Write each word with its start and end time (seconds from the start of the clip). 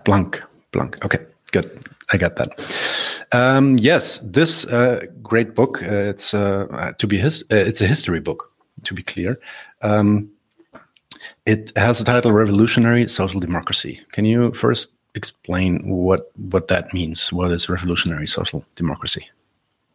Blanc, 0.03 0.43
Blanc. 0.71 1.05
Okay, 1.05 1.25
good. 1.51 1.79
I 2.11 2.17
got 2.17 2.35
that. 2.35 2.49
Um, 3.31 3.77
yes, 3.77 4.19
this 4.19 4.65
uh, 4.67 5.05
great 5.21 5.55
book. 5.55 5.81
Uh, 5.81 6.11
it's 6.11 6.33
uh, 6.33 6.93
to 6.97 7.07
be 7.07 7.17
his. 7.17 7.43
Uh, 7.51 7.55
it's 7.55 7.81
a 7.81 7.87
history 7.87 8.19
book. 8.19 8.49
To 8.83 8.93
be 8.93 9.03
clear, 9.03 9.39
um, 9.81 10.29
it 11.45 11.71
has 11.77 11.99
the 11.99 12.03
title 12.03 12.33
"Revolutionary 12.33 13.07
Social 13.07 13.39
Democracy." 13.39 14.01
Can 14.11 14.25
you 14.25 14.51
first 14.51 14.91
explain 15.15 15.87
what 15.87 16.31
what 16.35 16.67
that 16.67 16.93
means? 16.93 17.31
What 17.31 17.51
is 17.51 17.69
revolutionary 17.69 18.27
social 18.27 18.65
democracy? 18.75 19.29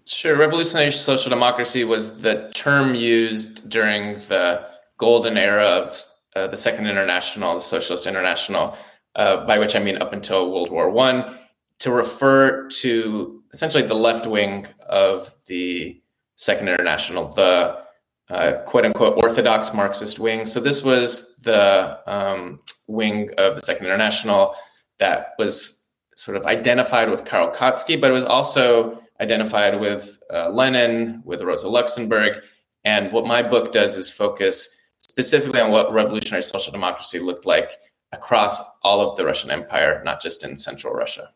Sure. 0.08 0.36
Revolutionary 0.36 0.90
social 0.90 1.28
democracy 1.28 1.84
was 1.84 2.22
the 2.22 2.50
term 2.54 2.94
used 2.94 3.68
during 3.68 4.14
the 4.28 4.66
golden 4.96 5.36
era 5.36 5.66
of 5.66 6.02
uh, 6.34 6.46
the 6.46 6.56
Second 6.56 6.86
International, 6.86 7.52
the 7.52 7.60
Socialist 7.60 8.06
International, 8.06 8.74
uh, 9.16 9.44
by 9.44 9.58
which 9.58 9.76
I 9.76 9.80
mean 9.80 9.98
up 9.98 10.14
until 10.14 10.50
World 10.50 10.70
War 10.70 10.88
One, 10.88 11.36
to 11.80 11.90
refer 11.90 12.68
to 12.80 13.42
essentially 13.52 13.86
the 13.86 13.92
left 13.92 14.26
wing 14.26 14.66
of 14.88 15.30
the 15.46 16.00
Second 16.36 16.68
International, 16.68 17.28
the 17.28 17.84
uh, 18.30 18.62
quote 18.64 18.86
unquote 18.86 19.22
orthodox 19.22 19.74
Marxist 19.74 20.18
wing. 20.18 20.46
So 20.46 20.58
this 20.58 20.82
was 20.82 21.36
the 21.44 22.00
um, 22.10 22.60
wing 22.86 23.28
of 23.36 23.56
the 23.56 23.60
Second 23.60 23.84
International 23.84 24.54
that 25.00 25.34
was 25.38 25.92
sort 26.16 26.38
of 26.38 26.46
identified 26.46 27.10
with 27.10 27.26
Karl 27.26 27.54
Kautsky, 27.54 28.00
but 28.00 28.10
it 28.10 28.14
was 28.14 28.24
also 28.24 29.02
identified 29.20 29.80
with 29.80 30.18
uh, 30.32 30.50
Lenin, 30.50 31.22
with 31.24 31.42
Rosa 31.42 31.68
Luxemburg. 31.68 32.42
And 32.84 33.12
what 33.12 33.26
my 33.26 33.42
book 33.42 33.72
does 33.72 33.96
is 33.96 34.08
focus 34.10 34.74
specifically 34.98 35.60
on 35.60 35.70
what 35.70 35.92
revolutionary 35.92 36.42
social 36.42 36.72
democracy 36.72 37.18
looked 37.18 37.46
like 37.46 37.72
across 38.12 38.60
all 38.82 39.00
of 39.00 39.16
the 39.16 39.24
Russian 39.24 39.50
Empire, 39.50 40.00
not 40.04 40.22
just 40.22 40.44
in 40.44 40.56
central 40.56 40.94
Russia. 40.94 41.30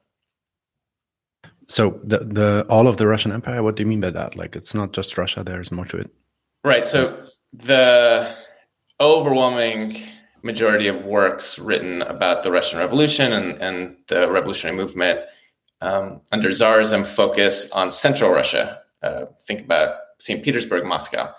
So 1.68 2.00
the 2.04 2.18
the 2.18 2.66
all 2.68 2.88
of 2.88 2.96
the 2.96 3.06
Russian 3.06 3.32
Empire, 3.32 3.62
what 3.62 3.76
do 3.76 3.82
you 3.82 3.88
mean 3.88 4.00
by 4.00 4.10
that? 4.10 4.36
Like 4.36 4.56
it's 4.56 4.74
not 4.74 4.92
just 4.92 5.16
Russia, 5.16 5.42
there's 5.42 5.72
more 5.72 5.86
to 5.86 5.98
it. 5.98 6.10
Right. 6.64 6.86
So 6.86 7.26
the 7.52 8.34
overwhelming 9.00 9.96
majority 10.42 10.88
of 10.88 11.04
works 11.04 11.58
written 11.58 12.02
about 12.02 12.42
the 12.42 12.50
Russian 12.50 12.78
Revolution 12.78 13.32
and, 13.32 13.60
and 13.62 13.96
the 14.08 14.30
revolutionary 14.30 14.76
movement 14.76 15.20
um, 15.82 16.20
under 16.30 16.50
Tsarism 16.50 17.04
focus 17.04 17.70
on 17.72 17.90
central 17.90 18.30
Russia. 18.30 18.80
Uh, 19.02 19.26
think 19.42 19.62
about 19.62 19.96
St. 20.18 20.42
Petersburg, 20.42 20.86
Moscow. 20.86 21.34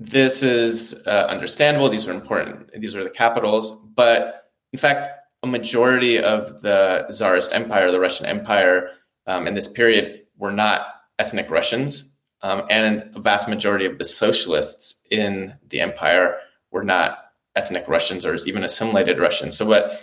This 0.00 0.42
is 0.42 1.06
uh, 1.06 1.26
understandable. 1.30 1.88
These 1.88 2.04
were 2.04 2.12
important. 2.12 2.68
These 2.78 2.96
were 2.96 3.04
the 3.04 3.10
capitals. 3.10 3.80
But 3.94 4.50
in 4.72 4.78
fact, 4.78 5.08
a 5.44 5.46
majority 5.46 6.18
of 6.18 6.62
the 6.62 7.06
Tsarist 7.08 7.54
Empire, 7.54 7.92
the 7.92 8.00
Russian 8.00 8.26
Empire, 8.26 8.90
um, 9.26 9.46
in 9.46 9.54
this 9.54 9.68
period 9.68 10.22
were 10.36 10.50
not 10.50 10.86
ethnic 11.20 11.48
Russians. 11.48 12.22
Um, 12.42 12.64
and 12.68 13.10
a 13.14 13.20
vast 13.20 13.48
majority 13.48 13.86
of 13.86 13.98
the 13.98 14.04
socialists 14.04 15.06
in 15.10 15.54
the 15.68 15.80
empire 15.80 16.36
were 16.72 16.82
not 16.82 17.18
ethnic 17.56 17.86
Russians 17.88 18.26
or 18.26 18.34
even 18.46 18.64
assimilated 18.64 19.18
Russians. 19.18 19.56
So, 19.56 19.64
what 19.64 20.00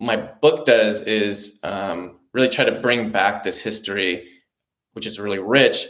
my 0.00 0.16
book 0.16 0.66
does 0.66 1.06
is 1.06 1.60
um, 1.62 2.18
really 2.32 2.48
try 2.48 2.64
to 2.64 2.80
bring 2.80 3.10
back 3.10 3.42
this 3.42 3.62
history, 3.62 4.28
which 4.92 5.06
is 5.06 5.20
really 5.20 5.38
rich, 5.38 5.86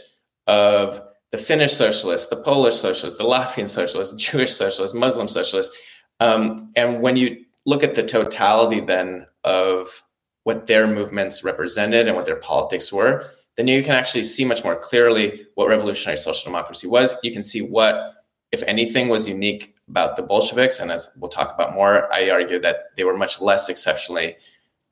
of 0.47 1.01
the 1.31 1.37
Finnish 1.37 1.73
socialists, 1.73 2.29
the 2.29 2.43
Polish 2.43 2.75
socialists, 2.75 3.17
the 3.17 3.25
Latvian 3.25 3.67
socialists, 3.67 4.13
Jewish 4.21 4.51
socialists, 4.51 4.95
Muslim 4.95 5.27
socialists. 5.27 5.75
Um, 6.19 6.71
and 6.75 7.01
when 7.01 7.17
you 7.17 7.43
look 7.65 7.83
at 7.83 7.95
the 7.95 8.03
totality 8.03 8.81
then 8.81 9.25
of 9.43 10.03
what 10.43 10.67
their 10.67 10.85
movements 10.85 11.43
represented 11.43 12.07
and 12.07 12.15
what 12.15 12.25
their 12.25 12.35
politics 12.35 12.91
were, 12.91 13.25
then 13.55 13.67
you 13.67 13.81
can 13.83 13.93
actually 13.93 14.23
see 14.23 14.45
much 14.45 14.63
more 14.63 14.75
clearly 14.75 15.45
what 15.55 15.69
revolutionary 15.69 16.17
social 16.17 16.51
democracy 16.51 16.87
was. 16.87 17.15
You 17.23 17.31
can 17.31 17.43
see 17.43 17.61
what, 17.61 18.13
if 18.51 18.61
anything, 18.63 19.09
was 19.09 19.27
unique 19.27 19.75
about 19.87 20.15
the 20.15 20.23
Bolsheviks. 20.23 20.79
And 20.79 20.91
as 20.91 21.15
we'll 21.19 21.29
talk 21.29 21.53
about 21.53 21.73
more, 21.73 22.11
I 22.11 22.29
argue 22.29 22.59
that 22.59 22.95
they 22.97 23.03
were 23.03 23.15
much 23.15 23.41
less 23.41 23.69
exceptionally 23.69 24.35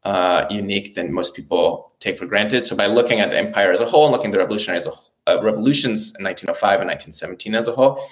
uh, 0.04 0.46
unique 0.50 0.96
than 0.96 1.14
most 1.14 1.36
people 1.36 1.92
take 2.00 2.18
for 2.18 2.26
granted. 2.26 2.66
So 2.66 2.76
by 2.76 2.88
looking 2.88 3.20
at 3.20 3.30
the 3.30 3.38
empire 3.38 3.72
as 3.72 3.82
a 3.82 3.86
whole 3.86 4.06
and 4.06 4.12
looking 4.12 4.28
at 4.28 4.34
the 4.34 4.40
revolutionary 4.40 4.78
as 4.78 4.88
a 4.88 4.92
uh, 5.28 5.42
revolutions 5.42 6.16
in 6.18 6.26
1905 6.26 6.82
and 6.82 6.90
1917 6.90 7.54
as 7.54 7.68
a 7.68 7.72
whole, 7.72 8.04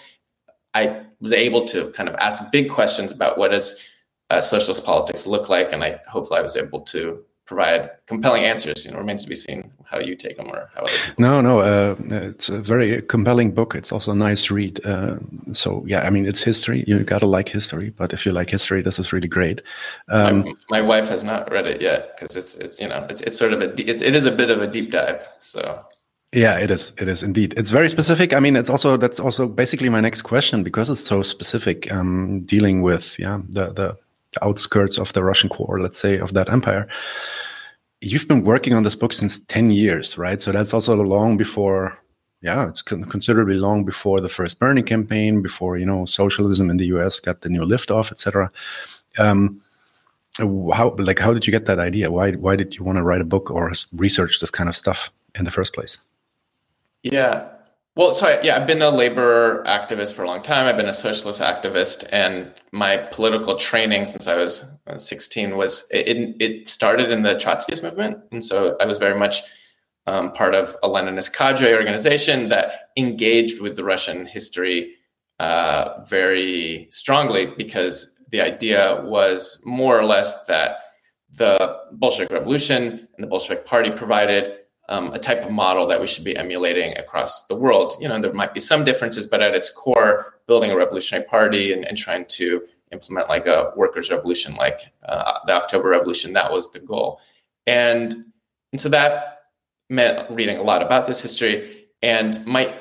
I 0.76 1.02
was 1.20 1.34
able 1.34 1.66
to 1.66 1.90
kind 1.92 2.08
of 2.08 2.16
ask 2.16 2.52
big 2.52 2.70
questions 2.70 3.12
about 3.12 3.38
what 3.38 3.50
does 3.50 3.84
uh, 4.30 4.40
socialist 4.40 4.86
politics 4.86 5.26
look 5.26 5.50
like, 5.50 5.74
and 5.74 5.84
I 5.84 6.00
hopefully 6.08 6.40
I 6.40 6.44
was 6.44 6.56
able 6.56 6.82
to 6.82 7.24
provide 7.46 7.90
compelling 8.06 8.44
answers. 8.44 8.86
You 8.86 8.92
know, 8.92 9.00
remains 9.00 9.24
to 9.24 9.30
be 9.30 9.36
seen 9.36 9.72
how 9.90 10.00
you 10.00 10.16
take 10.16 10.38
them 10.38 10.48
or 10.50 10.70
how. 10.76 10.86
No, 11.18 11.42
no, 11.42 11.60
uh, 11.60 11.96
it's 12.10 12.50
a 12.50 12.60
very 12.60 13.02
compelling 13.02 13.52
book. 13.52 13.74
It's 13.76 13.92
also 13.92 14.12
a 14.12 14.16
nice 14.16 14.52
read. 14.52 14.80
Uh, 14.86 15.18
so 15.52 15.84
yeah, 15.88 16.02
I 16.02 16.10
mean, 16.10 16.26
it's 16.26 16.44
history. 16.44 16.84
You 16.88 17.04
gotta 17.04 17.26
like 17.26 17.50
history, 17.50 17.90
but 17.90 18.14
if 18.14 18.26
you 18.26 18.32
like 18.32 18.50
history, 18.50 18.82
this 18.82 19.00
is 19.00 19.12
really 19.12 19.28
great. 19.28 19.62
Um, 20.10 20.42
my, 20.42 20.54
my, 20.70 20.82
wife 20.82 21.10
has 21.10 21.24
not 21.24 21.52
read 21.52 21.66
it 21.66 21.82
yet 21.82 22.16
because 22.16 22.36
it's 22.36 22.56
it's 22.56 22.80
you 22.80 22.88
know 22.88 23.06
it's 23.10 23.22
it's 23.24 23.38
sort 23.38 23.54
of 23.54 23.62
a 23.62 23.90
it's, 23.90 24.02
it 24.02 24.16
is 24.16 24.26
a 24.26 24.32
bit 24.32 24.50
of 24.52 24.62
a 24.62 24.68
deep 24.68 24.92
dive. 24.92 25.28
So. 25.40 25.86
Yeah, 26.32 26.60
it 26.60 26.70
is. 26.70 26.94
It 27.00 27.08
is 27.08 27.24
indeed. 27.24 27.56
It's 27.58 27.72
very 27.72 27.90
specific. 27.90 28.36
I 28.36 28.40
mean, 28.40 28.56
it's 28.56 28.70
also 28.70 28.98
that's 28.98 29.20
also 29.20 29.48
basically 29.48 29.90
my 29.90 30.00
next 30.00 30.22
question 30.22 30.62
because 30.62 30.88
it's 30.88 31.04
so 31.04 31.24
specific. 31.24 31.92
Um, 31.92 32.42
dealing 32.42 32.84
with 32.84 33.18
yeah 33.18 33.40
the 33.50 33.74
the 33.74 33.98
outskirts 34.44 35.00
of 35.00 35.12
the 35.14 35.24
Russian 35.24 35.50
core, 35.50 35.82
let's 35.82 35.98
say, 35.98 36.20
of 36.20 36.34
that 36.34 36.52
empire. 36.52 36.88
You've 38.02 38.28
been 38.28 38.44
working 38.44 38.74
on 38.74 38.84
this 38.84 38.96
book 38.96 39.14
since 39.14 39.40
10 39.40 39.72
years, 39.72 40.18
right? 40.18 40.42
So 40.42 40.52
that's 40.52 40.74
also 40.74 40.96
long 40.96 41.38
before, 41.38 41.98
yeah, 42.42 42.70
it's 42.70 42.82
considerably 42.82 43.56
long 43.56 43.84
before 43.84 44.22
the 44.22 44.30
first 44.30 44.60
Bernie 44.60 44.84
campaign, 44.84 45.42
before, 45.42 45.78
you 45.78 45.86
know, 45.86 46.06
socialism 46.06 46.70
in 46.70 46.78
the 46.78 46.88
US 46.88 47.20
got 47.20 47.42
the 47.42 47.50
new 47.50 47.62
liftoff, 47.62 48.12
etc. 48.12 48.52
Um, 49.18 49.62
how, 50.38 50.96
like, 50.98 51.20
how 51.20 51.34
did 51.34 51.46
you 51.46 51.52
get 51.52 51.66
that 51.66 51.80
idea? 51.80 52.10
Why, 52.10 52.32
why 52.32 52.56
did 52.56 52.76
you 52.76 52.84
want 52.84 52.98
to 52.98 53.04
write 53.04 53.22
a 53.22 53.26
book 53.26 53.52
or 53.52 53.74
research 53.94 54.40
this 54.40 54.52
kind 54.52 54.70
of 54.70 54.76
stuff 54.76 55.12
in 55.36 55.44
the 55.44 55.52
first 55.52 55.74
place? 55.74 55.98
Yeah. 57.04 57.50
Well, 58.00 58.14
so 58.14 58.40
yeah, 58.42 58.56
I've 58.56 58.66
been 58.66 58.82
a 58.82 58.92
labor 58.92 59.62
activist 59.66 60.14
for 60.14 60.24
a 60.24 60.26
long 60.26 60.42
time. 60.42 60.68
I've 60.68 60.78
been 60.78 60.88
a 60.88 60.94
socialist 60.94 61.42
activist, 61.42 62.08
and 62.14 62.54
my 62.72 62.96
political 62.96 63.58
training 63.58 64.06
since 64.06 64.26
I 64.26 64.38
was 64.38 64.64
uh, 64.88 64.98
16 64.98 65.58
was 65.58 65.86
it, 65.92 66.34
it 66.40 66.70
started 66.70 67.12
in 67.12 67.24
the 67.24 67.36
Trotskyist 67.36 67.84
movement, 67.84 68.20
and 68.32 68.42
so 68.42 68.78
I 68.80 68.86
was 68.86 69.00
very 69.00 69.20
much 69.20 69.42
um, 70.08 70.32
part 70.32 70.56
of 70.56 70.78
a 70.82 70.88
Leninist 70.88 71.34
cadre 71.34 71.74
organization 71.74 72.48
that 72.48 72.88
engaged 72.96 73.60
with 73.60 73.76
the 73.76 73.84
Russian 73.84 74.26
history 74.26 74.94
uh, 75.42 76.02
very 76.08 76.88
strongly 76.92 77.48
because 77.58 78.24
the 78.30 78.40
idea 78.40 79.04
was 79.04 79.62
more 79.66 80.00
or 80.00 80.06
less 80.06 80.46
that 80.46 80.78
the 81.36 81.76
Bolshevik 81.92 82.32
Revolution 82.32 83.10
and 83.18 83.24
the 83.26 83.28
Bolshevik 83.28 83.66
Party 83.66 83.92
provided 83.92 84.59
um, 84.90 85.14
a 85.14 85.20
type 85.20 85.46
of 85.46 85.52
model 85.52 85.88
that 85.88 86.02
we 86.02 86.08
should 86.08 86.26
be 86.26 86.36
emulating 86.36 86.98
across 86.98 87.46
the 87.46 87.56
world. 87.56 87.94
You 88.02 88.08
know, 88.08 88.20
there 88.20 88.34
might 88.34 88.54
be 88.54 88.60
some 88.60 88.84
differences, 88.84 89.28
but 89.28 89.42
at 89.42 89.56
its 89.56 89.70
core, 89.70 90.34
building 90.48 90.72
a 90.72 90.76
revolutionary 90.76 91.26
party 91.28 91.72
and, 91.72 91.86
and 91.86 91.98
trying 91.98 92.26
to 92.26 92.64
implement 92.92 93.30
like 93.30 93.46
a 93.46 93.72
workers' 93.76 94.10
revolution, 94.10 94.56
like 94.56 94.92
uh, 95.08 95.40
the 95.46 95.54
October 95.54 95.90
Revolution, 95.90 96.34
that 96.34 96.52
was 96.52 96.72
the 96.72 96.80
goal. 96.80 97.22
And 97.68 98.14
and 98.72 98.82
so 98.82 98.90
that 98.90 99.42
meant 99.90 100.30
reading 100.30 100.58
a 100.58 100.64
lot 100.64 100.82
about 100.82 101.08
this 101.08 101.22
history. 101.22 101.88
And 102.02 102.44
my 102.46 102.76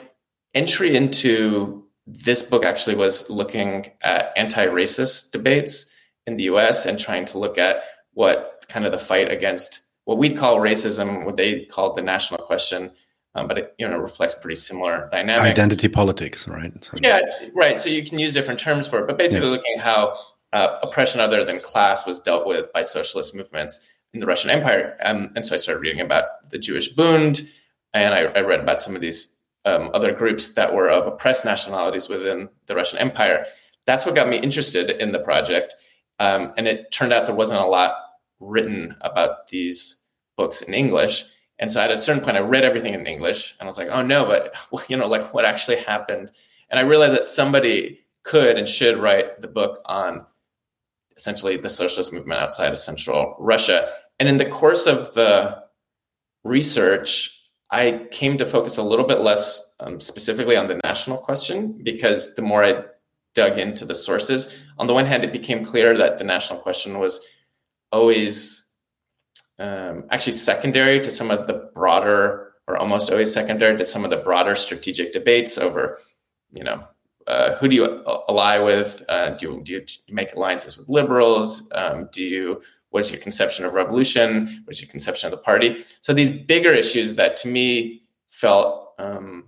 entry 0.55 0.97
into 0.97 1.85
this 2.07 2.43
book 2.43 2.65
actually 2.65 2.97
was 2.97 3.29
looking 3.29 3.91
at 4.03 4.33
anti-racist 4.37 5.31
debates 5.31 5.95
in 6.27 6.37
the 6.37 6.45
U.S. 6.45 6.87
and 6.87 6.99
trying 6.99 7.25
to 7.27 7.39
look 7.39 7.59
at 7.59 7.83
what 8.13 8.65
kind 8.69 8.85
of 8.85 8.93
the 8.93 8.99
fight 8.99 9.31
against 9.31 9.88
what 10.09 10.17
we'd 10.17 10.39
call 10.39 10.57
racism, 10.57 11.27
what 11.27 11.37
they 11.37 11.67
call 11.67 11.93
the 11.93 12.01
national 12.01 12.39
question, 12.39 12.91
um, 13.35 13.47
but 13.47 13.59
it 13.59 13.75
you 13.77 13.87
know 13.87 13.99
reflects 13.99 14.35
pretty 14.35 14.55
similar 14.55 15.07
dynamics. 15.13 15.51
Identity 15.51 15.87
politics, 15.87 16.49
right? 16.49 16.73
So, 16.83 16.97
yeah, 17.03 17.21
right. 17.55 17.79
So 17.79 17.91
you 17.91 18.03
can 18.03 18.19
use 18.19 18.33
different 18.33 18.59
terms 18.59 18.89
for 18.89 19.01
it, 19.01 19.07
but 19.07 19.19
basically 19.19 19.49
yeah. 19.49 19.57
looking 19.57 19.75
at 19.77 19.85
how 19.85 20.19
uh, 20.55 20.79
oppression 20.83 21.21
other 21.21 21.45
than 21.45 21.61
class 21.61 22.07
was 22.07 22.21
dealt 22.21 22.47
with 22.47 22.73
by 22.73 22.81
socialist 22.81 23.37
movements 23.37 23.87
in 24.15 24.21
the 24.21 24.27
Russian 24.27 24.49
Empire. 24.49 24.97
Um, 25.05 25.31
and 25.37 25.45
so 25.45 25.55
I 25.55 25.59
started 25.59 25.83
reading 25.83 26.01
about 26.01 26.25
the 26.51 26.59
Jewish 26.59 26.89
Bund, 26.89 27.43
and 27.93 28.15
I, 28.15 28.21
I 28.21 28.41
read 28.41 28.61
about 28.61 28.81
some 28.81 28.95
of 28.95 29.03
these 29.03 29.45
um, 29.67 29.91
other 29.93 30.15
groups 30.15 30.55
that 30.55 30.75
were 30.75 30.89
of 30.89 31.07
oppressed 31.07 31.45
nationalities 31.45 32.09
within 32.09 32.49
the 32.65 32.75
Russian 32.75 32.99
Empire. 32.99 33.45
That's 33.85 34.07
what 34.07 34.15
got 34.15 34.31
me 34.31 34.39
interested 34.39 34.89
in 34.89 35.13
the 35.13 35.19
project. 35.19 35.75
Um, 36.19 36.55
and 36.57 36.67
it 36.67 36.93
turned 36.93 37.13
out 37.13 37.27
there 37.27 37.35
wasn't 37.35 37.61
a 37.61 37.67
lot 37.67 37.93
written 38.41 38.97
about 39.01 39.49
these 39.49 40.07
books 40.37 40.63
in 40.63 40.75
English. 40.75 41.25
And 41.59 41.71
so 41.73 41.81
at 41.81 41.91
a 41.91 41.99
certain 41.99 42.23
point, 42.23 42.37
I 42.37 42.41
read 42.41 42.65
everything 42.65 42.95
in 42.95 43.07
English 43.07 43.57
and 43.59 43.67
I 43.67 43.69
was 43.69 43.79
like, 43.79 43.89
oh 43.91 44.03
no, 44.03 44.25
but 44.25 44.53
you 44.91 44.97
know, 44.97 45.07
like 45.07 45.35
what 45.35 45.45
actually 45.45 45.77
happened? 45.77 46.31
And 46.71 46.79
I 46.79 46.83
realized 46.83 47.15
that 47.15 47.25
somebody 47.25 48.01
could 48.23 48.57
and 48.57 48.69
should 48.69 48.99
write 48.99 49.41
the 49.41 49.49
book 49.49 49.81
on 49.87 50.27
essentially 51.17 51.57
the 51.57 51.69
socialist 51.69 52.13
movement 52.13 52.41
outside 52.41 52.73
of 52.73 52.79
central 52.79 53.35
Russia. 53.39 53.91
And 54.21 54.29
in 54.29 54.37
the 54.37 54.45
course 54.45 54.87
of 54.87 55.15
the 55.15 55.63
research, 56.45 57.35
I 57.71 58.07
came 58.11 58.39
to 58.39 58.47
focus 58.47 58.79
a 58.79 58.83
little 58.83 59.07
bit 59.07 59.21
less 59.21 59.77
um, 59.81 60.01
specifically 60.01 60.57
on 60.57 60.69
the 60.69 60.81
national 60.85 61.19
question 61.19 61.81
because 61.83 62.35
the 62.35 62.43
more 62.43 62.65
I 62.65 62.85
dug 63.35 63.59
into 63.59 63.85
the 63.85 63.95
sources, 63.95 64.59
on 64.79 64.87
the 64.87 64.95
one 64.95 65.07
hand, 65.07 65.25
it 65.25 65.33
became 65.33 65.65
clear 65.65 65.97
that 65.97 66.19
the 66.19 66.25
national 66.25 66.61
question 66.61 66.99
was 66.99 67.27
always 67.93 68.69
um, 69.59 70.05
actually 70.11 70.33
secondary 70.33 71.01
to 71.01 71.11
some 71.11 71.31
of 71.31 71.47
the 71.47 71.71
broader, 71.75 72.53
or 72.67 72.77
almost 72.77 73.11
always 73.11 73.33
secondary 73.33 73.77
to 73.79 73.85
some 73.85 74.05
of 74.05 74.11
the 74.11 74.17
broader 74.17 74.55
strategic 74.55 75.13
debates 75.13 75.59
over, 75.59 75.99
you 76.51 76.63
know, 76.63 76.87
uh, 77.27 77.57
who 77.57 77.69
do 77.69 77.77
you 77.77 78.05
ally 78.29 78.59
with? 78.59 79.03
Uh, 79.09 79.31
do, 79.31 79.47
you, 79.47 79.63
do 79.63 79.73
you 79.73 80.15
make 80.15 80.35
alliances 80.35 80.79
with 80.79 80.89
liberals? 80.89 81.71
Um, 81.75 82.09
do 82.13 82.23
you 82.23 82.63
what 82.91 83.01
is 83.01 83.13
your 83.13 83.21
conception 83.21 83.65
of 83.65 83.75
revolution? 83.75 84.63
What 84.65 84.75
is 84.75 84.81
your 84.81 84.89
conception 84.89 85.27
of 85.27 85.33
the 85.33 85.45
party? 85.45 85.85
So 86.01 86.15
these 86.15 86.31
bigger 86.31 86.73
issues 86.73 87.17
that 87.17 87.37
to 87.39 87.49
me 87.49 88.03
felt 88.29 88.95
um, 88.99 89.45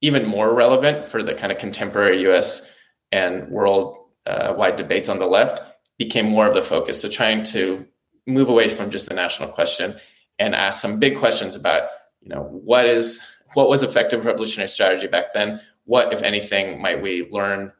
even 0.00 0.26
more 0.26 0.52
relevant 0.52 1.04
for 1.04 1.22
the 1.22 1.34
kind 1.34 1.52
of 1.52 1.58
contemporary 1.58 2.22
U.S. 2.22 2.74
and 3.12 3.48
world-wide 3.48 4.72
uh, 4.72 4.76
debates 4.76 5.08
on 5.08 5.18
the 5.20 5.26
left 5.26 5.62
became 5.98 6.26
more 6.26 6.46
of 6.46 6.54
the 6.54 6.62
focus. 6.62 7.00
So 7.00 7.08
trying 7.08 7.42
to 7.44 7.86
move 8.26 8.48
away 8.48 8.68
from 8.68 8.90
just 8.90 9.08
the 9.08 9.14
national 9.14 9.48
question 9.48 9.96
and 10.38 10.54
ask 10.54 10.80
some 10.80 10.98
big 10.98 11.18
questions 11.18 11.54
about, 11.54 11.88
you 12.20 12.28
know, 12.28 12.42
what 12.42 12.86
is 12.86 13.22
what 13.54 13.68
was 13.68 13.82
effective 13.82 14.26
revolutionary 14.26 14.68
strategy 14.68 15.06
back 15.06 15.32
then? 15.32 15.60
What, 15.84 16.12
if 16.12 16.22
anything, 16.22 16.82
might 16.82 17.00
we 17.00 17.28
learn 17.30 17.72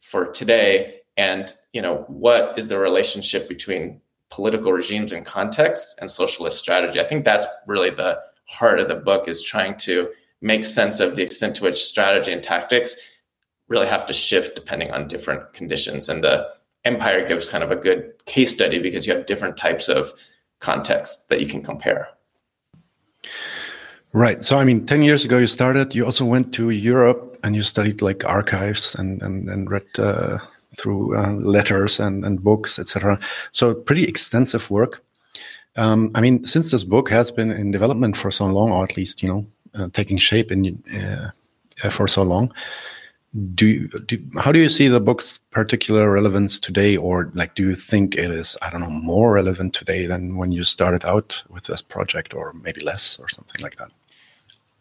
for 0.00 0.26
today? 0.26 1.00
And 1.16 1.52
you 1.72 1.80
know, 1.80 2.04
what 2.08 2.58
is 2.58 2.68
the 2.68 2.78
relationship 2.78 3.48
between 3.48 4.00
political 4.30 4.72
regimes 4.72 5.12
and 5.12 5.24
contexts 5.24 5.96
and 6.00 6.10
socialist 6.10 6.58
strategy? 6.58 7.00
I 7.00 7.04
think 7.04 7.24
that's 7.24 7.46
really 7.66 7.90
the 7.90 8.20
heart 8.44 8.80
of 8.80 8.88
the 8.88 8.96
book 8.96 9.28
is 9.28 9.40
trying 9.40 9.76
to 9.78 10.10
make 10.42 10.64
sense 10.64 11.00
of 11.00 11.16
the 11.16 11.22
extent 11.22 11.56
to 11.56 11.64
which 11.64 11.82
strategy 11.82 12.32
and 12.32 12.42
tactics 12.42 12.96
really 13.68 13.86
have 13.86 14.06
to 14.06 14.12
shift 14.12 14.54
depending 14.54 14.90
on 14.90 15.08
different 15.08 15.52
conditions. 15.54 16.08
And 16.08 16.22
the 16.22 16.50
Empire 16.84 17.26
gives 17.26 17.50
kind 17.50 17.62
of 17.62 17.70
a 17.70 17.76
good 17.76 18.12
case 18.26 18.52
study 18.52 18.78
because 18.78 19.06
you 19.06 19.14
have 19.14 19.26
different 19.26 19.56
types 19.56 19.88
of 19.88 20.12
contexts 20.60 21.26
that 21.26 21.40
you 21.40 21.46
can 21.46 21.62
compare. 21.62 22.08
Right. 24.12 24.44
So, 24.44 24.58
I 24.58 24.64
mean, 24.64 24.84
10 24.84 25.02
years 25.02 25.24
ago 25.24 25.38
you 25.38 25.46
started, 25.46 25.94
you 25.94 26.04
also 26.04 26.24
went 26.24 26.52
to 26.54 26.70
Europe 26.70 27.38
and 27.42 27.56
you 27.56 27.62
studied 27.62 28.02
like 28.02 28.24
archives 28.24 28.94
and, 28.94 29.22
and, 29.22 29.48
and 29.48 29.70
read 29.70 29.86
uh, 29.98 30.38
through 30.76 31.16
uh, 31.16 31.32
letters 31.32 31.98
and, 31.98 32.24
and 32.24 32.42
books, 32.42 32.78
etc. 32.78 33.18
So, 33.52 33.74
pretty 33.74 34.04
extensive 34.04 34.70
work. 34.70 35.02
Um, 35.76 36.10
I 36.14 36.20
mean, 36.20 36.44
since 36.44 36.70
this 36.70 36.84
book 36.84 37.08
has 37.08 37.30
been 37.30 37.50
in 37.50 37.70
development 37.70 38.16
for 38.16 38.30
so 38.30 38.46
long, 38.46 38.70
or 38.70 38.84
at 38.84 38.96
least, 38.96 39.22
you 39.22 39.28
know, 39.28 39.46
uh, 39.74 39.88
taking 39.94 40.18
shape 40.18 40.52
in 40.52 40.82
uh, 40.94 41.30
for 41.88 42.06
so 42.06 42.22
long, 42.22 42.52
do 43.54 43.66
you 43.66 43.88
do, 43.88 44.22
how 44.38 44.52
do 44.52 44.58
you 44.58 44.68
see 44.68 44.88
the 44.88 45.00
book's 45.00 45.38
particular 45.50 46.10
relevance 46.10 46.58
today? 46.58 46.96
Or 46.96 47.30
like 47.34 47.54
do 47.54 47.68
you 47.68 47.74
think 47.74 48.14
it 48.14 48.30
is 48.30 48.56
i 48.62 48.70
don't 48.70 48.80
know 48.80 48.90
more 48.90 49.32
relevant 49.32 49.74
today 49.74 50.06
than 50.06 50.36
when 50.36 50.52
you 50.52 50.64
started 50.64 51.04
out 51.04 51.42
with 51.48 51.64
this 51.64 51.82
project 51.82 52.34
or 52.34 52.52
maybe 52.52 52.82
less 52.82 53.18
or 53.18 53.28
something 53.28 53.62
like 53.62 53.76
that? 53.76 53.90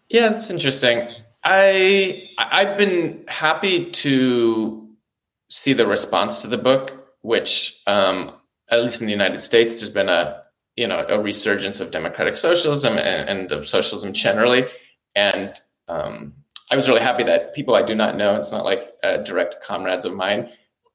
Yeah 0.10 0.30
that's 0.30 0.50
interesting. 0.50 1.08
I 1.44 2.30
i've 2.38 2.78
been 2.78 3.24
happy 3.28 3.90
to 3.92 4.88
see 5.50 5.74
the 5.74 5.88
response 5.88 6.42
to 6.42 6.48
the 6.48 6.58
book 6.58 7.16
which 7.22 7.82
um, 7.88 8.34
at 8.70 8.82
least 8.82 9.02
in 9.02 9.08
the 9.08 9.14
united 9.14 9.42
states 9.44 9.80
there's 9.80 9.92
been 9.92 10.10
a 10.10 10.42
you 10.76 10.88
know 10.88 11.06
a 11.08 11.20
resurgence 11.20 11.80
of 11.80 11.92
democratic 11.92 12.36
socialism 12.36 12.98
and, 12.98 13.30
and 13.30 13.52
of 13.52 13.68
socialism 13.68 14.14
generally. 14.14 14.66
And 15.16 15.54
um, 15.88 16.34
I 16.72 16.78
was 16.78 16.88
really 16.88 17.02
happy 17.02 17.24
that 17.24 17.54
people 17.54 17.76
I 17.76 17.84
do 17.84 17.94
not 17.94 18.16
know, 18.16 18.36
it's 18.36 18.52
not 18.52 18.64
like 18.64 18.94
uh, 19.04 19.18
direct 19.18 19.62
comrades 19.62 20.06
of 20.06 20.16
mine, 20.16 20.50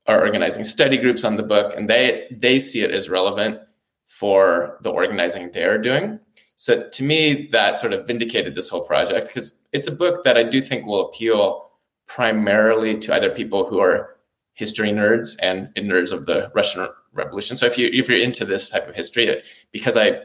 are 0.06 0.20
organizing 0.20 0.64
study 0.64 0.96
groups 0.96 1.22
on 1.22 1.36
the 1.36 1.42
book, 1.42 1.74
and 1.76 1.88
they 1.88 2.26
they 2.30 2.58
see 2.58 2.80
it 2.80 2.90
as 2.90 3.08
relevant 3.10 3.60
for 4.06 4.78
the 4.82 4.90
organizing 4.90 5.50
they 5.52 5.64
are 5.64 5.78
doing. 5.78 6.18
So 6.56 6.88
to 6.88 7.02
me, 7.02 7.48
that 7.52 7.76
sort 7.76 7.92
of 7.92 8.06
vindicated 8.06 8.54
this 8.54 8.70
whole 8.70 8.86
project 8.86 9.26
because 9.26 9.68
it's 9.72 9.88
a 9.88 9.92
book 9.92 10.24
that 10.24 10.38
I 10.38 10.44
do 10.44 10.62
think 10.62 10.86
will 10.86 11.08
appeal 11.08 11.70
primarily 12.06 12.98
to 13.00 13.14
either 13.14 13.30
people 13.30 13.66
who 13.66 13.78
are 13.78 14.16
history 14.54 14.88
nerds 14.88 15.36
and 15.42 15.68
nerds 15.76 16.12
of 16.12 16.24
the 16.24 16.50
Russian 16.54 16.86
Revolution. 17.12 17.56
So 17.56 17.66
if 17.66 17.76
you 17.76 17.90
if 17.92 18.08
you're 18.08 18.18
into 18.18 18.46
this 18.46 18.70
type 18.70 18.88
of 18.88 18.94
history, 18.94 19.42
because 19.72 19.96
I 19.98 20.22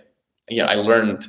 you 0.48 0.62
know 0.62 0.66
I 0.66 0.76
learned 0.76 1.26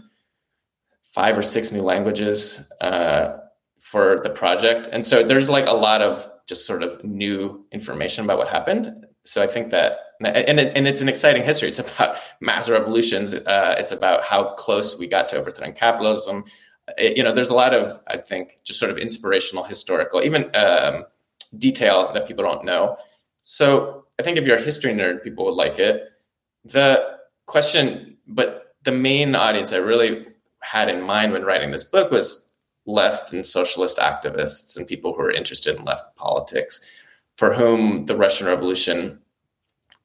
five 1.02 1.36
or 1.36 1.42
six 1.42 1.72
new 1.72 1.82
languages. 1.82 2.70
Uh, 2.80 3.38
for 3.82 4.20
the 4.22 4.30
project. 4.30 4.88
And 4.92 5.04
so 5.04 5.24
there's 5.24 5.50
like 5.50 5.66
a 5.66 5.74
lot 5.74 6.02
of 6.02 6.30
just 6.46 6.66
sort 6.66 6.84
of 6.84 7.02
new 7.04 7.66
information 7.72 8.24
about 8.24 8.38
what 8.38 8.46
happened. 8.46 8.94
So 9.24 9.42
I 9.42 9.48
think 9.48 9.70
that, 9.70 9.98
and, 10.24 10.60
it, 10.60 10.72
and 10.76 10.86
it's 10.86 11.00
an 11.00 11.08
exciting 11.08 11.42
history. 11.42 11.68
It's 11.68 11.80
about 11.80 12.16
mass 12.40 12.68
revolutions. 12.68 13.34
Uh, 13.34 13.74
it's 13.76 13.90
about 13.90 14.22
how 14.22 14.54
close 14.54 14.98
we 14.98 15.08
got 15.08 15.28
to 15.30 15.36
overthrowing 15.36 15.74
capitalism. 15.74 16.44
It, 16.96 17.16
you 17.16 17.24
know, 17.24 17.34
there's 17.34 17.50
a 17.50 17.54
lot 17.54 17.74
of, 17.74 17.98
I 18.06 18.18
think, 18.18 18.60
just 18.62 18.78
sort 18.78 18.92
of 18.92 18.98
inspirational, 18.98 19.64
historical, 19.64 20.22
even 20.22 20.48
um, 20.54 21.04
detail 21.58 22.12
that 22.14 22.28
people 22.28 22.44
don't 22.44 22.64
know. 22.64 22.96
So 23.42 24.04
I 24.20 24.22
think 24.22 24.38
if 24.38 24.46
you're 24.46 24.58
a 24.58 24.62
history 24.62 24.92
nerd, 24.92 25.24
people 25.24 25.44
would 25.46 25.54
like 25.54 25.80
it. 25.80 26.04
The 26.64 27.18
question, 27.46 28.16
but 28.28 28.76
the 28.84 28.92
main 28.92 29.34
audience 29.34 29.72
I 29.72 29.78
really 29.78 30.28
had 30.60 30.88
in 30.88 31.02
mind 31.02 31.32
when 31.32 31.44
writing 31.44 31.72
this 31.72 31.84
book 31.84 32.12
was 32.12 32.51
left 32.86 33.32
and 33.32 33.44
socialist 33.46 33.98
activists 33.98 34.76
and 34.76 34.86
people 34.86 35.12
who 35.12 35.22
are 35.22 35.30
interested 35.30 35.76
in 35.76 35.84
left 35.84 36.16
politics, 36.16 36.88
for 37.36 37.52
whom 37.52 38.06
the 38.06 38.16
Russian 38.16 38.46
Revolution, 38.46 39.20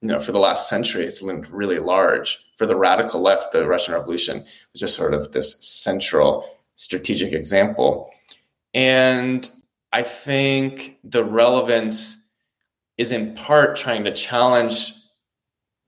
you 0.02 0.10
know, 0.10 0.20
for 0.20 0.32
the 0.32 0.40
last 0.40 0.70
century, 0.70 1.06
it's 1.06 1.22
loomed 1.22 1.50
really 1.50 1.80
large. 1.80 2.40
For 2.58 2.66
the 2.66 2.76
radical 2.76 3.22
left, 3.22 3.52
the 3.52 3.68
Russian 3.68 3.94
Revolution 3.94 4.46
was 4.74 4.80
just 4.80 4.96
sort 4.96 5.14
of 5.14 5.32
this 5.32 5.64
central 5.64 6.48
strategic 6.76 7.34
example. 7.34 8.10
And 8.74 9.50
I 9.94 10.04
think 10.04 11.00
the 11.04 11.24
relevance 11.24 12.32
is 12.98 13.12
in 13.12 13.34
part 13.36 13.76
trying 13.76 14.04
to 14.04 14.14
challenge 14.14 14.94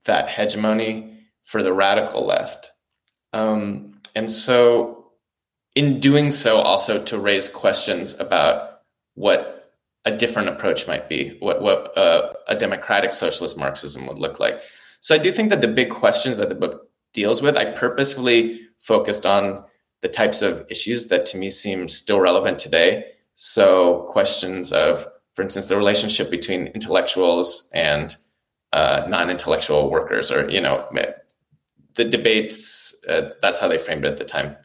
that 0.04 0.28
hegemony 0.28 1.18
for 1.44 1.62
the 1.62 1.72
radical 1.72 2.24
left. 2.26 2.72
Um, 3.32 4.00
and 4.14 4.30
so, 4.30 4.99
in 5.74 6.00
doing 6.00 6.30
so, 6.30 6.58
also 6.58 7.02
to 7.04 7.18
raise 7.18 7.48
questions 7.48 8.18
about 8.18 8.80
what 9.14 9.72
a 10.04 10.16
different 10.16 10.48
approach 10.48 10.88
might 10.88 11.08
be, 11.08 11.36
what, 11.40 11.62
what 11.62 11.96
uh, 11.96 12.32
a 12.48 12.56
democratic 12.56 13.12
socialist 13.12 13.58
Marxism 13.58 14.06
would 14.06 14.18
look 14.18 14.40
like. 14.40 14.60
So, 15.00 15.14
I 15.14 15.18
do 15.18 15.32
think 15.32 15.50
that 15.50 15.60
the 15.60 15.68
big 15.68 15.90
questions 15.90 16.36
that 16.38 16.48
the 16.48 16.54
book 16.54 16.88
deals 17.12 17.42
with, 17.42 17.56
I 17.56 17.72
purposefully 17.72 18.60
focused 18.78 19.26
on 19.26 19.64
the 20.02 20.08
types 20.08 20.42
of 20.42 20.66
issues 20.70 21.08
that 21.08 21.26
to 21.26 21.38
me 21.38 21.50
seem 21.50 21.88
still 21.88 22.20
relevant 22.20 22.58
today. 22.58 23.04
So, 23.34 24.06
questions 24.10 24.72
of, 24.72 25.06
for 25.34 25.42
instance, 25.42 25.66
the 25.66 25.76
relationship 25.76 26.30
between 26.30 26.68
intellectuals 26.68 27.70
and 27.74 28.14
uh, 28.72 29.04
non-intellectual 29.08 29.90
workers, 29.90 30.30
or 30.30 30.48
you 30.48 30.60
know, 30.60 30.88
the 31.94 32.04
debates. 32.04 33.04
Uh, 33.08 33.30
that's 33.42 33.58
how 33.58 33.68
they 33.68 33.78
framed 33.78 34.04
it 34.04 34.12
at 34.12 34.18
the 34.18 34.24
time, 34.24 34.56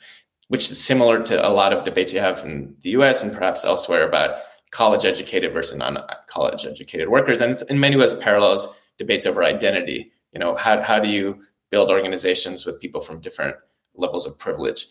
which 0.48 0.70
is 0.70 0.84
similar 0.84 1.22
to 1.24 1.48
a 1.48 1.50
lot 1.50 1.74
of 1.74 1.84
debates 1.84 2.14
you 2.14 2.20
have 2.20 2.44
in 2.44 2.76
the 2.82 2.92
U.S. 2.92 3.24
and 3.24 3.34
perhaps 3.34 3.66
elsewhere 3.66 4.08
about 4.08 4.40
college-educated 4.72 5.54
versus 5.54 5.78
non-college 5.78 6.66
educated 6.66 7.10
workers, 7.10 7.42
and 7.42 7.56
in 7.70 7.80
many 7.80 7.96
ways 7.96 8.14
parallels 8.14 8.80
debates 8.98 9.26
over 9.26 9.44
identity. 9.44 10.12
You 10.34 10.40
know, 10.40 10.56
how 10.56 10.82
how 10.82 11.00
do 11.00 11.10
you 11.10 11.42
build 11.72 11.90
organizations 11.90 12.66
with 12.66 12.80
people 12.80 13.02
from 13.02 13.22
different 13.22 13.56
levels 13.96 14.26
of 14.26 14.38
privilege? 14.38 14.86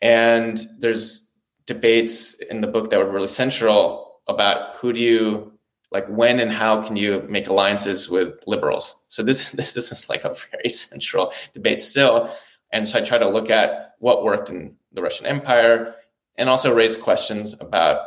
And 0.00 0.60
there's 0.80 1.34
debates 1.66 2.34
in 2.42 2.60
the 2.60 2.66
book 2.66 2.90
that 2.90 2.98
were 2.98 3.10
really 3.10 3.26
central 3.26 4.20
about 4.28 4.74
who 4.76 4.92
do 4.92 5.00
you 5.00 5.52
like 5.90 6.06
when 6.08 6.40
and 6.40 6.52
how 6.52 6.82
can 6.82 6.96
you 6.96 7.24
make 7.28 7.46
alliances 7.46 8.10
with 8.10 8.34
liberals 8.46 9.04
so 9.08 9.22
this 9.22 9.50
this 9.58 9.76
is 9.76 10.08
like 10.08 10.24
a 10.24 10.34
very 10.50 10.68
central 10.68 11.32
debate 11.52 11.80
still 11.80 12.30
and 12.72 12.88
so 12.88 12.98
i 12.98 13.02
try 13.02 13.18
to 13.18 13.28
look 13.28 13.50
at 13.50 13.94
what 13.98 14.24
worked 14.24 14.50
in 14.50 14.76
the 14.94 15.02
russian 15.02 15.26
empire 15.26 15.94
and 16.36 16.48
also 16.48 16.74
raise 16.74 16.96
questions 16.96 17.60
about 17.60 18.06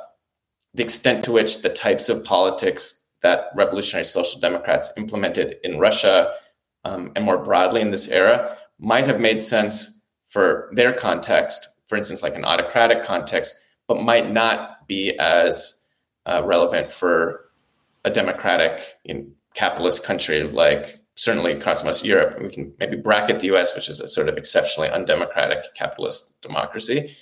the 0.74 0.84
extent 0.84 1.24
to 1.24 1.32
which 1.32 1.62
the 1.62 1.70
types 1.70 2.10
of 2.10 2.24
politics 2.25 3.12
that 3.22 3.46
revolutionary 3.56 4.03
social 4.03 4.39
democrats 4.39 4.94
implemented 4.98 5.56
in 5.63 5.79
russia 5.79 6.34
um, 6.84 7.12
and 7.15 7.25
more 7.25 7.44
broadly 7.44 7.82
in 7.82 7.91
this 7.91 8.10
era 8.10 8.58
might 8.79 9.06
have 9.06 9.20
made 9.20 9.41
sense 9.41 10.08
for 10.25 10.70
their 10.74 10.94
context 10.94 11.67
for 11.88 11.98
instance 11.98 12.24
like 12.24 12.36
an 12.36 12.46
autocratic 12.46 13.03
context 13.03 13.56
but 13.88 14.01
might 14.01 14.29
not 14.29 14.86
be 14.88 15.17
as 15.20 15.89
uh, 16.25 16.41
relevant 16.46 16.91
for 16.91 17.50
a 18.03 18.10
democratic 18.10 18.96
you 19.03 19.13
know, 19.13 19.25
capitalist 19.53 20.03
country 20.03 20.44
like 20.44 21.00
certainly 21.17 21.51
across 21.51 21.83
most 21.83 22.05
Europe. 22.05 22.39
We 22.39 22.50
can 22.50 22.74
maybe 22.79 22.95
bracket 22.95 23.39
the 23.39 23.53
US, 23.55 23.75
which 23.75 23.89
is 23.89 24.00
a 24.00 24.07
sort 24.07 24.29
of 24.29 24.38
exceptionally 24.38 24.89
undemocratic 24.89 25.74
capitalist 25.74 26.41
democracy. 26.41 27.15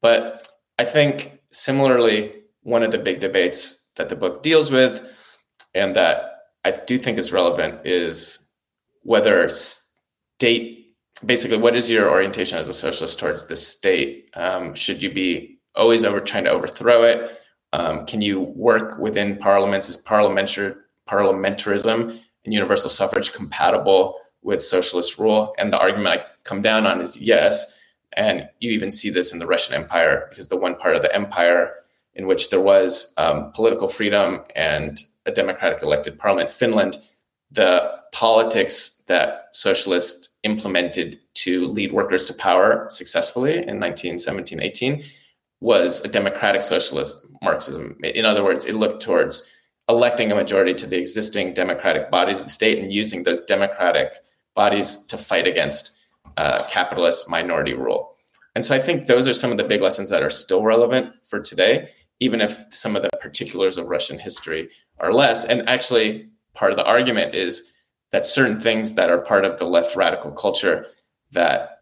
But 0.00 0.48
I 0.78 0.84
think 0.84 1.38
similarly, 1.50 2.32
one 2.62 2.82
of 2.82 2.90
the 2.90 2.98
big 2.98 3.20
debates 3.20 3.92
that 3.96 4.08
the 4.08 4.16
book 4.16 4.42
deals 4.42 4.70
with 4.70 5.06
and 5.74 5.94
that 5.94 6.30
I 6.64 6.70
do 6.70 6.98
think 6.98 7.18
is 7.18 7.30
relevant 7.32 7.86
is 7.86 8.50
whether 9.02 9.48
state, 9.50 10.96
basically, 11.24 11.58
what 11.58 11.76
is 11.76 11.90
your 11.90 12.10
orientation 12.10 12.58
as 12.58 12.68
a 12.68 12.74
socialist 12.74 13.18
towards 13.18 13.46
the 13.46 13.56
state? 13.56 14.30
Um, 14.34 14.74
should 14.74 15.02
you 15.02 15.12
be 15.12 15.58
always 15.74 16.04
over 16.04 16.20
trying 16.20 16.44
to 16.44 16.50
overthrow 16.50 17.02
it? 17.02 17.38
Um, 17.74 18.06
can 18.06 18.22
you 18.22 18.40
work 18.40 18.98
within 18.98 19.36
parliaments? 19.36 19.88
Is 19.88 19.98
parliamentary 19.98 20.74
parliamentarism 21.08 22.18
and 22.44 22.54
universal 22.54 22.90
suffrage 22.90 23.32
compatible 23.32 24.18
with 24.42 24.62
socialist 24.62 25.18
rule? 25.18 25.54
And 25.58 25.72
the 25.72 25.78
argument 25.78 26.20
I 26.20 26.24
come 26.44 26.62
down 26.62 26.86
on 26.86 27.00
is 27.00 27.16
yes. 27.20 27.78
And 28.14 28.48
you 28.60 28.70
even 28.70 28.90
see 28.90 29.10
this 29.10 29.32
in 29.32 29.38
the 29.38 29.46
Russian 29.46 29.74
Empire 29.74 30.26
because 30.28 30.48
the 30.48 30.56
one 30.56 30.76
part 30.76 30.96
of 30.96 31.02
the 31.02 31.14
empire 31.14 31.72
in 32.14 32.26
which 32.26 32.50
there 32.50 32.60
was 32.60 33.14
um, 33.16 33.52
political 33.52 33.88
freedom 33.88 34.40
and 34.54 34.98
a 35.24 35.32
democratic 35.32 35.82
elected 35.82 36.18
parliament, 36.18 36.50
Finland, 36.50 36.98
the 37.50 37.90
politics 38.12 39.04
that 39.08 39.46
socialists 39.52 40.38
implemented 40.42 41.18
to 41.34 41.66
lead 41.68 41.92
workers 41.92 42.24
to 42.26 42.34
power 42.34 42.86
successfully 42.90 43.52
in 43.52 43.80
1917 43.80 44.60
18 44.60 45.02
was 45.60 46.04
a 46.04 46.08
democratic 46.08 46.62
socialist 46.62 47.32
Marxism. 47.42 47.96
In 48.02 48.24
other 48.24 48.42
words, 48.42 48.64
it 48.64 48.74
looked 48.74 49.02
towards 49.02 49.50
electing 49.92 50.32
a 50.32 50.34
majority 50.34 50.74
to 50.74 50.86
the 50.86 50.98
existing 50.98 51.54
democratic 51.54 52.10
bodies 52.10 52.40
of 52.40 52.46
the 52.46 52.50
state 52.50 52.78
and 52.78 52.92
using 52.92 53.22
those 53.22 53.40
democratic 53.42 54.12
bodies 54.54 55.06
to 55.06 55.16
fight 55.16 55.46
against 55.46 55.98
uh, 56.36 56.64
capitalist 56.64 57.30
minority 57.30 57.74
rule. 57.74 58.16
And 58.54 58.64
so 58.64 58.74
I 58.74 58.80
think 58.80 59.06
those 59.06 59.28
are 59.28 59.34
some 59.34 59.50
of 59.50 59.56
the 59.56 59.64
big 59.64 59.80
lessons 59.80 60.10
that 60.10 60.22
are 60.22 60.30
still 60.30 60.62
relevant 60.62 61.12
for 61.28 61.40
today, 61.40 61.90
even 62.20 62.40
if 62.40 62.64
some 62.70 62.96
of 62.96 63.02
the 63.02 63.10
particulars 63.20 63.78
of 63.78 63.86
Russian 63.86 64.18
history 64.18 64.68
are 64.98 65.12
less. 65.12 65.44
And 65.44 65.68
actually, 65.68 66.28
part 66.54 66.72
of 66.72 66.76
the 66.76 66.84
argument 66.84 67.34
is 67.34 67.70
that 68.10 68.26
certain 68.26 68.60
things 68.60 68.94
that 68.94 69.10
are 69.10 69.18
part 69.18 69.44
of 69.44 69.58
the 69.58 69.64
left 69.64 69.96
radical 69.96 70.32
culture 70.32 70.86
that 71.32 71.78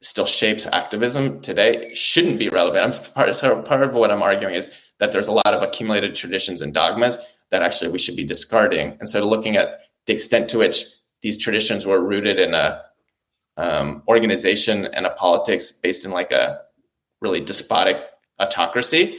still 0.00 0.26
shapes 0.26 0.66
activism 0.72 1.40
today 1.40 1.94
shouldn't 1.94 2.38
be 2.38 2.48
relevant. 2.48 2.94
I'm 2.94 3.12
part, 3.12 3.36
so 3.36 3.62
part 3.62 3.82
of 3.82 3.94
what 3.94 4.10
I'm 4.10 4.22
arguing 4.22 4.54
is 4.54 4.74
that 4.98 5.12
there's 5.12 5.28
a 5.28 5.32
lot 5.32 5.52
of 5.52 5.62
accumulated 5.62 6.14
traditions 6.14 6.62
and 6.62 6.72
dogmas 6.72 7.24
that 7.50 7.62
actually 7.62 7.90
we 7.90 7.98
should 7.98 8.16
be 8.16 8.24
discarding. 8.24 8.96
And 8.98 9.08
so 9.08 9.26
looking 9.26 9.56
at 9.56 9.80
the 10.06 10.12
extent 10.12 10.48
to 10.50 10.58
which 10.58 10.84
these 11.22 11.38
traditions 11.38 11.86
were 11.86 12.00
rooted 12.00 12.38
in 12.38 12.54
a 12.54 12.80
um, 13.56 14.02
organization 14.08 14.86
and 14.86 15.06
a 15.06 15.10
politics 15.10 15.72
based 15.72 16.04
in 16.04 16.10
like 16.10 16.30
a 16.30 16.60
really 17.20 17.40
despotic 17.40 17.96
autocracy, 18.38 19.18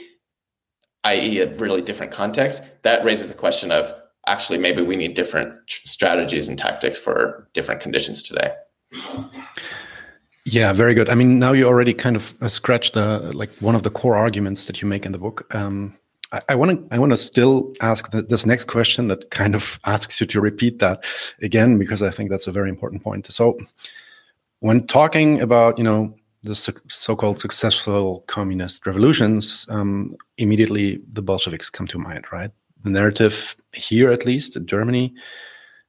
i.e., 1.04 1.40
a 1.40 1.54
really 1.56 1.82
different 1.82 2.12
context, 2.12 2.84
that 2.84 3.04
raises 3.04 3.30
the 3.30 3.34
question 3.34 3.72
of 3.72 3.92
actually 4.28 4.60
maybe 4.60 4.82
we 4.82 4.96
need 4.96 5.16
different 5.16 5.58
strategies 5.68 6.48
and 6.48 6.60
tactics 6.60 7.00
for 7.00 7.50
different 7.54 7.82
conditions 7.82 8.22
today. 8.22 8.54
Yeah, 10.46 10.72
very 10.72 10.94
good. 10.94 11.10
I 11.10 11.16
mean, 11.16 11.40
now 11.40 11.52
you 11.52 11.66
already 11.68 11.94
kind 11.94 12.16
of 12.16 12.34
uh, 12.42 12.48
scratched 12.48 12.94
the 12.94 13.32
like 13.34 13.50
one 13.60 13.76
of 13.76 13.84
the 13.84 13.90
core 13.90 14.16
arguments 14.16 14.68
that 14.68 14.82
you 14.82 14.88
make 14.88 15.06
in 15.06 15.12
the 15.12 15.18
book. 15.18 15.54
Um, 15.54 15.98
I 16.50 16.56
want 16.56 16.72
to 16.72 16.96
I 16.96 17.00
want 17.00 17.14
to 17.14 17.18
still 17.18 17.74
ask 17.82 18.12
the, 18.12 18.22
this 18.22 18.46
next 18.46 18.66
question 18.66 19.08
that 19.08 19.30
kind 19.32 19.56
of 19.56 19.80
asks 19.86 20.20
you 20.20 20.28
to 20.28 20.42
repeat 20.42 20.80
that 20.80 21.04
again 21.42 21.78
because 21.78 22.02
I 22.02 22.10
think 22.10 22.30
that's 22.30 22.48
a 22.48 22.52
very 22.52 22.70
important 22.70 23.04
point. 23.04 23.32
So, 23.32 23.58
when 24.60 24.88
talking 24.88 25.42
about 25.42 25.78
you 25.78 25.84
know 25.84 26.14
the 26.44 26.56
so-called 26.56 27.40
successful 27.40 28.24
communist 28.28 28.86
revolutions, 28.86 29.66
um, 29.70 30.16
immediately 30.38 31.00
the 31.12 31.22
Bolsheviks 31.22 31.70
come 31.70 31.88
to 31.88 31.98
mind, 31.98 32.26
right? 32.32 32.52
The 32.84 32.90
narrative 32.90 33.56
here, 33.74 34.12
at 34.12 34.26
least 34.26 34.56
in 34.56 34.66
Germany, 34.66 35.14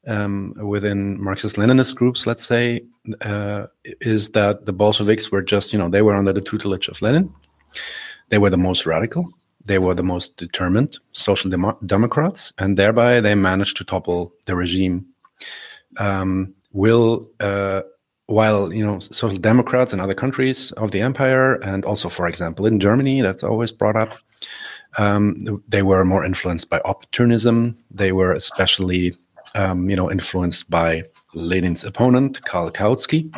um, 0.07 0.55
within 0.57 1.23
Marxist-Leninist 1.23 1.95
groups, 1.95 2.27
let's 2.27 2.47
say, 2.47 2.81
uh, 3.21 3.67
is 4.01 4.31
that 4.31 4.67
the 4.67 4.73
Bolsheviks 4.73 5.31
were 5.31 5.43
just, 5.43 5.73
you 5.73 5.79
know, 5.79 5.89
they 5.89 6.03
were 6.03 6.15
under 6.15 6.33
the 6.33 6.41
tutelage 6.41 6.89
of 6.89 7.01
Lenin. 7.03 7.33
They 8.31 8.39
were 8.39 8.51
the 8.51 8.57
most 8.57 8.87
radical. 8.87 9.33
They 9.65 9.79
were 9.79 9.95
the 9.95 10.03
most 10.03 10.37
determined 10.37 10.99
social 11.13 11.51
dem- 11.51 11.77
democrats, 11.85 12.53
and 12.59 12.77
thereby 12.77 13.21
they 13.21 13.35
managed 13.35 13.77
to 13.79 13.85
topple 13.85 14.33
the 14.47 14.57
regime. 14.57 15.07
Um, 15.99 16.55
will 16.73 17.31
uh, 17.41 17.83
while 18.27 18.73
you 18.73 18.85
know 18.85 18.99
social 18.99 19.39
democrats 19.39 19.93
in 19.93 20.01
other 20.01 20.15
countries 20.15 20.71
of 20.73 20.91
the 20.91 21.01
empire, 21.01 21.55
and 21.55 21.85
also, 21.85 22.09
for 22.09 22.29
example, 22.29 22.67
in 22.67 22.79
Germany, 22.79 23.21
that's 23.23 23.43
always 23.43 23.73
brought 23.73 23.97
up. 23.97 24.19
Um, 24.97 25.63
they 25.69 25.83
were 25.83 26.05
more 26.05 26.25
influenced 26.25 26.71
by 26.71 26.81
opportunism. 26.85 27.77
They 27.91 28.13
were 28.13 28.33
especially, 28.33 29.15
um, 29.55 29.91
you 29.91 29.97
know, 29.97 30.11
influenced 30.11 30.71
by 30.71 31.05
Lenin's 31.35 31.85
opponent, 31.85 32.45
Karl 32.45 32.71
Kautsky, 32.71 33.31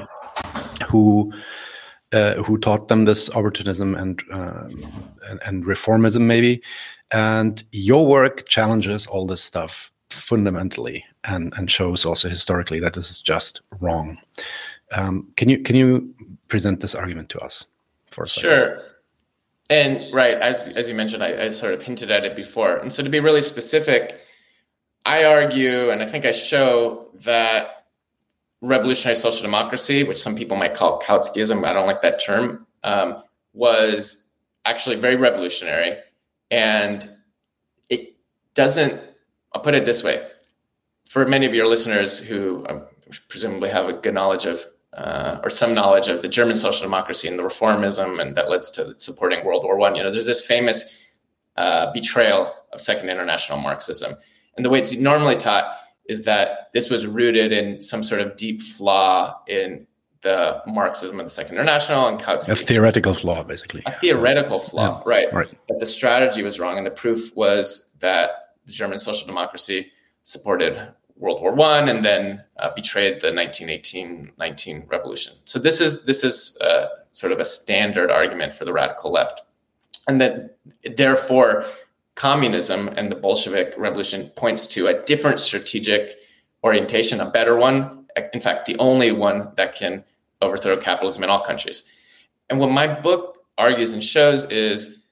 who 0.89 1.33
uh, 2.13 2.35
who 2.43 2.59
taught 2.59 2.89
them 2.89 3.05
this 3.05 3.31
opportunism 3.31 3.95
and, 3.95 4.23
uh, 4.33 4.69
and, 5.29 5.41
and 5.45 5.65
reformism, 5.65 6.23
maybe. 6.23 6.63
And 7.13 7.63
your 7.73 8.07
work 8.07 8.49
challenges 8.49 9.07
all 9.07 9.27
this 9.27 9.43
stuff 9.43 9.91
fundamentally 10.11 11.05
and 11.25 11.53
and 11.57 11.71
shows 11.71 12.05
also 12.05 12.29
historically 12.29 12.81
that 12.81 12.95
this 12.95 13.11
is 13.11 13.21
just 13.21 13.63
wrong. 13.81 14.19
Um, 14.93 15.29
can 15.37 15.49
you 15.49 15.61
can 15.63 15.77
you 15.77 16.15
present 16.49 16.81
this 16.81 16.95
argument 16.95 17.29
to 17.31 17.39
us 17.41 17.67
for 18.11 18.25
a 18.25 18.29
second? 18.29 18.51
Sure. 18.51 18.83
And 19.69 20.13
right, 20.13 20.37
as 20.37 20.69
as 20.69 20.89
you 20.89 20.95
mentioned, 20.95 21.23
I, 21.23 21.47
I 21.47 21.51
sort 21.51 21.75
of 21.75 21.83
hinted 21.83 22.11
at 22.11 22.25
it 22.25 22.35
before. 22.35 22.77
And 22.77 22.93
so 22.93 23.03
to 23.03 23.09
be 23.09 23.21
really 23.21 23.43
specific, 23.43 24.21
I 25.07 25.25
argue, 25.25 25.91
and 25.91 26.03
I 26.03 26.07
think 26.07 26.25
I 26.25 26.33
show 26.33 27.09
that 27.21 27.80
revolutionary 28.61 29.17
social 29.17 29.43
democracy, 29.43 30.05
which 30.05 30.19
some 30.19 30.37
people 30.37 30.57
might 30.57 30.75
call 30.75 31.01
Kautskyism, 31.01 31.65
I 31.65 31.73
don't 31.73 31.87
like 31.87 32.03
that 32.03 32.23
term, 32.23 32.67
um, 32.85 33.23
was 33.53 34.33
actually 34.65 34.97
very 34.97 35.17
revolutionary. 35.17 35.99
And 36.51 37.09
it 37.89 38.17
doesn't, 38.55 39.01
I'll 39.53 39.63
put 39.63 39.75
it 39.75 39.85
this 39.85 40.05
way 40.05 40.27
for 41.11 41.27
many 41.27 41.45
of 41.45 41.55
your 41.55 41.67
listeners 41.67 42.21
who 42.21 42.65
um, 42.69 42.85
presumably 43.29 43.69
have 43.69 43.89
a 43.89 43.93
good 43.93 44.15
knowledge 44.15 44.47
of 44.47 44.65
uh, 44.93 45.41
or 45.43 45.51
some 45.51 45.75
knowledge 45.75 46.09
of 46.09 46.23
the 46.23 46.29
German 46.29 46.57
social 46.57 46.85
democracy 46.85 47.29
and 47.29 47.39
the 47.39 47.43
reformism, 47.43 48.21
and 48.21 48.37
that 48.37 48.51
leads 48.51 48.71
to 48.73 48.97
supporting 48.99 49.45
World 49.45 49.65
War 49.65 49.77
One. 49.77 49.95
You 49.95 50.03
know, 50.03 50.11
there's 50.11 50.27
this 50.27 50.45
famous 50.45 51.03
uh, 51.57 51.93
betrayal 51.93 52.53
of 52.73 52.81
Second 52.81 53.09
International 53.09 53.59
Marxism, 53.59 54.13
and 54.57 54.65
the 54.65 54.71
way 54.71 54.81
it's 54.81 54.95
normally 54.97 55.37
taught 55.37 55.77
is 56.07 56.25
that 56.25 56.60
this 56.73 56.91
was 56.91 57.07
rooted 57.07 57.53
in 57.53 57.81
some 57.81 58.03
sort 58.03 58.21
of 58.21 58.37
deep 58.37 58.63
flaw 58.63 59.41
in 59.47 59.87
the 60.23 60.63
Marxism 60.67 61.19
of 61.19 61.27
the 61.27 61.31
Second 61.31 61.55
International 61.55 62.07
and 62.07 62.21
Kautsky. 62.21 62.51
A 62.51 62.57
theoretical 62.57 63.15
flaw, 63.15 63.43
basically. 63.43 63.83
A 63.87 63.93
theoretical 63.93 64.61
flaw, 64.61 64.99
yeah. 64.99 65.11
right? 65.11 65.33
Right. 65.33 65.59
But 65.67 65.81
the 65.81 65.87
strategy 65.87 66.43
was 66.43 66.59
wrong, 66.59 66.77
and 66.77 66.87
the 66.87 66.91
proof 66.91 67.35
was 67.37 67.97
that 68.01 68.31
the 68.67 68.73
German 68.73 68.99
social 68.99 69.27
democracy 69.27 69.91
supported 70.23 70.93
World 71.17 71.41
War 71.41 71.55
One, 71.55 71.89
and 71.89 72.05
then 72.05 72.45
uh, 72.59 72.71
betrayed 72.75 73.21
the 73.21 73.31
1918-19 73.31 74.91
revolution. 74.91 75.35
So 75.45 75.59
this 75.59 75.81
is 75.81 76.05
this 76.05 76.23
is 76.25 76.59
uh, 76.61 76.87
sort 77.13 77.33
of 77.33 77.41
a 77.41 77.45
standard 77.45 78.11
argument 78.11 78.55
for 78.55 78.65
the 78.65 78.73
radical 78.73 79.11
left, 79.11 79.43
and 80.07 80.21
that 80.21 80.57
therefore 80.97 81.67
communism 82.15 82.89
and 82.89 83.11
the 83.11 83.17
Bolshevik 83.17 83.73
revolution 83.79 84.29
points 84.37 84.67
to 84.67 84.89
a 84.89 85.03
different 85.05 85.41
strategic 85.41 86.17
orientation, 86.63 87.21
a 87.21 87.31
better 87.31 87.57
one. 87.57 88.07
In 88.33 88.41
fact, 88.41 88.67
the 88.67 88.77
only 88.79 89.13
one 89.13 89.53
that 89.57 89.75
can 89.75 90.05
overthrow 90.43 90.77
capitalism 90.77 91.25
in 91.25 91.31
all 91.31 91.43
countries. 91.45 91.91
And 92.49 92.59
what 92.59 92.71
my 92.71 92.87
book 92.87 93.39
argues 93.59 93.93
and 93.93 94.03
shows 94.03 94.51
is 94.51 95.05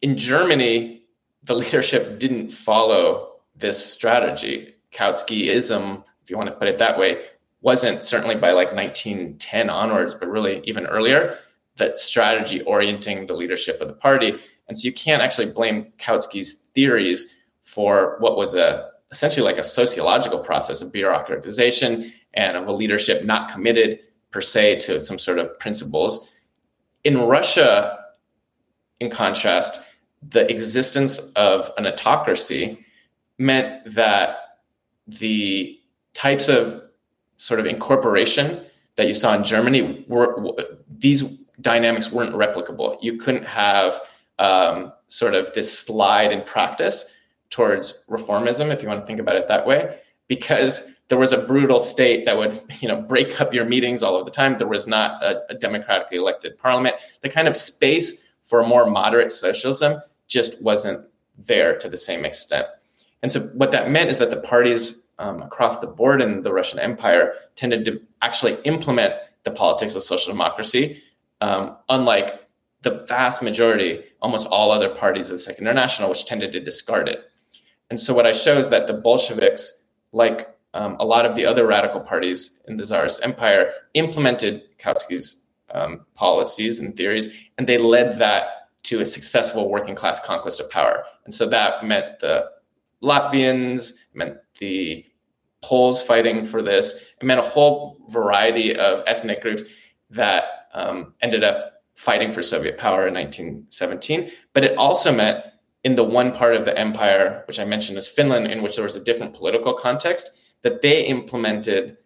in 0.00 0.16
Germany, 0.16 1.02
the 1.44 1.54
leadership 1.54 2.18
didn't 2.18 2.50
follow 2.50 3.32
this 3.56 3.84
strategy, 3.84 4.74
Kautskyism, 4.92 6.04
if 6.22 6.30
you 6.30 6.36
want 6.36 6.48
to 6.48 6.54
put 6.54 6.68
it 6.68 6.78
that 6.78 6.98
way, 6.98 7.24
wasn't 7.60 8.02
certainly 8.02 8.34
by 8.34 8.52
like 8.52 8.72
1910 8.72 9.70
onwards, 9.70 10.14
but 10.14 10.28
really 10.28 10.60
even 10.64 10.86
earlier, 10.86 11.38
that 11.76 11.98
strategy 11.98 12.62
orienting 12.62 13.26
the 13.26 13.34
leadership 13.34 13.80
of 13.80 13.88
the 13.88 13.94
party. 13.94 14.38
And 14.68 14.76
so 14.76 14.86
you 14.86 14.92
can't 14.92 15.22
actually 15.22 15.52
blame 15.52 15.92
Kautsky's 15.98 16.68
theories 16.68 17.34
for 17.62 18.16
what 18.18 18.36
was 18.36 18.54
a 18.54 18.90
essentially 19.12 19.44
like 19.44 19.58
a 19.58 19.62
sociological 19.62 20.40
process 20.40 20.82
of 20.82 20.92
bureaucratization 20.92 22.12
and 22.34 22.56
of 22.56 22.66
a 22.66 22.72
leadership 22.72 23.24
not 23.24 23.52
committed 23.52 24.00
per 24.30 24.40
se 24.40 24.80
to 24.80 25.00
some 25.00 25.18
sort 25.18 25.38
of 25.38 25.56
principles. 25.58 26.30
In 27.04 27.20
Russia, 27.20 27.98
in 29.00 29.10
contrast, 29.10 29.94
the 30.26 30.50
existence 30.50 31.30
of 31.32 31.70
an 31.76 31.86
autocracy 31.86 32.84
meant 33.38 33.94
that 33.94 34.36
the 35.06 35.78
types 36.14 36.48
of 36.48 36.82
sort 37.36 37.60
of 37.60 37.66
incorporation 37.66 38.64
that 38.96 39.08
you 39.08 39.14
saw 39.14 39.34
in 39.34 39.44
Germany 39.44 40.04
were 40.08 40.54
these 40.98 41.40
dynamics 41.60 42.12
weren't 42.12 42.34
replicable. 42.34 42.96
You 43.02 43.18
couldn't 43.18 43.44
have 43.44 44.00
um, 44.38 44.92
sort 45.08 45.34
of 45.34 45.52
this 45.54 45.76
slide 45.78 46.32
in 46.32 46.42
practice 46.42 47.12
towards 47.52 48.04
reformism, 48.08 48.72
if 48.72 48.82
you 48.82 48.88
want 48.88 49.00
to 49.00 49.06
think 49.06 49.20
about 49.20 49.36
it 49.36 49.46
that 49.46 49.66
way, 49.66 49.98
because 50.26 51.00
there 51.08 51.18
was 51.18 51.32
a 51.32 51.38
brutal 51.38 51.78
state 51.78 52.24
that 52.24 52.36
would 52.36 52.60
you 52.80 52.88
know 52.88 53.00
break 53.00 53.40
up 53.40 53.54
your 53.54 53.64
meetings 53.64 54.02
all 54.02 54.16
of 54.16 54.24
the 54.24 54.30
time. 54.30 54.58
There 54.58 54.66
was 54.66 54.88
not 54.88 55.22
a, 55.22 55.42
a 55.50 55.54
democratically 55.54 56.16
elected 56.16 56.58
parliament. 56.58 56.96
The 57.20 57.28
kind 57.28 57.46
of 57.46 57.56
space 57.56 58.32
for 58.42 58.66
more 58.66 58.90
moderate 58.90 59.30
socialism 59.30 60.00
just 60.26 60.62
wasn't 60.64 61.06
there 61.38 61.78
to 61.78 61.88
the 61.88 61.96
same 61.96 62.24
extent. 62.24 62.66
And 63.22 63.30
so 63.30 63.40
what 63.54 63.70
that 63.72 63.90
meant 63.90 64.10
is 64.10 64.18
that 64.18 64.30
the 64.30 64.40
parties 64.40 65.10
um, 65.18 65.42
across 65.42 65.80
the 65.80 65.86
board 65.86 66.20
in 66.20 66.42
the 66.42 66.52
Russian 66.52 66.78
Empire 66.80 67.34
tended 67.54 67.84
to 67.84 68.00
actually 68.22 68.56
implement 68.64 69.14
the 69.44 69.50
politics 69.50 69.94
of 69.94 70.02
social 70.02 70.32
democracy, 70.32 71.02
um, 71.40 71.76
unlike 71.88 72.46
the 72.82 73.04
vast 73.08 73.42
majority, 73.42 74.02
almost 74.20 74.48
all 74.48 74.70
other 74.70 74.94
parties 74.94 75.30
of 75.30 75.36
the 75.36 75.42
Second 75.42 75.66
International, 75.66 76.10
which 76.10 76.26
tended 76.26 76.52
to 76.52 76.60
discard 76.60 77.08
it. 77.08 77.20
And 77.92 78.00
so 78.00 78.14
what 78.14 78.24
I 78.24 78.32
show 78.32 78.56
is 78.56 78.70
that 78.70 78.86
the 78.86 78.94
Bolsheviks, 78.94 79.90
like 80.12 80.48
um, 80.72 80.96
a 80.98 81.04
lot 81.04 81.26
of 81.26 81.34
the 81.34 81.44
other 81.44 81.66
radical 81.66 82.00
parties 82.00 82.64
in 82.66 82.78
the 82.78 82.84
Tsarist 82.84 83.22
Empire, 83.22 83.70
implemented 83.92 84.62
Kautsky's 84.78 85.50
um, 85.72 86.06
policies 86.14 86.78
and 86.78 86.96
theories, 86.96 87.50
and 87.58 87.68
they 87.68 87.76
led 87.76 88.18
that 88.18 88.44
to 88.84 89.02
a 89.02 89.04
successful 89.04 89.70
working 89.70 89.94
class 89.94 90.24
conquest 90.24 90.58
of 90.58 90.70
power. 90.70 91.04
And 91.26 91.34
so 91.34 91.46
that 91.50 91.84
meant 91.84 92.18
the 92.20 92.46
Latvians, 93.02 93.92
meant 94.14 94.38
the 94.58 95.04
Poles 95.62 96.02
fighting 96.02 96.46
for 96.46 96.62
this. 96.62 97.08
It 97.20 97.24
meant 97.26 97.40
a 97.40 97.42
whole 97.42 97.98
variety 98.08 98.74
of 98.74 99.02
ethnic 99.06 99.42
groups 99.42 99.64
that 100.08 100.44
um, 100.72 101.12
ended 101.20 101.44
up 101.44 101.82
fighting 101.92 102.32
for 102.32 102.42
Soviet 102.42 102.78
power 102.78 103.06
in 103.06 103.12
1917. 103.12 104.32
But 104.54 104.64
it 104.64 104.78
also 104.78 105.12
meant 105.12 105.44
in 105.84 105.96
the 105.96 106.04
one 106.04 106.32
part 106.32 106.54
of 106.54 106.64
the 106.64 106.78
empire, 106.78 107.42
which 107.46 107.58
I 107.58 107.64
mentioned 107.64 107.98
as 107.98 108.08
Finland, 108.08 108.46
in 108.46 108.62
which 108.62 108.76
there 108.76 108.84
was 108.84 108.96
a 108.96 109.04
different 109.04 109.34
political 109.34 109.74
context, 109.74 110.38
that 110.62 110.82
they 110.82 111.04
implemented 111.06 111.96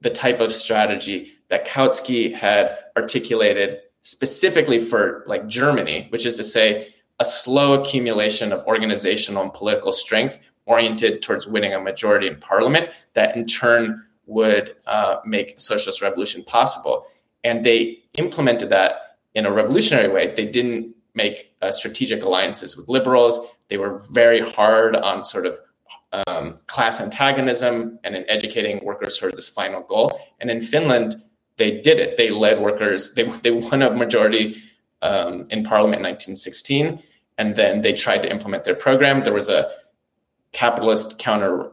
the 0.00 0.10
type 0.10 0.40
of 0.40 0.54
strategy 0.54 1.32
that 1.48 1.66
Kautsky 1.66 2.32
had 2.32 2.78
articulated 2.96 3.80
specifically 4.02 4.78
for 4.78 5.24
like 5.26 5.46
Germany, 5.48 6.06
which 6.10 6.26
is 6.26 6.34
to 6.36 6.44
say 6.44 6.94
a 7.20 7.24
slow 7.24 7.80
accumulation 7.80 8.52
of 8.52 8.64
organizational 8.66 9.42
and 9.42 9.52
political 9.52 9.92
strength 9.92 10.40
oriented 10.66 11.22
towards 11.22 11.46
winning 11.46 11.74
a 11.74 11.80
majority 11.80 12.26
in 12.26 12.36
parliament 12.38 12.90
that 13.14 13.36
in 13.36 13.46
turn 13.46 14.04
would 14.26 14.76
uh, 14.86 15.16
make 15.24 15.60
socialist 15.60 16.02
revolution 16.02 16.42
possible. 16.44 17.06
And 17.44 17.64
they 17.64 18.02
implemented 18.16 18.70
that 18.70 19.16
in 19.34 19.46
a 19.46 19.52
revolutionary 19.52 20.12
way. 20.12 20.34
They 20.34 20.46
didn't 20.46 20.93
make 21.14 21.54
uh, 21.62 21.70
strategic 21.70 22.22
alliances 22.22 22.76
with 22.76 22.88
liberals. 22.88 23.46
They 23.68 23.78
were 23.78 23.98
very 24.10 24.40
hard 24.40 24.96
on 24.96 25.24
sort 25.24 25.46
of 25.46 25.58
um, 26.26 26.56
class 26.66 27.00
antagonism 27.00 27.98
and 28.04 28.14
in 28.14 28.28
educating 28.28 28.84
workers 28.84 29.18
towards 29.18 29.36
this 29.36 29.48
final 29.48 29.82
goal. 29.82 30.20
And 30.40 30.50
in 30.50 30.60
Finland, 30.62 31.16
they 31.56 31.80
did 31.80 31.98
it. 31.98 32.16
They 32.16 32.30
led 32.30 32.60
workers. 32.60 33.14
They 33.14 33.22
they 33.42 33.50
won 33.50 33.82
a 33.82 33.90
majority 33.90 34.62
um, 35.02 35.46
in 35.50 35.64
parliament 35.64 36.00
in 36.00 36.04
1916, 36.04 37.02
and 37.38 37.56
then 37.56 37.82
they 37.82 37.92
tried 37.92 38.22
to 38.22 38.30
implement 38.30 38.64
their 38.64 38.74
program. 38.74 39.22
There 39.22 39.34
was 39.34 39.48
a 39.48 39.70
capitalist 40.52 41.18
counter 41.18 41.70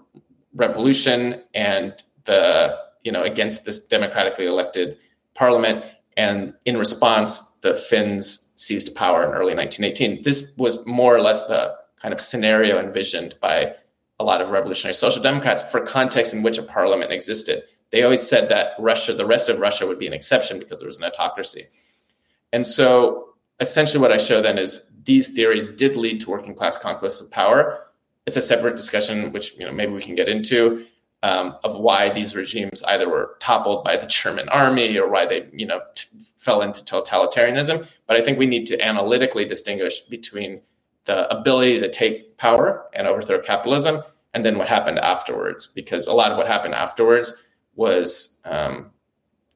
revolution 0.56 1.41
and 1.54 1.93
the 2.25 2.77
you 3.04 3.12
know 3.12 3.23
against 3.23 3.65
this 3.65 3.88
democratically 3.88 4.45
elected 4.45 4.97
parliament 5.34 5.86
and 6.21 6.53
in 6.65 6.77
response 6.77 7.31
the 7.65 7.73
finns 7.73 8.53
seized 8.55 8.95
power 8.95 9.23
in 9.23 9.31
early 9.31 9.55
1918 9.55 10.23
this 10.23 10.53
was 10.57 10.86
more 10.86 11.15
or 11.15 11.21
less 11.21 11.47
the 11.47 11.62
kind 12.01 12.13
of 12.13 12.21
scenario 12.21 12.79
envisioned 12.79 13.36
by 13.41 13.73
a 14.19 14.23
lot 14.23 14.41
of 14.41 14.49
revolutionary 14.49 14.93
social 14.93 15.23
democrats 15.23 15.63
for 15.71 15.79
context 15.81 16.34
in 16.34 16.43
which 16.43 16.60
a 16.60 16.63
parliament 16.63 17.12
existed. 17.12 17.63
They 17.91 18.03
always 18.03 18.25
said 18.31 18.49
that 18.49 18.73
russia 18.79 19.13
the 19.13 19.25
rest 19.25 19.49
of 19.49 19.60
russia 19.60 19.88
would 19.88 19.99
be 19.99 20.07
an 20.07 20.13
exception 20.13 20.60
because 20.60 20.79
there 20.79 20.91
was 20.91 20.99
an 20.99 21.05
autocracy. 21.10 21.63
And 22.53 22.65
so 22.65 22.89
essentially 23.60 24.01
what 24.01 24.12
i 24.12 24.17
show 24.17 24.41
then 24.41 24.57
is 24.57 24.91
these 25.05 25.34
theories 25.34 25.69
did 25.69 25.95
lead 25.95 26.21
to 26.21 26.29
working 26.29 26.53
class 26.53 26.77
conquests 26.77 27.21
of 27.21 27.31
power. 27.31 27.88
It's 28.27 28.38
a 28.38 28.41
separate 28.41 28.77
discussion, 28.77 29.31
which 29.31 29.57
you 29.57 29.65
know 29.65 29.71
maybe 29.71 29.93
we 29.93 30.01
can 30.01 30.15
get 30.15 30.29
into, 30.29 30.86
um, 31.23 31.55
of 31.63 31.77
why 31.77 32.10
these 32.10 32.36
regimes 32.36 32.84
either 32.84 33.07
were 33.10 33.38
toppled 33.39 33.84
by 33.84 33.95
the 33.95 34.07
German 34.07 34.49
army 34.49 34.97
or 34.97 35.10
why 35.10 35.25
they 35.25 35.47
you 35.53 35.65
know 35.65 35.81
t- 35.95 36.07
fell 36.38 36.62
into 36.62 36.84
totalitarianism. 36.84 37.88
But 38.07 38.17
I 38.17 38.23
think 38.23 38.38
we 38.38 38.45
need 38.47 38.65
to 38.67 38.81
analytically 38.84 39.45
distinguish 39.45 40.01
between 40.01 40.62
the 41.05 41.29
ability 41.36 41.79
to 41.79 41.89
take 41.89 42.38
power 42.38 42.86
and 42.93 43.07
overthrow 43.07 43.39
capitalism 43.39 44.03
and 44.34 44.45
then 44.45 44.57
what 44.57 44.67
happened 44.67 44.99
afterwards, 44.99 45.67
because 45.67 46.07
a 46.07 46.13
lot 46.13 46.31
of 46.31 46.38
what 46.38 46.47
happened 46.47 46.73
afterwards 46.73 47.43
was 47.75 48.41
um, 48.45 48.91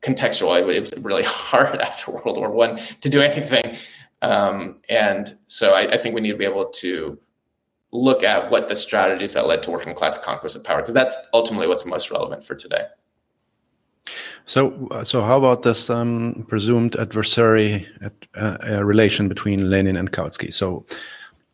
contextual. 0.01 0.59
It 0.73 0.79
was 0.79 0.97
really 1.01 1.23
hard 1.25 1.81
after 1.81 2.11
World 2.11 2.37
War 2.37 2.51
One 2.51 2.77
to 3.01 3.09
do 3.09 3.21
anything, 3.21 3.75
um, 4.21 4.81
and 4.89 5.33
so 5.47 5.73
I, 5.73 5.93
I 5.93 5.97
think 5.97 6.15
we 6.15 6.21
need 6.21 6.31
to 6.31 6.37
be 6.37 6.45
able 6.45 6.65
to 6.65 7.17
look 7.91 8.23
at 8.23 8.51
what 8.51 8.67
the 8.67 8.75
strategies 8.75 9.33
that 9.33 9.47
led 9.47 9.63
to 9.63 9.71
working 9.71 9.93
class 9.93 10.17
conquest 10.17 10.55
of 10.55 10.63
power, 10.63 10.81
because 10.81 10.93
that's 10.93 11.29
ultimately 11.33 11.67
what's 11.67 11.85
most 11.85 12.11
relevant 12.11 12.43
for 12.43 12.55
today. 12.55 12.85
So, 14.45 14.87
uh, 14.91 15.03
so 15.03 15.21
how 15.21 15.37
about 15.37 15.63
this 15.63 15.89
um, 15.89 16.45
presumed 16.47 16.95
adversary 16.97 17.87
uh, 18.35 18.57
uh, 18.69 18.83
relation 18.83 19.27
between 19.27 19.69
Lenin 19.69 19.95
and 19.95 20.11
Kautsky? 20.11 20.53
So, 20.53 20.85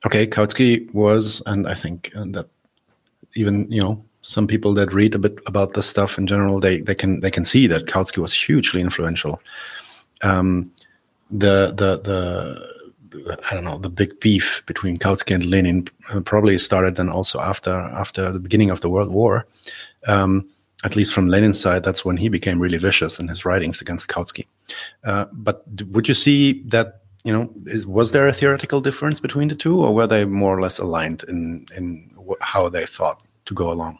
okay, 0.05 0.27
Kautsky 0.27 0.93
was, 0.93 1.41
and 1.45 1.67
I 1.67 1.73
think 1.73 2.11
and 2.13 2.35
that 2.35 2.49
even 3.35 3.71
you 3.71 3.81
know 3.81 4.03
some 4.21 4.45
people 4.45 4.73
that 4.73 4.93
read 4.93 5.15
a 5.15 5.19
bit 5.19 5.39
about 5.45 5.73
this 5.73 5.87
stuff 5.87 6.17
in 6.17 6.27
general, 6.27 6.59
they 6.59 6.81
they 6.81 6.95
can 6.95 7.21
they 7.21 7.31
can 7.31 7.45
see 7.45 7.67
that 7.67 7.85
Kautsky 7.85 8.17
was 8.17 8.33
hugely 8.33 8.81
influential. 8.81 9.41
Um, 10.21 10.71
the 11.29 11.67
the 11.67 11.99
the 12.01 12.80
I 13.13 13.53
don't 13.53 13.63
know 13.63 13.77
the 13.77 13.89
big 13.89 14.19
beef 14.19 14.63
between 14.65 14.97
Kautsky 14.97 15.35
and 15.35 15.45
Lenin 15.45 15.87
uh, 16.13 16.21
probably 16.21 16.57
started 16.57 16.95
then 16.95 17.09
also 17.09 17.39
after 17.39 17.71
after 17.71 18.31
the 18.31 18.39
beginning 18.39 18.69
of 18.69 18.81
the 18.81 18.89
World 18.89 19.11
War. 19.11 19.47
Um, 20.07 20.49
at 20.83 20.95
least 20.95 21.13
from 21.13 21.27
Lenin's 21.27 21.59
side, 21.59 21.83
that's 21.83 22.03
when 22.03 22.17
he 22.17 22.27
became 22.27 22.59
really 22.59 22.79
vicious 22.79 23.19
in 23.19 23.27
his 23.27 23.45
writings 23.45 23.81
against 23.81 24.09
Kautsky. 24.09 24.47
Uh, 25.03 25.25
but 25.31 25.63
would 25.91 26.07
you 26.07 26.15
see 26.15 26.63
that 26.63 27.01
you 27.23 27.31
know 27.31 27.51
is, 27.65 27.85
was 27.85 28.13
there 28.13 28.27
a 28.27 28.33
theoretical 28.33 28.81
difference 28.81 29.19
between 29.19 29.47
the 29.47 29.55
two, 29.55 29.79
or 29.79 29.93
were 29.93 30.07
they 30.07 30.25
more 30.25 30.57
or 30.57 30.61
less 30.61 30.79
aligned 30.79 31.23
in 31.27 31.67
in 31.75 32.09
how 32.41 32.69
they 32.69 32.85
thought 32.85 33.21
to 33.45 33.53
go 33.53 33.71
along? 33.71 33.99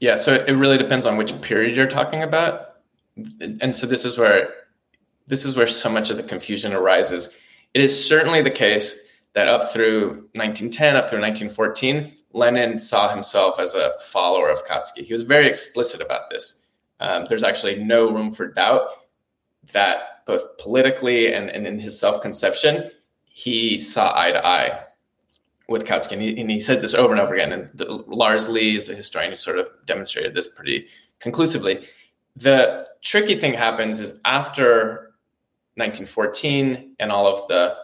Yeah, 0.00 0.14
so 0.14 0.34
it 0.34 0.52
really 0.52 0.78
depends 0.78 1.06
on 1.06 1.16
which 1.16 1.38
period 1.42 1.76
you're 1.76 1.90
talking 1.90 2.22
about, 2.22 2.76
and 3.40 3.74
so 3.74 3.86
this 3.86 4.04
is 4.04 4.16
where 4.16 4.54
this 5.26 5.44
is 5.44 5.56
where 5.56 5.66
so 5.66 5.90
much 5.90 6.08
of 6.10 6.16
the 6.16 6.22
confusion 6.22 6.72
arises 6.72 7.36
it 7.74 7.80
is 7.80 8.08
certainly 8.08 8.42
the 8.42 8.50
case 8.50 9.08
that 9.34 9.48
up 9.48 9.72
through 9.72 10.28
1910, 10.34 10.96
up 10.96 11.08
through 11.08 11.20
1914, 11.20 12.12
Lenin 12.32 12.78
saw 12.78 13.08
himself 13.08 13.58
as 13.58 13.74
a 13.74 13.92
follower 14.00 14.48
of 14.48 14.64
Kautsky. 14.66 15.04
He 15.04 15.12
was 15.12 15.22
very 15.22 15.46
explicit 15.46 16.00
about 16.00 16.30
this. 16.30 16.66
Um, 17.00 17.26
there's 17.28 17.42
actually 17.42 17.82
no 17.82 18.10
room 18.10 18.30
for 18.30 18.48
doubt 18.48 18.88
that 19.72 20.24
both 20.26 20.58
politically 20.58 21.32
and, 21.32 21.48
and 21.50 21.66
in 21.66 21.78
his 21.78 21.98
self 21.98 22.20
conception, 22.20 22.90
he 23.26 23.78
saw 23.78 24.18
eye 24.18 24.32
to 24.32 24.44
eye 24.46 24.84
with 25.68 25.84
Kautsky. 25.84 26.12
And 26.12 26.22
he, 26.22 26.40
and 26.40 26.50
he, 26.50 26.60
says 26.60 26.82
this 26.82 26.94
over 26.94 27.12
and 27.12 27.20
over 27.20 27.34
again. 27.34 27.52
And 27.52 27.70
the, 27.74 27.86
Lars 28.06 28.48
Lih 28.48 28.76
is 28.76 28.88
a 28.88 28.94
historian 28.94 29.30
who 29.30 29.36
sort 29.36 29.58
of 29.58 29.68
demonstrated 29.86 30.34
this 30.34 30.52
pretty 30.52 30.88
conclusively. 31.20 31.84
The 32.36 32.86
tricky 33.02 33.36
thing 33.36 33.54
happens 33.54 34.00
is 34.00 34.20
after 34.24 35.07
1914 35.78 36.94
and 36.98 37.12
all 37.12 37.26
of 37.26 37.46
the 37.48 37.74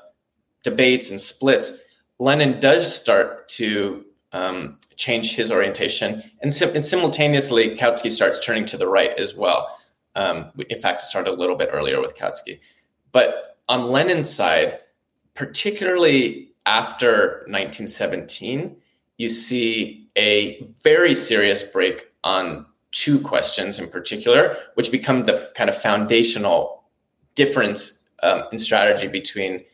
debates 0.62 1.10
and 1.10 1.20
splits, 1.20 1.80
Lenin 2.18 2.60
does 2.60 2.94
start 2.94 3.48
to 3.48 4.04
um, 4.32 4.78
change 4.96 5.36
his 5.36 5.52
orientation, 5.52 6.22
and, 6.42 6.52
sim- 6.52 6.74
and, 6.74 6.84
simultaneously, 6.84 7.76
Kautsky 7.76 8.10
starts 8.10 8.44
turning 8.44 8.66
to 8.66 8.76
the 8.76 8.88
right 8.88 9.12
as 9.18 9.36
well. 9.36 9.78
Um, 10.16 10.50
in 10.68 10.80
fact, 10.80 11.02
it 11.02 11.06
started 11.06 11.30
a 11.30 11.34
little 11.34 11.56
bit 11.56 11.70
earlier 11.72 12.00
with 12.00 12.16
Kautsky. 12.16 12.60
But 13.12 13.56
on 13.68 13.88
Lenin's 13.88 14.28
side, 14.28 14.80
particularly 15.34 16.52
after 16.66 17.44
1917, 17.46 18.76
you 19.18 19.28
see 19.28 20.08
a 20.16 20.66
very 20.82 21.14
serious 21.14 21.62
break 21.62 22.08
on 22.24 22.66
two 22.90 23.20
questions 23.20 23.78
in 23.78 23.88
particular, 23.88 24.56
which 24.74 24.90
become 24.90 25.24
the 25.24 25.50
kind 25.56 25.68
of 25.68 25.76
foundational 25.76 26.83
difference 27.34 28.08
um, 28.22 28.42
in 28.52 28.58
strategy 28.58 29.08
between 29.08 29.64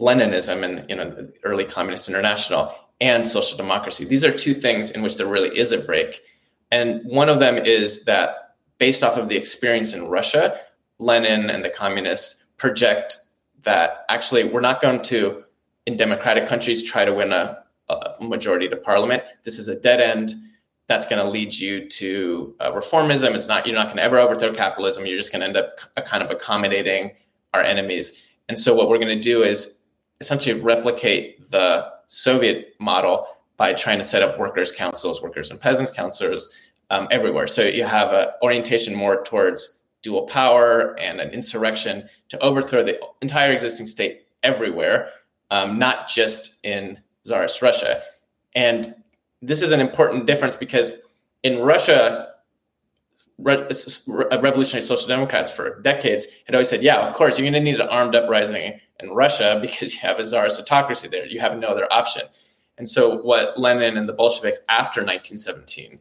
Leninism 0.00 0.62
and 0.62 0.88
you 0.88 0.96
know 0.96 1.10
the 1.10 1.32
early 1.44 1.64
Communist 1.64 2.08
International 2.08 2.74
and 3.00 3.26
social 3.26 3.56
democracy. 3.56 4.04
These 4.04 4.24
are 4.24 4.36
two 4.36 4.54
things 4.54 4.90
in 4.90 5.02
which 5.02 5.16
there 5.16 5.26
really 5.26 5.56
is 5.56 5.72
a 5.72 5.78
break, 5.78 6.22
and 6.70 7.04
one 7.04 7.28
of 7.28 7.40
them 7.40 7.56
is 7.56 8.04
that 8.04 8.54
based 8.78 9.02
off 9.02 9.18
of 9.18 9.28
the 9.28 9.36
experience 9.36 9.94
in 9.94 10.08
Russia, 10.08 10.60
Lenin 10.98 11.50
and 11.50 11.64
the 11.64 11.70
communists 11.70 12.52
project 12.58 13.18
that 13.62 14.04
actually 14.08 14.44
we're 14.44 14.60
not 14.60 14.80
going 14.80 15.02
to 15.02 15.44
in 15.86 15.96
democratic 15.96 16.46
countries 16.46 16.84
try 16.84 17.04
to 17.04 17.12
win 17.12 17.32
a, 17.32 17.64
a 17.88 18.14
majority 18.20 18.68
to 18.68 18.76
parliament. 18.76 19.22
This 19.42 19.58
is 19.58 19.68
a 19.68 19.80
dead 19.80 20.00
end 20.00 20.34
that's 20.88 21.06
going 21.06 21.22
to 21.22 21.28
lead 21.28 21.54
you 21.54 21.88
to 21.88 22.54
uh, 22.60 22.72
reformism. 22.72 23.34
It's 23.34 23.46
not 23.46 23.66
you're 23.66 23.76
not 23.76 23.86
going 23.86 23.98
to 23.98 24.02
ever 24.02 24.18
overthrow 24.18 24.52
capitalism. 24.52 25.06
You're 25.06 25.18
just 25.18 25.30
going 25.30 25.40
to 25.40 25.46
end 25.46 25.56
up 25.56 25.80
a 25.96 26.02
kind 26.02 26.22
of 26.22 26.30
accommodating 26.30 27.12
our 27.54 27.62
enemies. 27.62 28.26
And 28.48 28.58
so 28.58 28.74
what 28.74 28.88
we're 28.88 28.98
going 28.98 29.16
to 29.16 29.22
do 29.22 29.42
is 29.42 29.82
essentially 30.20 30.58
replicate 30.60 31.50
the 31.50 31.86
Soviet 32.06 32.74
model 32.80 33.26
by 33.58 33.74
trying 33.74 33.98
to 33.98 34.04
set 34.04 34.22
up 34.22 34.38
workers' 34.38 34.72
councils, 34.72 35.22
workers 35.22 35.50
and 35.50 35.60
peasants 35.60 35.92
councils 35.92 36.54
um, 36.90 37.06
everywhere. 37.10 37.46
So 37.46 37.62
you 37.62 37.84
have 37.84 38.12
an 38.12 38.28
orientation 38.42 38.94
more 38.94 39.22
towards 39.24 39.82
dual 40.02 40.26
power 40.26 40.98
and 40.98 41.20
an 41.20 41.30
insurrection 41.30 42.08
to 42.30 42.38
overthrow 42.38 42.82
the 42.82 42.98
entire 43.20 43.52
existing 43.52 43.86
state 43.86 44.22
everywhere, 44.42 45.10
um, 45.50 45.78
not 45.78 46.08
just 46.08 46.64
in 46.64 46.98
Tsarist 47.24 47.60
Russia. 47.60 48.00
And 48.54 48.94
this 49.42 49.62
is 49.62 49.72
an 49.72 49.80
important 49.80 50.26
difference 50.26 50.56
because 50.56 51.02
in 51.42 51.60
Russia, 51.60 52.28
revolutionary 53.38 54.82
social 54.82 55.06
democrats 55.06 55.50
for 55.50 55.80
decades 55.80 56.26
had 56.46 56.54
always 56.54 56.68
said, 56.68 56.82
yeah, 56.82 56.98
of 56.98 57.14
course, 57.14 57.38
you're 57.38 57.44
going 57.44 57.52
to 57.52 57.60
need 57.60 57.80
an 57.80 57.88
armed 57.88 58.14
uprising 58.14 58.80
in 59.00 59.10
Russia 59.10 59.58
because 59.62 59.94
you 59.94 60.00
have 60.00 60.18
a 60.18 60.24
czarist 60.24 60.60
autocracy 60.60 61.08
there. 61.08 61.26
You 61.26 61.40
have 61.40 61.56
no 61.58 61.68
other 61.68 61.90
option. 61.92 62.22
And 62.78 62.88
so, 62.88 63.20
what 63.22 63.58
Lenin 63.58 63.96
and 63.96 64.08
the 64.08 64.12
Bolsheviks 64.12 64.58
after 64.68 65.00
1917, 65.00 66.00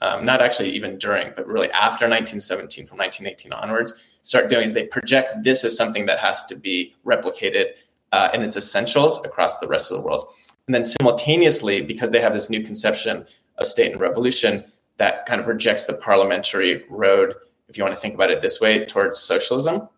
um, 0.00 0.24
not 0.24 0.40
actually 0.40 0.70
even 0.70 0.98
during, 0.98 1.32
but 1.36 1.46
really 1.46 1.70
after 1.70 2.06
1917, 2.06 2.86
from 2.86 2.98
1918 2.98 3.52
onwards, 3.52 4.04
start 4.22 4.48
doing 4.48 4.64
is 4.64 4.74
they 4.74 4.86
project 4.86 5.42
this 5.42 5.64
as 5.64 5.76
something 5.76 6.06
that 6.06 6.18
has 6.18 6.46
to 6.46 6.56
be 6.56 6.94
replicated 7.04 7.72
uh, 8.12 8.28
in 8.34 8.42
its 8.42 8.56
essentials 8.56 9.24
across 9.24 9.58
the 9.58 9.66
rest 9.66 9.90
of 9.90 9.98
the 9.98 10.04
world. 10.04 10.28
And 10.66 10.74
then 10.74 10.84
simultaneously, 10.84 11.82
because 11.82 12.10
they 12.10 12.20
have 12.20 12.32
this 12.32 12.50
new 12.50 12.62
conception 12.62 13.26
of 13.58 13.66
state 13.66 13.92
and 13.92 14.00
revolution 14.00 14.64
that 14.98 15.26
kind 15.26 15.40
of 15.40 15.48
rejects 15.48 15.86
the 15.86 15.94
parliamentary 15.94 16.84
road, 16.88 17.34
if 17.68 17.76
you 17.76 17.84
want 17.84 17.94
to 17.94 18.00
think 18.00 18.14
about 18.14 18.30
it 18.30 18.42
this 18.42 18.60
way, 18.60 18.84
towards 18.84 19.18
socialism, 19.18 19.88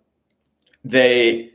they 0.85 1.50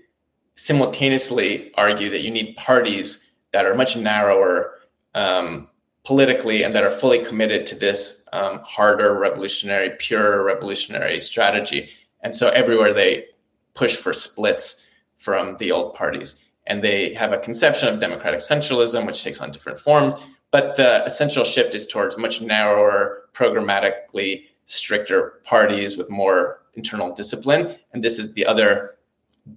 simultaneously 0.55 1.73
argue 1.75 2.09
that 2.09 2.21
you 2.21 2.29
need 2.29 2.55
parties 2.57 3.31
that 3.51 3.65
are 3.65 3.75
much 3.75 3.95
narrower 3.95 4.75
um, 5.15 5.69
politically 6.03 6.63
and 6.63 6.75
that 6.75 6.83
are 6.83 6.91
fully 6.91 7.23
committed 7.23 7.65
to 7.65 7.75
this 7.75 8.27
um, 8.33 8.59
harder 8.59 9.17
revolutionary, 9.17 9.91
pure 9.97 10.43
revolutionary 10.43 11.17
strategy. 11.17 11.89
And 12.21 12.35
so 12.35 12.49
everywhere 12.49 12.93
they 12.93 13.25
push 13.73 13.95
for 13.95 14.13
splits 14.13 14.89
from 15.13 15.57
the 15.57 15.71
old 15.71 15.95
parties 15.95 16.43
and 16.69 16.83
they 16.83 17.13
have 17.15 17.33
a 17.33 17.37
conception 17.39 17.89
of 17.89 17.99
democratic 17.99 18.39
centralism, 18.39 19.05
which 19.05 19.23
takes 19.23 19.41
on 19.41 19.51
different 19.51 19.79
forms. 19.79 20.15
But 20.51 20.75
the 20.77 21.03
essential 21.05 21.43
shift 21.43 21.75
is 21.75 21.85
towards 21.85 22.17
much 22.17 22.41
narrower, 22.41 23.23
programmatically 23.33 24.45
stricter 24.65 25.41
parties 25.43 25.97
with 25.97 26.09
more 26.09 26.61
internal 26.75 27.13
discipline. 27.13 27.75
And 27.91 28.03
this 28.03 28.19
is 28.19 28.33
the 28.33 28.45
other 28.45 28.95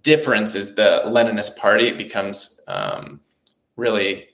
difference: 0.02 0.54
is 0.54 0.74
the 0.74 1.02
Leninist 1.06 1.58
party 1.58 1.86
it 1.86 1.98
becomes 1.98 2.60
um, 2.66 3.20
really 3.76 4.28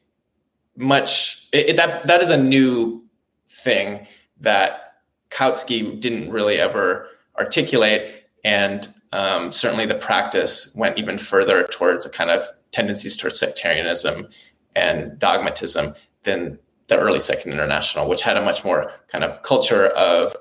much 0.76 1.48
it, 1.52 1.70
it, 1.70 1.76
that 1.76 2.06
that 2.06 2.22
is 2.22 2.30
a 2.30 2.36
new 2.36 3.04
thing 3.50 4.06
that 4.40 5.00
Kautsky 5.30 6.00
didn't 6.00 6.30
really 6.30 6.58
ever 6.58 7.08
articulate, 7.38 8.24
and 8.44 8.88
um, 9.12 9.52
certainly 9.52 9.86
the 9.86 9.96
practice 9.96 10.74
went 10.76 10.98
even 10.98 11.18
further 11.18 11.64
towards 11.64 12.06
a 12.06 12.10
kind 12.10 12.30
of 12.30 12.42
tendencies 12.72 13.16
towards 13.16 13.38
sectarianism 13.38 14.28
and 14.74 15.18
dogmatism 15.18 15.94
than 16.24 16.58
the 16.88 16.98
early 16.98 17.20
Second 17.20 17.52
International, 17.52 18.08
which 18.08 18.22
had 18.22 18.36
a 18.36 18.44
much 18.44 18.64
more 18.64 18.92
kind 19.08 19.24
of 19.24 19.42
culture 19.42 19.86
of 19.88 20.34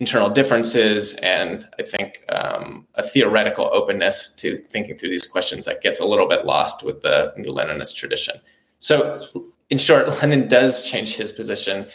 internal 0.00 0.28
differences 0.28 1.14
and 1.16 1.66
I 1.78 1.82
think 1.82 2.24
um, 2.28 2.86
a 2.94 3.02
theoretical 3.02 3.70
openness 3.72 4.34
to 4.36 4.56
thinking 4.56 4.96
through 4.96 5.10
these 5.10 5.26
questions 5.26 5.64
that 5.66 5.82
gets 5.82 6.00
a 6.00 6.04
little 6.04 6.28
bit 6.28 6.44
lost 6.44 6.82
with 6.82 7.02
the 7.02 7.32
new 7.36 7.52
Leninist 7.52 7.94
tradition. 7.94 8.34
So, 8.80 9.26
in 9.70 9.78
short, 9.78 10.08
Lenin 10.22 10.48
does 10.48 10.88
change 10.88 11.16
his 11.16 11.32
position. 11.32 11.86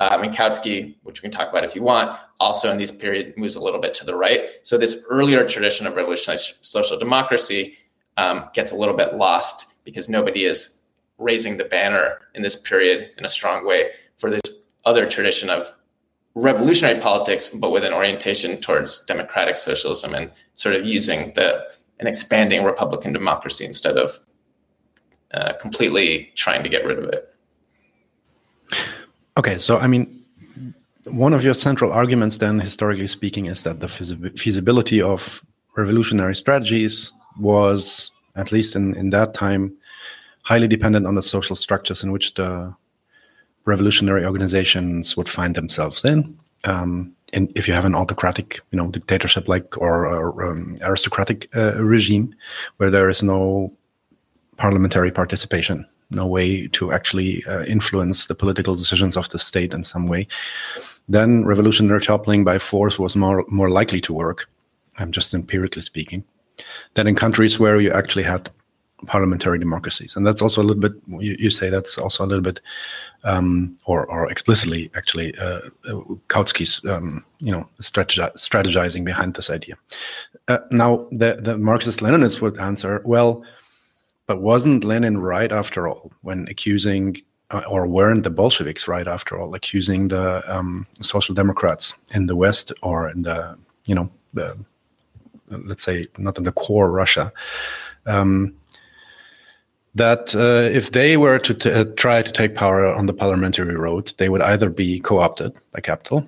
Uh, 0.00 0.16
Kautsky, 0.28 0.94
which 1.02 1.20
we 1.20 1.28
can 1.28 1.32
talk 1.32 1.50
about 1.50 1.64
if 1.64 1.74
you 1.74 1.82
want, 1.82 2.16
also 2.38 2.70
in 2.70 2.78
this 2.78 2.92
period 2.92 3.36
moves 3.36 3.56
a 3.56 3.60
little 3.60 3.80
bit 3.80 3.94
to 3.94 4.06
the 4.06 4.14
right. 4.14 4.42
So, 4.62 4.78
this 4.78 5.04
earlier 5.10 5.44
tradition 5.46 5.86
of 5.88 5.96
revolutionary 5.96 6.38
social 6.38 6.98
democracy 6.98 7.76
um, 8.18 8.50
gets 8.52 8.72
a 8.72 8.76
little 8.76 8.96
bit 8.96 9.14
lost 9.14 9.82
because 9.84 10.08
nobody 10.08 10.44
is 10.44 10.82
raising 11.16 11.56
the 11.56 11.64
banner 11.64 12.18
in 12.34 12.42
this 12.42 12.60
period 12.60 13.10
in 13.16 13.24
a 13.24 13.28
strong 13.28 13.66
way 13.66 13.90
for 14.18 14.30
this 14.30 14.42
other 14.84 15.06
tradition 15.06 15.48
of 15.48 15.72
revolutionary 16.34 17.00
politics, 17.00 17.48
but 17.48 17.70
with 17.70 17.84
an 17.84 17.92
orientation 17.92 18.60
towards 18.60 19.04
democratic 19.06 19.56
socialism 19.56 20.14
and 20.14 20.30
sort 20.54 20.74
of 20.74 20.84
using 20.84 21.32
the 21.34 21.64
an 22.00 22.06
expanding 22.06 22.62
Republican 22.62 23.12
democracy 23.12 23.64
instead 23.64 23.96
of 23.96 24.18
uh, 25.34 25.52
completely 25.54 26.30
trying 26.36 26.62
to 26.62 26.68
get 26.68 26.84
rid 26.84 26.98
of 26.98 27.04
it. 27.06 27.34
Okay, 29.36 29.58
so 29.58 29.76
I 29.76 29.86
mean, 29.88 30.24
one 31.06 31.32
of 31.32 31.42
your 31.42 31.54
central 31.54 31.92
arguments, 31.92 32.36
then, 32.36 32.60
historically 32.60 33.08
speaking, 33.08 33.46
is 33.46 33.62
that 33.64 33.80
the 33.80 33.88
feasibility 33.88 35.02
of 35.02 35.42
revolutionary 35.76 36.36
strategies 36.36 37.12
was, 37.38 38.10
at 38.36 38.52
least 38.52 38.76
in, 38.76 38.94
in 38.96 39.10
that 39.10 39.34
time, 39.34 39.72
highly 40.42 40.68
dependent 40.68 41.06
on 41.06 41.14
the 41.14 41.22
social 41.22 41.56
structures 41.56 42.02
in 42.02 42.12
which 42.12 42.34
the 42.34 42.74
revolutionary 43.64 44.24
organizations 44.24 45.16
would 45.16 45.28
find 45.28 45.54
themselves 45.54 46.04
in. 46.04 46.38
Um, 46.64 47.14
and 47.32 47.52
if 47.54 47.68
you 47.68 47.74
have 47.74 47.84
an 47.84 47.94
autocratic, 47.94 48.60
you 48.70 48.78
know, 48.78 48.90
dictatorship 48.90 49.48
like 49.48 49.76
or, 49.76 50.06
or 50.06 50.44
um, 50.46 50.76
aristocratic 50.82 51.54
uh, 51.54 51.82
regime 51.84 52.34
where 52.78 52.90
there 52.90 53.10
is 53.10 53.22
no 53.22 53.72
parliamentary 54.56 55.10
participation, 55.10 55.86
no 56.10 56.26
way 56.26 56.66
to 56.68 56.92
actually 56.92 57.44
uh, 57.44 57.64
influence 57.64 58.26
the 58.26 58.34
political 58.34 58.74
decisions 58.74 59.16
of 59.16 59.28
the 59.28 59.38
state 59.38 59.74
in 59.74 59.84
some 59.84 60.06
way, 60.06 60.26
then 61.08 61.44
revolutionary 61.44 62.00
toppling 62.00 62.44
by 62.44 62.58
force 62.58 62.98
was 62.98 63.14
more 63.14 63.44
more 63.48 63.70
likely 63.70 64.00
to 64.00 64.12
work. 64.12 64.48
I'm 64.98 65.12
just 65.12 65.34
empirically 65.34 65.82
speaking, 65.82 66.24
than 66.94 67.06
in 67.06 67.14
countries 67.14 67.58
where 67.58 67.80
you 67.80 67.90
actually 67.92 68.24
had 68.24 68.50
parliamentary 69.06 69.58
democracies, 69.58 70.16
and 70.16 70.26
that's 70.26 70.42
also 70.42 70.60
a 70.60 70.64
little 70.64 70.80
bit. 70.80 70.92
You, 71.06 71.36
you 71.38 71.50
say 71.50 71.70
that's 71.70 71.98
also 71.98 72.24
a 72.24 72.26
little 72.26 72.42
bit 72.42 72.60
um, 73.24 73.76
or, 73.84 74.06
or 74.06 74.30
explicitly 74.30 74.90
actually 74.96 75.34
uh, 75.38 75.60
uh, 75.88 76.00
Kautsky's 76.28 76.84
um, 76.86 77.24
you 77.40 77.52
know 77.52 77.68
strategi- 77.80 78.32
strategizing 78.36 79.04
behind 79.04 79.34
this 79.34 79.50
idea. 79.50 79.76
Uh, 80.48 80.58
now 80.70 81.06
the 81.10 81.38
the 81.40 81.58
Marxist 81.58 82.00
Leninists 82.00 82.40
would 82.40 82.58
answer, 82.58 83.02
well, 83.04 83.44
but 84.26 84.40
wasn't 84.40 84.84
Lenin 84.84 85.18
right 85.18 85.52
after 85.52 85.88
all 85.88 86.12
when 86.22 86.46
accusing 86.48 87.16
uh, 87.50 87.62
or 87.68 87.86
weren't 87.86 88.24
the 88.24 88.30
Bolsheviks 88.30 88.86
right 88.86 89.08
after 89.08 89.38
all 89.38 89.54
accusing 89.54 90.08
the 90.08 90.42
um, 90.46 90.86
social 91.00 91.34
democrats 91.34 91.96
in 92.10 92.26
the 92.26 92.36
West 92.36 92.72
or 92.82 93.08
in 93.08 93.22
the 93.22 93.58
you 93.86 93.94
know 93.94 94.10
the 94.34 94.56
let's 95.50 95.82
say 95.82 96.06
not 96.18 96.38
in 96.38 96.44
the 96.44 96.52
core 96.52 96.90
Russia 96.90 97.32
um, 98.06 98.54
that 99.94 100.34
uh, 100.34 100.68
if 100.74 100.92
they 100.92 101.16
were 101.16 101.38
to 101.38 101.54
t- 101.54 101.70
uh, 101.70 101.84
try 101.96 102.22
to 102.22 102.32
take 102.32 102.54
power 102.54 102.86
on 102.86 103.06
the 103.06 103.12
parliamentary 103.12 103.74
road, 103.76 104.12
they 104.18 104.28
would 104.28 104.42
either 104.42 104.70
be 104.70 105.00
co 105.00 105.18
opted 105.18 105.58
by 105.72 105.80
capital 105.80 106.26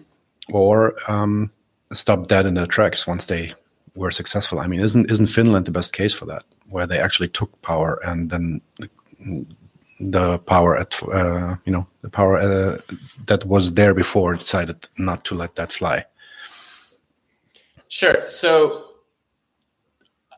or 0.50 0.94
um, 1.08 1.50
stop 1.92 2.28
dead 2.28 2.46
in 2.46 2.54
their 2.54 2.66
tracks 2.66 3.06
once 3.06 3.26
they 3.26 3.52
were 3.94 4.10
successful. 4.10 4.58
I 4.60 4.66
mean, 4.66 4.80
isn't 4.80 5.10
isn't 5.10 5.28
Finland 5.28 5.66
the 5.66 5.72
best 5.72 5.92
case 5.92 6.12
for 6.12 6.26
that, 6.26 6.44
where 6.68 6.86
they 6.86 6.98
actually 6.98 7.28
took 7.28 7.50
power 7.62 8.00
and 8.04 8.30
then 8.30 8.60
the 10.00 10.38
power 10.38 10.76
at 10.76 11.00
uh, 11.02 11.56
you 11.64 11.72
know 11.72 11.86
the 12.02 12.10
power 12.10 12.38
uh, 12.38 12.78
that 13.26 13.44
was 13.44 13.74
there 13.74 13.94
before 13.94 14.34
decided 14.34 14.88
not 14.98 15.24
to 15.24 15.34
let 15.34 15.54
that 15.56 15.72
fly. 15.72 16.04
Sure. 17.88 18.28
So 18.28 18.89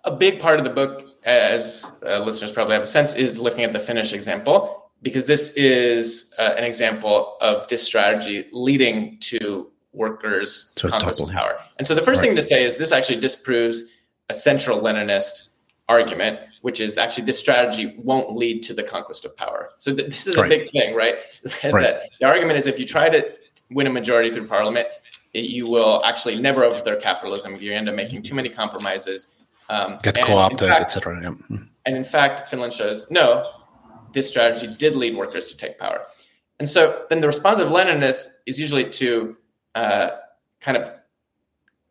a 0.04 0.10
big 0.10 0.40
part 0.40 0.58
of 0.58 0.64
the 0.64 0.70
book 0.70 1.06
as 1.24 2.02
uh, 2.06 2.18
listeners 2.20 2.52
probably 2.52 2.74
have 2.74 2.82
a 2.82 2.86
sense, 2.86 3.14
is 3.14 3.38
looking 3.38 3.64
at 3.64 3.72
the 3.72 3.78
Finnish 3.78 4.12
example, 4.12 4.90
because 5.02 5.26
this 5.26 5.56
is 5.56 6.34
uh, 6.38 6.54
an 6.56 6.64
example 6.64 7.36
of 7.40 7.68
this 7.68 7.82
strategy 7.82 8.48
leading 8.52 9.18
to 9.20 9.70
workers' 9.92 10.72
to 10.76 10.88
conquest 10.88 11.20
of 11.20 11.30
power. 11.30 11.58
And 11.78 11.86
so 11.86 11.94
the 11.94 12.02
first 12.02 12.20
right. 12.20 12.28
thing 12.28 12.36
to 12.36 12.42
say 12.42 12.64
is 12.64 12.78
this 12.78 12.92
actually 12.92 13.20
disproves 13.20 13.90
a 14.28 14.34
central 14.34 14.80
Leninist 14.80 15.58
argument, 15.88 16.40
which 16.62 16.80
is 16.80 16.96
actually 16.96 17.24
this 17.24 17.38
strategy 17.38 17.94
won't 17.98 18.34
lead 18.34 18.62
to 18.62 18.74
the 18.74 18.82
conquest 18.82 19.24
of 19.24 19.36
power. 19.36 19.70
So 19.78 19.94
th- 19.94 20.08
this 20.08 20.26
is 20.26 20.36
right. 20.36 20.46
a 20.46 20.48
big 20.48 20.70
thing, 20.70 20.94
right? 20.94 21.16
Is 21.44 21.72
right. 21.72 21.82
that 21.82 22.02
the 22.18 22.26
argument 22.26 22.58
is 22.58 22.66
if 22.66 22.78
you 22.78 22.86
try 22.86 23.08
to 23.08 23.34
win 23.70 23.86
a 23.86 23.90
majority 23.90 24.30
through 24.30 24.46
parliament, 24.46 24.86
it, 25.34 25.46
you 25.46 25.66
will 25.66 26.02
actually 26.04 26.36
never 26.36 26.64
overthrow 26.64 26.96
capitalism. 26.96 27.56
You 27.56 27.72
end 27.72 27.88
up 27.88 27.94
making 27.94 28.22
too 28.22 28.34
many 28.34 28.48
compromises 28.48 29.41
um, 29.68 29.98
Get 30.03 30.16
co-opted, 30.16 30.70
etc. 30.70 31.20
Yeah. 31.22 31.31
Hmm. 31.31 31.57
And 31.87 31.96
in 31.96 32.05
fact, 32.05 32.48
Finland 32.48 32.72
shows 32.72 33.11
no, 33.11 33.51
this 34.12 34.29
strategy 34.29 34.72
did 34.79 34.94
lead 34.94 35.16
workers 35.16 35.46
to 35.51 35.57
take 35.57 35.79
power. 35.79 36.03
And 36.59 36.68
so 36.68 37.05
then 37.09 37.20
the 37.20 37.27
response 37.27 37.61
of 37.61 37.68
Leninists 37.68 38.40
is 38.46 38.59
usually 38.59 38.85
to 38.90 39.37
uh, 39.75 40.11
kind 40.61 40.77
of 40.77 40.92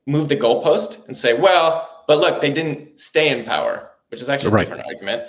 move 0.06 0.30
the 0.30 0.38
goalpost 0.38 1.06
and 1.08 1.16
say, 1.16 1.34
well, 1.34 2.04
but 2.08 2.20
look, 2.20 2.42
they 2.42 2.52
didn't 2.52 3.00
stay 3.00 3.30
in 3.30 3.44
power, 3.44 3.90
which 4.10 4.22
is 4.22 4.30
actually 4.30 4.50
a 4.50 4.54
right. 4.54 4.62
different 4.64 4.86
argument. 4.86 5.24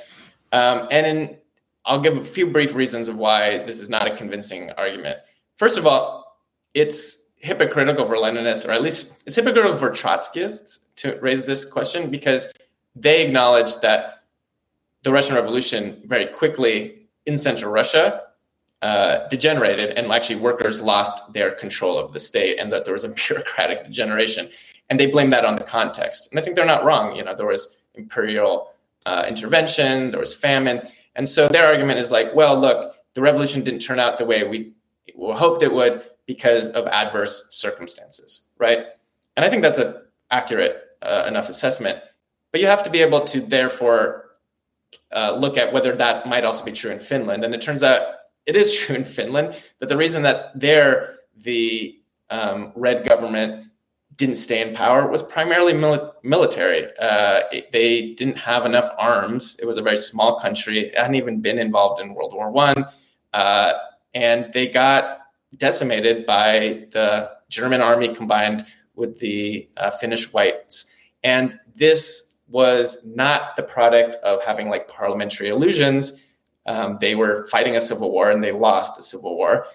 Um, 0.53 0.89
and 0.91 1.07
in, 1.07 1.39
I'll 1.85 2.01
give 2.01 2.17
a 2.17 2.25
few 2.25 2.51
brief 2.51 2.75
reasons 2.75 3.09
of 3.09 3.17
why 3.17 3.65
this 3.65 3.81
is 3.81 3.89
not 3.89 4.07
a 4.07 4.17
convincing 4.17 4.71
argument. 4.73 5.19
First 5.57 5.79
of 5.79 5.87
all, 5.87 6.39
it's 6.75 7.22
hypocritical 7.43 8.07
for 8.07 8.17
Leninists, 8.17 8.67
or 8.67 8.71
at 8.71 8.83
least 8.83 9.25
it's 9.27 9.37
hypocritical 9.37 9.77
for 9.77 9.91
Trotskyists 9.91 10.95
to 10.95 11.19
raise 11.21 11.45
this 11.45 11.65
question 11.65 12.09
because 12.09 12.53
they 12.95 13.27
acknowledge 13.27 13.81
that 13.81 14.23
the 15.03 15.13
Russian 15.13 15.35
Revolution 15.35 16.01
very 16.07 16.27
quickly 16.27 17.09
in 17.27 17.37
Central 17.37 17.73
Russia 17.73 18.23
uh, 18.81 19.27
degenerated, 19.29 19.91
and 19.97 20.11
actually 20.11 20.37
workers 20.37 20.81
lost 20.81 21.33
their 21.33 21.53
control 21.53 21.99
of 21.99 22.13
the 22.13 22.19
state, 22.19 22.59
and 22.59 22.73
that 22.73 22.85
there 22.85 22.95
was 22.95 23.05
a 23.05 23.09
bureaucratic 23.29 23.85
degeneration. 23.85 24.49
And 24.89 24.99
they 24.99 25.07
blame 25.07 25.31
that 25.31 25.45
on 25.45 25.57
the 25.57 25.65
context. 25.65 26.31
And 26.31 26.39
I 26.39 26.43
think 26.43 26.57
they're 26.57 26.65
not 26.65 26.85
wrong. 26.85 27.17
You 27.17 27.25
know, 27.25 27.35
there 27.35 27.47
was 27.47 27.83
imperial 27.95 28.73
uh, 29.07 29.25
intervention, 29.29 30.11
there 30.11 30.21
was 30.21 30.35
famine, 30.35 30.83
and 31.17 31.29
so 31.29 31.49
their 31.49 31.67
argument 31.67 31.99
is 31.99 32.11
like, 32.11 32.35
well, 32.35 32.59
look, 32.59 32.95
the 33.15 33.21
revolution 33.21 33.63
didn't 33.63 33.81
turn 33.81 33.99
out 33.99 34.19
the 34.19 34.25
way 34.25 34.45
we 34.45 34.73
hoped 35.19 35.63
it 35.63 35.73
would 35.73 36.05
because 36.27 36.69
of 36.69 36.87
adverse 36.87 37.49
circumstances, 37.51 38.49
right? 38.59 38.79
And 39.37 39.45
I 39.45 39.51
think 39.51 39.63
that's 39.63 39.79
an 39.79 39.95
accurate 40.31 40.83
uh, 41.03 41.25
enough 41.29 41.49
assessment. 41.49 41.99
But 42.51 42.61
you 42.61 42.67
have 42.67 42.85
to 42.85 42.91
be 42.91 43.01
able 43.01 43.25
to 43.25 43.41
therefore 43.41 44.31
uh, 45.11 45.37
look 45.37 45.57
at 45.57 45.73
whether 45.73 45.97
that 45.97 46.27
might 46.27 46.45
also 46.45 46.65
be 46.65 46.73
true 46.73 46.91
in 46.91 46.99
Finland. 46.99 47.45
And 47.45 47.55
it 47.55 47.61
turns 47.61 47.83
out 47.83 48.03
it 48.47 48.57
is 48.57 48.75
true 48.79 48.97
in 48.97 49.05
Finland 49.05 49.57
that 49.79 49.89
the 49.89 49.97
reason 49.97 50.23
that 50.23 50.59
there 50.59 51.17
the 51.37 51.99
um, 52.31 52.73
red 52.77 53.07
government 53.07 53.67
didn't 54.17 54.37
stay 54.37 54.67
in 54.67 54.75
power 54.75 55.09
was 55.09 55.23
primarily 55.23 55.73
mili- 55.73 56.13
military. 56.23 56.87
Uh, 56.99 57.41
it, 57.51 57.73
they 57.73 58.13
didn't 58.13 58.37
have 58.37 58.67
enough 58.67 58.91
arms. 58.99 59.59
It 59.61 59.67
was 59.67 59.79
a 59.79 59.83
very 59.83 59.97
small 59.97 60.39
country. 60.39 60.79
It 60.81 60.97
hadn't 60.97 61.17
even 61.17 61.41
been 61.41 61.59
involved 61.59 62.01
in 62.01 62.15
World 62.15 62.35
War 62.35 62.51
One, 62.51 62.85
uh, 63.33 63.73
and 64.15 64.53
they 64.53 64.69
got 64.69 65.22
decimated 65.57 66.27
by 66.27 66.87
the 66.91 67.31
German 67.49 67.81
army 67.81 68.15
combined 68.15 68.65
with 68.95 69.19
the 69.19 69.69
uh, 69.77 69.91
Finnish 69.91 70.33
whites. 70.33 70.93
And 71.23 71.59
this 71.77 72.41
was 72.49 73.07
not 73.17 73.57
the 73.57 73.63
product 73.63 74.17
of 74.17 74.43
having 74.45 74.69
like 74.69 74.89
parliamentary 74.89 75.49
illusions. 75.49 76.33
Um, 76.67 76.99
they 77.01 77.15
were 77.15 77.47
fighting 77.49 77.77
a 77.77 77.81
civil 77.81 78.13
war 78.13 78.31
and 78.31 78.43
they 78.43 78.53
lost 78.53 78.99
a 78.99 79.03
civil 79.03 79.37
war. 79.37 79.67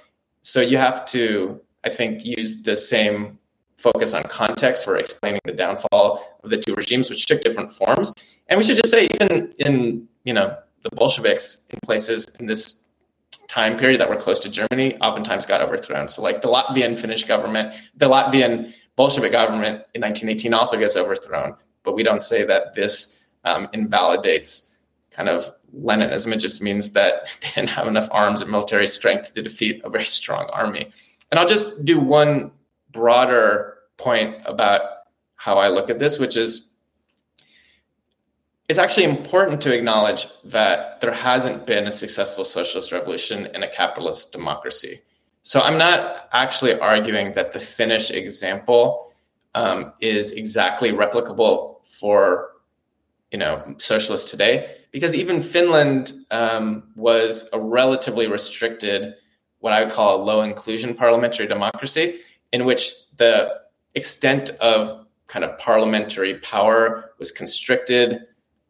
So 0.42 0.62
you 0.62 0.78
have 0.78 1.06
to, 1.08 1.62
I 1.84 1.90
think, 1.90 2.24
use 2.24 2.64
the 2.64 2.78
same 2.78 3.40
focus 3.78 4.14
on 4.14 4.24
context 4.24 4.86
for 4.86 4.98
explaining 4.98 5.42
the 5.46 5.54
downfall 5.54 6.40
of 6.44 6.50
the 6.50 6.58
two 6.58 6.74
regimes, 6.76 7.10
which 7.10 7.26
took 7.26 7.42
different 7.42 7.72
forms. 7.72 8.14
And 8.48 8.58
we 8.58 8.64
should 8.64 8.78
just 8.78 8.92
say, 8.92 9.08
even 9.20 9.54
in 9.60 10.08
you 10.24 10.34
know 10.34 10.58
the 10.84 10.90
Bolsheviks 10.96 11.68
in 11.70 11.80
places 11.84 12.36
in 12.40 12.48
this 12.48 12.87
time 13.48 13.78
period 13.78 14.00
that 14.02 14.10
were 14.10 14.16
close 14.16 14.40
to 14.42 14.50
Germany 14.50 14.98
oftentimes 14.98 15.46
got 15.46 15.62
overthrown. 15.62 16.10
So, 16.10 16.22
like 16.22 16.42
the 16.42 16.48
Latvian 16.48 16.98
Finnish 16.98 17.24
government, 17.24 17.76
the 17.96 18.08
Latvian 18.08 18.74
Bolshevik 18.96 19.32
government 19.32 19.84
in 19.94 20.02
1918 20.02 20.54
also 20.54 20.78
gets 20.78 20.98
overthrown. 20.98 21.56
But 21.84 21.96
we 21.96 22.04
don't 22.04 22.20
say 22.20 22.44
that 22.46 22.76
this 22.76 23.30
um, 23.46 23.70
invalidates 23.74 24.78
kind 25.12 25.30
of 25.30 25.52
Leninism. 25.76 26.34
It 26.34 26.38
just 26.38 26.62
means 26.62 26.94
that 26.94 27.28
they 27.42 27.50
didn't 27.56 27.70
have 27.70 27.88
enough 27.88 28.08
arms 28.12 28.42
and 28.42 28.52
military 28.52 28.88
strength 28.88 29.34
to 29.34 29.42
defeat 29.42 29.82
a 29.84 29.90
very 29.90 30.06
strong 30.06 30.50
army. 30.52 30.90
And 31.32 31.40
I'll 31.40 31.48
just 31.48 31.86
do 31.86 32.00
one 32.00 32.52
broader 32.92 33.78
point 33.98 34.36
about 34.46 34.82
how 35.36 35.58
I 35.58 35.68
look 35.68 35.90
at 35.90 36.00
this, 36.00 36.20
which 36.20 36.38
is 36.38 36.77
it's 38.68 38.80
actually 38.80 39.06
important 39.06 39.62
to 39.62 39.74
acknowledge 39.74 40.28
that 40.44 41.00
there 41.00 41.14
hasn't 41.14 41.66
been 41.66 41.88
a 41.88 41.92
successful 41.92 42.44
socialist 42.44 42.92
revolution 42.92 43.48
in 43.56 43.64
a 43.64 43.70
capitalist 43.70 44.34
democracy. 44.34 45.00
So 45.44 45.62
I'm 45.62 45.78
not 45.78 46.28
actually 46.34 46.78
arguing 46.78 47.34
that 47.36 47.54
the 47.54 47.60
Finnish 47.60 48.12
example 48.12 49.14
um, 49.56 49.94
is 50.02 50.34
exactly 50.34 50.92
replicable 50.92 51.78
for 51.86 52.52
you 53.32 53.38
know 53.38 53.76
socialists 53.78 54.30
today, 54.30 54.76
because 54.92 55.16
even 55.16 55.42
Finland 55.42 56.12
um, 56.32 56.92
was 56.96 57.50
a 57.54 57.60
relatively 57.60 58.28
restricted, 58.28 59.16
what 59.60 59.72
I 59.72 59.84
would 59.84 59.94
call 59.94 60.22
a 60.22 60.24
low 60.24 60.42
inclusion 60.42 60.94
parliamentary 60.94 61.48
democracy, 61.48 62.20
in 62.52 62.66
which 62.66 63.10
the 63.16 63.62
extent 63.96 64.50
of 64.60 65.08
kind 65.28 65.46
of 65.46 65.58
parliamentary 65.58 66.36
power 66.40 67.12
was 67.20 67.32
constricted 67.32 68.28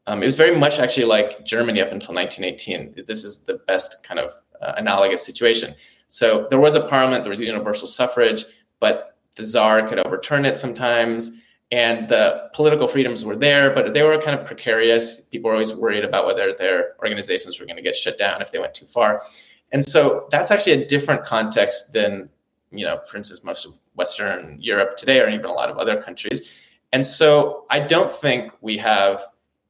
um, 0.07 0.23
it 0.23 0.25
was 0.25 0.37
very 0.37 0.57
much 0.57 0.79
actually 0.79 1.05
like 1.05 1.45
Germany 1.45 1.81
up 1.81 1.91
until 1.91 2.15
1918. 2.15 3.05
This 3.05 3.25
is 3.25 3.43
the 3.43 3.55
best 3.67 4.03
kind 4.03 4.19
of 4.19 4.31
uh, 4.61 4.73
analogous 4.77 5.23
situation. 5.23 5.75
So 6.07 6.47
there 6.49 6.59
was 6.59 6.75
a 6.75 6.87
parliament, 6.87 7.23
there 7.23 7.29
was 7.29 7.41
universal 7.41 7.87
suffrage, 7.87 8.45
but 8.79 9.17
the 9.35 9.43
czar 9.43 9.85
could 9.85 9.99
overturn 9.99 10.45
it 10.45 10.57
sometimes. 10.57 11.43
And 11.69 12.07
the 12.07 12.49
political 12.53 12.87
freedoms 12.87 13.25
were 13.25 13.35
there, 13.35 13.71
but 13.71 13.93
they 13.93 14.01
were 14.01 14.17
kind 14.21 14.39
of 14.39 14.47
precarious. 14.47 15.27
People 15.27 15.49
were 15.49 15.55
always 15.55 15.75
worried 15.75 16.05
about 16.05 16.25
whether 16.25 16.53
their 16.53 16.93
organizations 16.99 17.59
were 17.59 17.65
going 17.65 17.75
to 17.75 17.81
get 17.81 17.93
shut 17.93 18.17
down 18.17 18.41
if 18.41 18.51
they 18.51 18.59
went 18.59 18.73
too 18.73 18.85
far. 18.85 19.21
And 19.73 19.83
so 19.83 20.29
that's 20.31 20.49
actually 20.49 20.81
a 20.81 20.85
different 20.85 21.25
context 21.25 21.91
than, 21.91 22.29
you 22.71 22.85
know, 22.85 23.01
for 23.09 23.17
instance, 23.17 23.43
most 23.43 23.65
of 23.65 23.73
Western 23.95 24.57
Europe 24.61 24.95
today, 24.95 25.19
or 25.19 25.27
even 25.27 25.45
a 25.45 25.51
lot 25.51 25.69
of 25.69 25.77
other 25.77 26.01
countries. 26.01 26.53
And 26.93 27.05
so 27.05 27.65
I 27.69 27.81
don't 27.81 28.13
think 28.13 28.53
we 28.61 28.77
have 28.77 29.21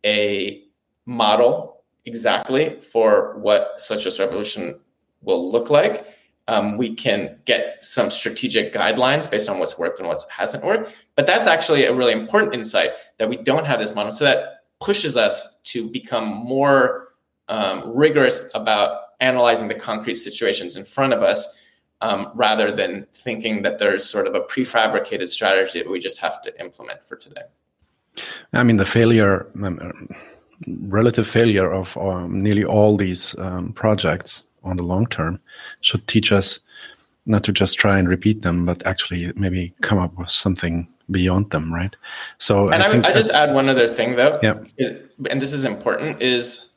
a 0.07 0.63
model 1.05 1.83
exactly 2.05 2.79
for 2.79 3.37
what 3.39 3.79
such 3.79 4.05
a 4.05 4.23
revolution 4.23 4.79
will 5.21 5.51
look 5.51 5.69
like. 5.69 6.07
Um, 6.47 6.77
we 6.77 6.95
can 6.95 7.39
get 7.43 7.83
some 7.83 8.09
strategic 8.09 8.73
guidelines 8.73 9.29
based 9.29 9.49
on 9.49 9.59
what's 9.59 9.77
worked 9.77 9.99
and 9.99 10.07
what 10.07 10.23
hasn't 10.31 10.63
worked. 10.63 10.95
But 11.15 11.25
that's 11.25 11.47
actually 11.47 11.83
a 11.83 11.93
really 11.93 12.13
important 12.13 12.53
insight 12.53 12.91
that 13.17 13.27
we 13.27 13.35
don't 13.35 13.65
have 13.65 13.79
this 13.79 13.93
model. 13.93 14.13
So 14.13 14.23
that 14.23 14.61
pushes 14.79 15.17
us 15.17 15.59
to 15.63 15.89
become 15.91 16.25
more 16.29 17.09
um, 17.49 17.91
rigorous 17.93 18.49
about 18.55 19.01
analyzing 19.19 19.67
the 19.67 19.75
concrete 19.75 20.15
situations 20.15 20.77
in 20.77 20.85
front 20.85 21.11
of 21.11 21.21
us 21.21 21.61
um, 21.99 22.31
rather 22.35 22.71
than 22.71 23.07
thinking 23.13 23.63
that 23.63 23.79
there's 23.79 24.05
sort 24.05 24.27
of 24.27 24.35
a 24.35 24.41
prefabricated 24.41 25.27
strategy 25.27 25.79
that 25.79 25.89
we 25.89 25.99
just 25.99 26.19
have 26.19 26.41
to 26.43 26.61
implement 26.61 27.03
for 27.03 27.17
today. 27.17 27.41
I 28.53 28.63
mean, 28.63 28.77
the 28.77 28.85
failure, 28.85 29.49
um, 29.63 30.09
relative 30.67 31.27
failure 31.27 31.71
of 31.71 31.97
um, 31.97 32.41
nearly 32.43 32.63
all 32.63 32.97
these 32.97 33.37
um, 33.39 33.73
projects 33.73 34.43
on 34.63 34.77
the 34.77 34.83
long 34.83 35.07
term 35.07 35.39
should 35.81 36.07
teach 36.07 36.31
us 36.31 36.59
not 37.25 37.43
to 37.43 37.51
just 37.51 37.77
try 37.77 37.99
and 37.99 38.07
repeat 38.07 38.41
them, 38.41 38.65
but 38.65 38.85
actually 38.87 39.31
maybe 39.35 39.73
come 39.81 39.97
up 39.97 40.17
with 40.17 40.29
something 40.29 40.87
beyond 41.11 41.49
them, 41.51 41.73
right? 41.73 41.95
So, 42.37 42.69
and 42.69 42.81
I, 42.81 42.87
I, 42.87 43.11
I 43.11 43.13
just 43.13 43.31
add 43.31 43.53
one 43.53 43.69
other 43.69 43.87
thing 43.87 44.15
though, 44.15 44.39
yeah, 44.41 44.63
is, 44.77 45.01
and 45.29 45.41
this 45.41 45.53
is 45.53 45.65
important, 45.65 46.21
is 46.21 46.71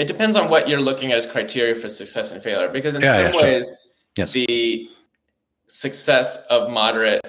it 0.00 0.06
depends 0.06 0.34
on 0.34 0.48
what 0.48 0.66
you're 0.66 0.80
looking 0.80 1.12
at 1.12 1.18
as 1.18 1.26
criteria 1.26 1.74
for 1.74 1.88
success 1.88 2.32
and 2.32 2.42
failure. 2.42 2.70
Because 2.70 2.94
in 2.94 3.02
yeah, 3.02 3.16
some 3.16 3.34
yeah, 3.34 3.42
ways, 3.42 3.66
sure. 3.66 3.92
yes. 4.16 4.32
the 4.32 4.88
success 5.66 6.46
of 6.46 6.70
moderate, 6.70 7.20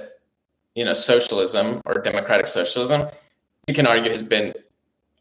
you 0.76 0.86
know, 0.86 0.94
socialism 0.94 1.82
or 1.86 1.96
democratic 2.02 2.48
socialism, 2.48 3.10
you 3.68 3.74
can 3.74 3.86
argue 3.86 4.12
has 4.12 4.24
been 4.24 4.54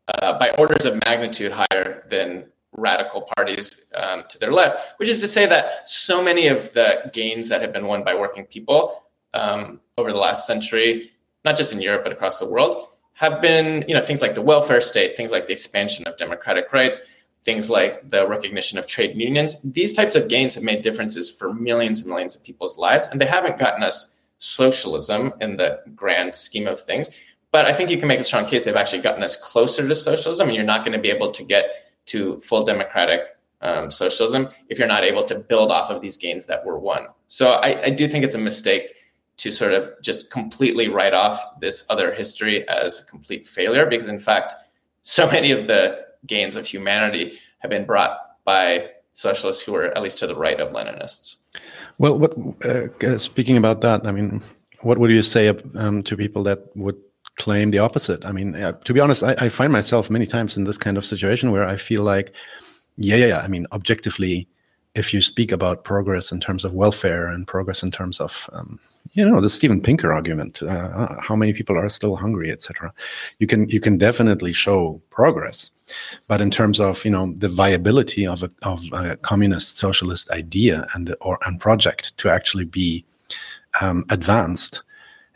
uh, 0.08 0.38
by 0.38 0.50
orders 0.58 0.84
of 0.84 1.00
magnitude 1.06 1.52
higher 1.52 2.06
than 2.10 2.46
radical 2.72 3.22
parties 3.36 3.92
um, 3.96 4.24
to 4.28 4.38
their 4.38 4.52
left, 4.52 4.98
which 4.98 5.08
is 5.08 5.20
to 5.20 5.28
say 5.28 5.46
that 5.46 5.88
so 5.88 6.22
many 6.22 6.46
of 6.46 6.72
the 6.72 7.10
gains 7.12 7.48
that 7.48 7.60
have 7.60 7.72
been 7.72 7.86
won 7.86 8.04
by 8.04 8.14
working 8.14 8.44
people 8.46 9.02
um, 9.34 9.80
over 9.98 10.12
the 10.12 10.18
last 10.18 10.46
century, 10.46 11.10
not 11.44 11.56
just 11.56 11.72
in 11.72 11.80
Europe 11.80 12.04
but 12.04 12.12
across 12.12 12.38
the 12.38 12.48
world, 12.48 12.88
have 13.14 13.42
been 13.42 13.84
you 13.86 13.94
know 13.94 14.04
things 14.04 14.22
like 14.22 14.34
the 14.34 14.42
welfare 14.42 14.80
state, 14.80 15.16
things 15.16 15.30
like 15.30 15.46
the 15.46 15.52
expansion 15.52 16.06
of 16.06 16.16
democratic 16.16 16.72
rights, 16.72 17.00
things 17.42 17.68
like 17.68 18.08
the 18.08 18.26
recognition 18.26 18.78
of 18.78 18.86
trade 18.86 19.16
unions. 19.16 19.60
These 19.62 19.92
types 19.92 20.14
of 20.14 20.28
gains 20.28 20.54
have 20.54 20.64
made 20.64 20.82
differences 20.82 21.30
for 21.30 21.52
millions 21.52 22.00
and 22.00 22.08
millions 22.08 22.36
of 22.36 22.44
people's 22.44 22.78
lives, 22.78 23.08
and 23.08 23.20
they 23.20 23.26
haven't 23.26 23.58
gotten 23.58 23.82
us 23.82 24.19
socialism 24.40 25.32
in 25.40 25.56
the 25.56 25.80
grand 25.94 26.34
scheme 26.34 26.66
of 26.66 26.80
things. 26.80 27.10
But 27.52 27.66
I 27.66 27.72
think 27.72 27.90
you 27.90 27.98
can 27.98 28.08
make 28.08 28.20
a 28.20 28.24
strong 28.24 28.46
case 28.46 28.64
they've 28.64 28.74
actually 28.74 29.02
gotten 29.02 29.22
us 29.22 29.36
closer 29.36 29.86
to 29.86 29.94
socialism, 29.94 30.48
and 30.48 30.56
you're 30.56 30.64
not 30.64 30.84
going 30.84 30.92
to 30.92 30.98
be 30.98 31.10
able 31.10 31.30
to 31.30 31.44
get 31.44 31.64
to 32.06 32.40
full 32.40 32.64
democratic 32.64 33.20
um, 33.60 33.90
socialism 33.90 34.48
if 34.68 34.78
you're 34.78 34.88
not 34.88 35.04
able 35.04 35.24
to 35.24 35.38
build 35.38 35.70
off 35.70 35.90
of 35.90 36.00
these 36.00 36.16
gains 36.16 36.46
that 36.46 36.64
were 36.64 36.78
won. 36.78 37.06
So 37.26 37.52
I, 37.52 37.84
I 37.84 37.90
do 37.90 38.08
think 38.08 38.24
it's 38.24 38.34
a 38.34 38.38
mistake 38.38 38.94
to 39.36 39.50
sort 39.50 39.72
of 39.72 39.92
just 40.02 40.30
completely 40.30 40.88
write 40.88 41.14
off 41.14 41.60
this 41.60 41.86
other 41.90 42.12
history 42.12 42.68
as 42.68 43.02
a 43.02 43.10
complete 43.10 43.46
failure, 43.46 43.86
because 43.86 44.08
in 44.08 44.18
fact, 44.18 44.54
so 45.02 45.26
many 45.30 45.50
of 45.50 45.66
the 45.66 45.98
gains 46.26 46.56
of 46.56 46.66
humanity 46.66 47.38
have 47.58 47.70
been 47.70 47.84
brought 47.84 48.16
by 48.44 48.88
socialists 49.12 49.62
who 49.62 49.74
are 49.74 49.84
at 49.84 50.02
least 50.02 50.18
to 50.20 50.26
the 50.26 50.34
right 50.34 50.60
of 50.60 50.72
Leninists. 50.72 51.36
Well, 51.98 52.18
what 52.18 52.32
uh, 52.64 53.18
speaking 53.18 53.56
about 53.56 53.80
that, 53.82 54.06
I 54.06 54.12
mean, 54.12 54.42
what 54.82 54.98
would 54.98 55.10
you 55.10 55.22
say 55.22 55.48
um, 55.74 56.02
to 56.04 56.16
people 56.16 56.42
that 56.44 56.74
would 56.76 56.96
claim 57.36 57.70
the 57.70 57.78
opposite? 57.78 58.24
I 58.24 58.32
mean, 58.32 58.54
uh, 58.54 58.72
to 58.72 58.94
be 58.94 59.00
honest, 59.00 59.22
I, 59.22 59.34
I, 59.38 59.48
find 59.48 59.72
myself 59.72 60.10
many 60.10 60.26
times 60.26 60.56
in 60.56 60.64
this 60.64 60.78
kind 60.78 60.96
of 60.96 61.04
situation 61.04 61.52
where 61.52 61.64
I 61.64 61.76
feel 61.76 62.02
like, 62.02 62.32
yeah, 62.96 63.16
yeah, 63.16 63.26
yeah. 63.26 63.38
I 63.40 63.48
mean, 63.48 63.66
objectively, 63.72 64.48
if 64.94 65.14
you 65.14 65.20
speak 65.20 65.52
about 65.52 65.84
progress 65.84 66.32
in 66.32 66.40
terms 66.40 66.64
of 66.64 66.72
welfare 66.72 67.28
and 67.28 67.46
progress 67.46 67.82
in 67.82 67.90
terms 67.90 68.20
of 68.20 68.48
um, 68.52 68.78
you 69.12 69.24
know 69.24 69.40
the 69.40 69.50
Steven 69.50 69.80
Pinker 69.80 70.12
argument, 70.12 70.62
uh, 70.62 71.20
how 71.20 71.34
many 71.34 71.52
people 71.52 71.76
are 71.76 71.88
still 71.88 72.16
hungry, 72.16 72.50
etc. 72.50 72.92
You 73.38 73.46
can 73.46 73.68
you 73.68 73.80
can 73.80 73.98
definitely 73.98 74.52
show 74.52 75.00
progress, 75.10 75.70
but 76.28 76.40
in 76.40 76.50
terms 76.50 76.80
of 76.80 77.04
you 77.04 77.10
know 77.10 77.34
the 77.36 77.48
viability 77.48 78.26
of 78.26 78.42
a, 78.42 78.50
of 78.62 78.84
a 78.92 79.16
communist 79.16 79.78
socialist 79.78 80.30
idea 80.30 80.86
and 80.94 81.14
or 81.20 81.38
and 81.46 81.60
project 81.60 82.16
to 82.18 82.30
actually 82.30 82.64
be 82.64 83.04
um, 83.80 84.04
advanced, 84.10 84.82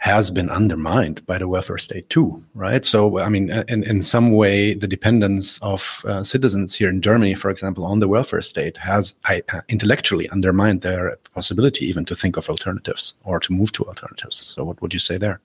has 0.04 0.30
been 0.30 0.50
undermined 0.50 1.24
by 1.24 1.38
the 1.38 1.48
welfare 1.48 1.78
state 1.78 2.10
too, 2.10 2.38
right? 2.54 2.84
So, 2.84 3.18
I 3.18 3.30
mean, 3.30 3.48
in, 3.68 3.82
in 3.84 4.02
some 4.02 4.32
way, 4.32 4.74
the 4.74 4.86
dependence 4.86 5.58
of 5.62 6.04
uh, 6.04 6.22
citizens 6.22 6.74
here 6.74 6.90
in 6.90 7.00
Germany, 7.00 7.32
for 7.32 7.48
example, 7.50 7.86
on 7.86 8.00
the 8.00 8.06
welfare 8.06 8.42
state 8.42 8.76
has 8.76 9.16
uh, 9.30 9.40
intellectually 9.70 10.28
undermined 10.28 10.82
their 10.82 11.16
possibility 11.34 11.86
even 11.86 12.04
to 12.04 12.14
think 12.14 12.36
of 12.36 12.50
alternatives 12.50 13.14
or 13.24 13.40
to 13.40 13.54
move 13.54 13.72
to 13.72 13.84
alternatives. 13.86 14.52
So, 14.54 14.62
what 14.62 14.82
would 14.82 14.92
you 14.92 14.98
say 14.98 15.16
there? 15.16 15.40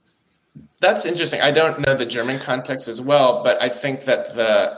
That's 0.82 1.06
interesting. 1.06 1.40
I 1.40 1.52
don't 1.52 1.80
know 1.80 1.96
the 1.96 2.06
German 2.06 2.38
context 2.38 2.90
as 2.90 3.00
well, 3.00 3.42
but 3.42 3.62
I 3.62 3.70
think 3.70 4.04
that 4.04 4.36
the 4.36 4.78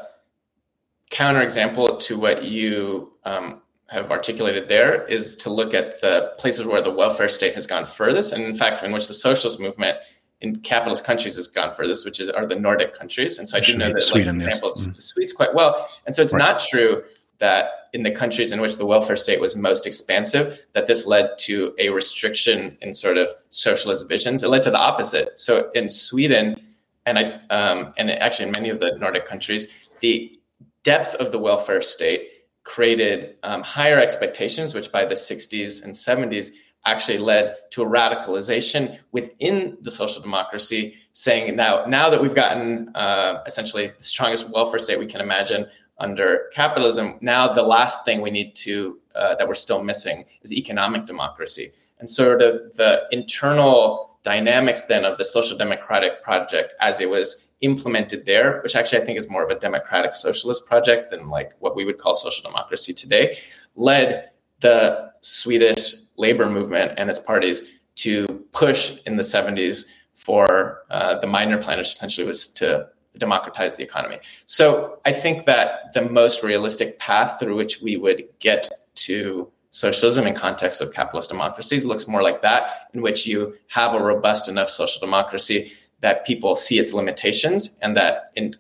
counterexample 1.09 1.99
to 2.01 2.19
what 2.19 2.43
you 2.43 3.13
um, 3.23 3.63
have 3.91 4.09
articulated 4.09 4.69
there 4.69 5.05
is 5.07 5.35
to 5.35 5.49
look 5.49 5.73
at 5.73 5.99
the 5.99 6.33
places 6.37 6.65
where 6.65 6.81
the 6.81 6.89
welfare 6.89 7.27
state 7.27 7.53
has 7.53 7.67
gone 7.67 7.85
furthest, 7.85 8.31
and 8.31 8.41
in 8.41 8.55
fact, 8.55 8.83
in 8.83 8.93
which 8.93 9.07
the 9.09 9.13
socialist 9.13 9.59
movement 9.59 9.97
in 10.39 10.55
capitalist 10.61 11.05
countries 11.05 11.35
has 11.35 11.49
gone 11.49 11.73
furthest, 11.73 12.05
which 12.05 12.19
is 12.21 12.29
are 12.29 12.45
the 12.45 12.55
Nordic 12.55 12.93
countries. 12.93 13.37
And 13.37 13.47
so 13.47 13.57
I 13.57 13.59
do 13.59 13.77
know 13.77 13.91
that, 13.91 14.01
Sweden, 14.01 14.39
like, 14.39 14.47
example, 14.47 14.73
yes. 14.77 14.87
mm. 14.87 14.95
the 14.95 15.01
Swedes 15.01 15.33
quite 15.33 15.53
well. 15.53 15.89
And 16.05 16.15
so 16.15 16.21
it's 16.21 16.33
right. 16.33 16.39
not 16.39 16.61
true 16.61 17.03
that 17.39 17.65
in 17.91 18.03
the 18.03 18.11
countries 18.11 18.53
in 18.53 18.61
which 18.61 18.77
the 18.77 18.85
welfare 18.85 19.17
state 19.17 19.41
was 19.41 19.57
most 19.57 19.85
expansive, 19.85 20.63
that 20.71 20.87
this 20.87 21.05
led 21.05 21.37
to 21.39 21.75
a 21.77 21.89
restriction 21.89 22.77
in 22.81 22.93
sort 22.93 23.17
of 23.17 23.27
socialist 23.49 24.07
visions. 24.07 24.41
It 24.41 24.47
led 24.47 24.63
to 24.63 24.71
the 24.71 24.79
opposite. 24.79 25.37
So 25.37 25.69
in 25.71 25.89
Sweden, 25.89 26.61
and 27.05 27.19
I 27.19 27.23
um, 27.49 27.93
and 27.97 28.09
actually 28.09 28.47
in 28.47 28.51
many 28.53 28.69
of 28.69 28.79
the 28.79 28.95
Nordic 28.99 29.25
countries, 29.25 29.67
the 29.99 30.39
depth 30.83 31.13
of 31.15 31.33
the 31.33 31.39
welfare 31.39 31.81
state 31.81 32.29
created 32.63 33.35
um, 33.43 33.63
higher 33.63 33.99
expectations, 33.99 34.73
which 34.73 34.91
by 34.91 35.05
the 35.05 35.15
60s 35.15 35.83
and 35.83 35.93
70s 35.93 36.51
actually 36.85 37.17
led 37.17 37.55
to 37.71 37.83
a 37.83 37.85
radicalization 37.85 38.97
within 39.11 39.77
the 39.81 39.91
social 39.91 40.21
democracy, 40.21 40.95
saying 41.13 41.55
now, 41.55 41.85
now 41.85 42.09
that 42.09 42.21
we've 42.21 42.35
gotten 42.35 42.91
uh, 42.95 43.41
essentially 43.45 43.87
the 43.87 44.03
strongest 44.03 44.49
welfare 44.49 44.79
state 44.79 44.97
we 44.99 45.05
can 45.05 45.21
imagine 45.21 45.67
under 45.99 46.49
capitalism, 46.53 47.17
now 47.21 47.47
the 47.47 47.61
last 47.61 48.03
thing 48.05 48.21
we 48.21 48.31
need 48.31 48.55
to 48.55 48.97
uh, 49.13 49.35
that 49.35 49.47
we're 49.47 49.53
still 49.53 49.83
missing 49.83 50.23
is 50.41 50.53
economic 50.53 51.05
democracy. 51.05 51.69
And 51.99 52.09
sort 52.09 52.41
of 52.41 52.75
the 52.77 53.03
internal 53.11 54.17
dynamics 54.23 54.83
then 54.83 55.05
of 55.05 55.17
the 55.17 55.25
social 55.25 55.57
democratic 55.57 56.21
project 56.23 56.73
as 56.79 56.99
it 56.99 57.09
was 57.09 57.50
implemented 57.61 58.25
there, 58.25 58.59
which 58.61 58.75
actually 58.75 59.01
I 59.01 59.05
think 59.05 59.17
is 59.17 59.29
more 59.29 59.43
of 59.43 59.49
a 59.49 59.59
democratic 59.59 60.13
socialist 60.13 60.67
project 60.67 61.11
than 61.11 61.29
like 61.29 61.53
what 61.59 61.75
we 61.75 61.85
would 61.85 61.97
call 61.97 62.13
social 62.13 62.43
democracy 62.43 62.93
today, 62.93 63.37
led 63.75 64.31
the 64.59 65.11
Swedish 65.21 65.93
labor 66.17 66.49
movement 66.49 66.93
and 66.97 67.09
its 67.09 67.19
parties 67.19 67.79
to 67.95 68.27
push 68.51 69.01
in 69.05 69.15
the 69.15 69.23
70s 69.23 69.91
for 70.13 70.83
uh, 70.89 71.19
the 71.19 71.27
Meidner 71.27 71.61
plan, 71.61 71.77
which 71.77 71.87
essentially 71.87 72.27
was 72.27 72.47
to 72.47 72.87
democratize 73.17 73.75
the 73.75 73.83
economy. 73.83 74.19
So 74.45 74.99
I 75.05 75.13
think 75.13 75.45
that 75.45 75.93
the 75.93 76.03
most 76.03 76.43
realistic 76.43 76.97
path 76.99 77.39
through 77.39 77.55
which 77.55 77.81
we 77.81 77.97
would 77.97 78.23
get 78.39 78.69
to 78.95 79.51
socialism 79.71 80.27
in 80.27 80.33
context 80.33 80.81
of 80.81 80.93
capitalist 80.93 81.29
democracies 81.29 81.85
looks 81.85 82.07
more 82.07 82.21
like 82.21 82.41
that, 82.41 82.89
in 82.93 83.01
which 83.01 83.25
you 83.25 83.55
have 83.67 83.93
a 83.93 84.03
robust 84.03 84.49
enough 84.49 84.69
social 84.69 84.99
democracy 84.99 85.73
that 86.01 86.25
people 86.25 86.55
see 86.55 86.77
its 86.77 86.93
limitations 86.93 87.79
and 87.81 87.95
that 87.95 88.31
in 88.35 88.55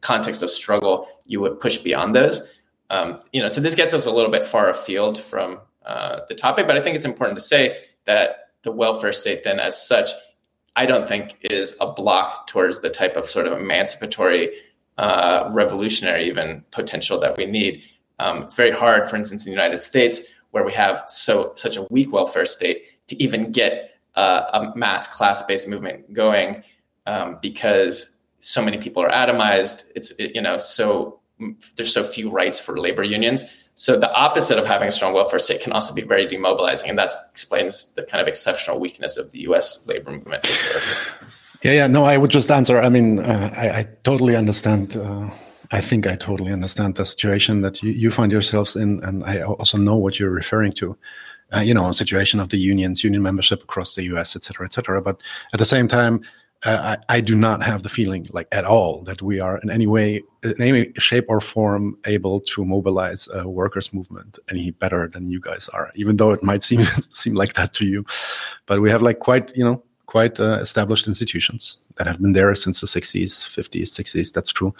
context 0.00 0.42
of 0.42 0.50
struggle 0.50 1.08
you 1.26 1.40
would 1.40 1.58
push 1.60 1.78
beyond 1.78 2.14
those. 2.14 2.52
Um, 2.90 3.20
you 3.32 3.40
know 3.40 3.48
so 3.48 3.60
this 3.60 3.74
gets 3.74 3.94
us 3.94 4.04
a 4.04 4.10
little 4.10 4.30
bit 4.30 4.44
far 4.44 4.68
afield 4.68 5.18
from 5.18 5.60
uh, 5.86 6.20
the 6.28 6.34
topic 6.34 6.66
but 6.66 6.76
i 6.76 6.80
think 6.80 6.94
it's 6.94 7.06
important 7.06 7.38
to 7.38 7.44
say 7.44 7.78
that 8.04 8.50
the 8.62 8.70
welfare 8.70 9.14
state 9.14 9.44
then 9.44 9.58
as 9.58 9.80
such 9.80 10.10
i 10.76 10.84
don't 10.84 11.08
think 11.08 11.36
is 11.40 11.74
a 11.80 11.90
block 11.90 12.46
towards 12.46 12.82
the 12.82 12.90
type 12.90 13.16
of 13.16 13.28
sort 13.28 13.46
of 13.46 13.58
emancipatory 13.58 14.50
uh, 14.98 15.48
revolutionary 15.52 16.28
even 16.28 16.62
potential 16.70 17.18
that 17.18 17.38
we 17.38 17.46
need. 17.46 17.82
Um, 18.18 18.42
it's 18.42 18.54
very 18.54 18.70
hard 18.70 19.08
for 19.08 19.16
instance 19.16 19.46
in 19.46 19.52
the 19.52 19.58
united 19.58 19.82
states 19.82 20.30
where 20.50 20.62
we 20.62 20.72
have 20.74 21.02
so 21.06 21.52
such 21.56 21.78
a 21.78 21.86
weak 21.90 22.12
welfare 22.12 22.44
state 22.44 22.84
to 23.06 23.16
even 23.22 23.52
get 23.52 23.94
uh, 24.16 24.42
a 24.52 24.76
mass 24.76 25.08
class-based 25.08 25.66
movement 25.66 26.12
going 26.12 26.62
um, 27.06 27.38
because 27.42 28.22
so 28.40 28.64
many 28.64 28.78
people 28.78 29.02
are 29.02 29.10
atomized. 29.10 29.90
It's 29.94 30.10
it, 30.12 30.34
you 30.34 30.42
know 30.42 30.58
so 30.58 31.20
there's 31.76 31.92
so 31.92 32.04
few 32.04 32.30
rights 32.30 32.60
for 32.60 32.78
labor 32.78 33.02
unions. 33.02 33.58
So 33.74 33.98
the 33.98 34.12
opposite 34.12 34.58
of 34.58 34.66
having 34.66 34.88
a 34.88 34.90
strong 34.90 35.14
welfare 35.14 35.38
state 35.38 35.62
can 35.62 35.72
also 35.72 35.94
be 35.94 36.02
very 36.02 36.26
demobilizing, 36.26 36.88
and 36.90 36.98
that 36.98 37.12
explains 37.30 37.94
the 37.94 38.02
kind 38.02 38.20
of 38.20 38.28
exceptional 38.28 38.78
weakness 38.78 39.16
of 39.16 39.32
the 39.32 39.40
U.S. 39.42 39.86
labor 39.86 40.10
movement 40.10 40.46
Yeah, 41.62 41.72
yeah. 41.72 41.86
No, 41.86 42.04
I 42.04 42.18
would 42.18 42.30
just 42.30 42.50
answer. 42.50 42.78
I 42.78 42.88
mean, 42.88 43.20
uh, 43.20 43.50
I, 43.56 43.68
I, 43.70 43.88
totally 44.02 44.36
understand. 44.36 44.96
Uh, 44.96 45.30
I 45.70 45.80
think 45.80 46.06
I 46.06 46.16
totally 46.16 46.52
understand 46.52 46.96
the 46.96 47.06
situation 47.06 47.62
that 47.62 47.82
you, 47.82 47.92
you 47.92 48.10
find 48.10 48.30
yourselves 48.30 48.76
in, 48.76 49.02
and 49.04 49.24
I 49.24 49.42
also 49.42 49.78
know 49.78 49.96
what 49.96 50.18
you're 50.18 50.30
referring 50.30 50.72
to 50.74 50.96
uh, 51.54 51.60
you 51.60 51.74
know, 51.74 51.90
situation 51.92 52.40
of 52.40 52.48
the 52.48 52.58
unions, 52.58 53.04
union 53.04 53.22
membership 53.22 53.62
across 53.62 53.94
the 53.94 54.04
U.S., 54.04 54.34
et 54.36 54.44
cetera, 54.44 54.66
et 54.66 54.72
cetera. 54.72 55.02
But 55.02 55.20
at 55.52 55.58
the 55.58 55.66
same 55.66 55.86
time, 55.86 56.22
uh, 56.64 56.96
I, 57.08 57.16
I, 57.16 57.20
do 57.20 57.34
not 57.34 57.62
have 57.62 57.82
the 57.82 57.88
feeling, 57.88 58.26
like 58.32 58.46
at 58.52 58.64
all, 58.64 59.02
that 59.04 59.20
we 59.20 59.40
are 59.40 59.58
in 59.58 59.70
any 59.70 59.86
way, 59.86 60.22
in 60.44 60.60
any 60.60 60.92
shape 60.94 61.24
or 61.28 61.40
form, 61.40 61.98
able 62.06 62.40
to 62.40 62.64
mobilize 62.64 63.28
a 63.34 63.48
workers' 63.48 63.92
movement 63.92 64.38
any 64.48 64.70
better 64.70 65.08
than 65.08 65.30
you 65.30 65.40
guys 65.40 65.68
are. 65.70 65.90
Even 65.96 66.16
though 66.16 66.30
it 66.30 66.42
might 66.42 66.62
seem 66.62 66.84
seem 67.12 67.34
like 67.34 67.54
that 67.54 67.72
to 67.74 67.84
you, 67.84 68.04
but 68.66 68.80
we 68.80 68.90
have 68.90 69.02
like 69.02 69.18
quite, 69.18 69.54
you 69.56 69.64
know, 69.64 69.82
quite 70.06 70.38
uh, 70.38 70.58
established 70.60 71.08
institutions 71.08 71.78
that 71.96 72.06
have 72.06 72.20
been 72.20 72.32
there 72.32 72.54
since 72.54 72.80
the 72.80 72.86
60s, 72.86 73.48
50s, 73.48 73.88
60s. 73.88 74.32
That's 74.32 74.52
true. 74.52 74.74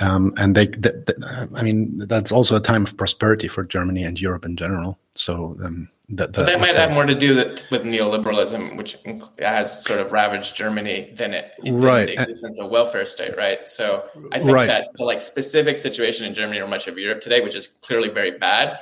Um, 0.00 0.34
and 0.36 0.54
they, 0.54 0.66
they, 0.66 0.92
they, 1.06 1.14
I 1.54 1.62
mean, 1.62 1.98
that's 2.06 2.30
also 2.30 2.56
a 2.56 2.60
time 2.60 2.84
of 2.84 2.96
prosperity 2.96 3.48
for 3.48 3.64
Germany 3.64 4.04
and 4.04 4.20
Europe 4.20 4.44
in 4.44 4.56
general. 4.56 4.98
So 5.14 5.56
um, 5.64 5.88
that, 6.10 6.34
that, 6.34 6.46
that 6.46 6.60
might 6.60 6.74
have 6.74 6.92
more 6.92 7.06
to 7.06 7.14
do 7.14 7.34
with 7.34 7.82
neoliberalism, 7.82 8.76
which 8.76 8.96
has 9.38 9.82
sort 9.84 9.98
of 9.98 10.12
ravaged 10.12 10.54
Germany 10.54 11.12
than 11.16 11.32
it 11.32 11.52
than 11.62 11.80
right. 11.80 12.06
the 12.06 12.12
existence 12.12 12.58
of 12.60 12.70
welfare 12.70 13.06
state, 13.06 13.36
right? 13.36 13.66
So 13.68 14.04
I 14.32 14.38
think 14.38 14.52
right. 14.52 14.66
that 14.66 14.88
the 14.96 15.04
like 15.04 15.18
specific 15.18 15.76
situation 15.76 16.26
in 16.26 16.34
Germany 16.34 16.60
or 16.60 16.68
much 16.68 16.86
of 16.86 16.98
Europe 16.98 17.22
today, 17.22 17.40
which 17.40 17.54
is 17.54 17.66
clearly 17.66 18.10
very 18.10 18.38
bad, 18.38 18.78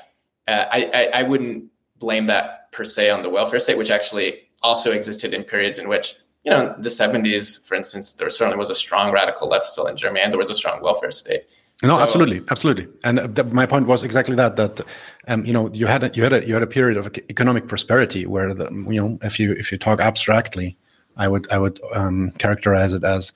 uh, 0.48 0.66
I, 0.70 0.90
I, 0.92 1.20
I 1.20 1.22
wouldn't 1.22 1.70
blame 1.98 2.26
that 2.26 2.72
per 2.72 2.84
se 2.84 3.10
on 3.10 3.22
the 3.22 3.30
welfare 3.30 3.60
state, 3.60 3.78
which 3.78 3.90
actually 3.90 4.40
also 4.62 4.90
existed 4.90 5.32
in 5.32 5.44
periods 5.44 5.78
in 5.78 5.88
which 5.88 6.14
you 6.44 6.50
know, 6.50 6.74
the 6.78 6.90
70s, 6.90 7.66
for 7.66 7.74
instance, 7.74 8.14
there 8.14 8.28
certainly 8.28 8.58
was 8.58 8.70
a 8.70 8.74
strong 8.74 9.12
radical 9.12 9.48
left 9.48 9.66
still 9.66 9.86
in 9.86 9.96
Germany, 9.96 10.20
and 10.20 10.32
there 10.32 10.38
was 10.38 10.50
a 10.50 10.54
strong 10.54 10.82
welfare 10.82 11.10
state. 11.10 11.42
No, 11.82 11.96
so, 11.96 12.02
absolutely, 12.02 12.42
absolutely. 12.50 12.86
And 13.02 13.18
uh, 13.18 13.28
th- 13.28 13.48
my 13.48 13.66
point 13.66 13.86
was 13.86 14.04
exactly 14.04 14.36
that. 14.36 14.56
That 14.56 14.80
um, 15.26 15.44
you 15.44 15.52
know, 15.52 15.70
you 15.72 15.86
had 15.86 16.04
a, 16.04 16.10
you 16.14 16.22
had 16.22 16.32
a 16.32 16.46
you 16.46 16.54
had 16.54 16.62
a 16.62 16.68
period 16.68 16.96
of 16.96 17.06
economic 17.28 17.66
prosperity 17.66 18.26
where 18.26 18.54
the 18.54 18.70
you 18.88 19.00
know, 19.00 19.18
if 19.22 19.40
you 19.40 19.52
if 19.52 19.72
you 19.72 19.78
talk 19.78 20.00
abstractly, 20.00 20.76
I 21.16 21.28
would 21.28 21.50
I 21.50 21.58
would 21.58 21.80
um, 21.94 22.30
characterize 22.38 22.92
it 22.92 23.04
as 23.04 23.32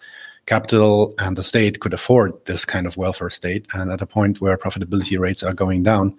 capital 0.46 1.14
and 1.18 1.36
the 1.36 1.42
state 1.42 1.80
could 1.80 1.92
afford 1.92 2.32
this 2.46 2.64
kind 2.64 2.86
of 2.86 2.96
welfare 2.96 3.30
state, 3.30 3.66
and 3.74 3.90
at 3.90 4.00
a 4.02 4.06
point 4.06 4.40
where 4.40 4.56
profitability 4.56 5.18
rates 5.18 5.42
are 5.42 5.52
going 5.52 5.82
down, 5.82 6.16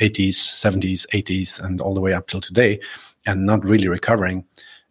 80s, 0.00 0.30
70s, 0.30 1.06
80s, 1.08 1.62
and 1.62 1.80
all 1.80 1.94
the 1.94 2.00
way 2.00 2.14
up 2.14 2.26
till 2.26 2.40
today, 2.40 2.80
and 3.26 3.46
not 3.46 3.64
really 3.64 3.86
recovering 3.86 4.44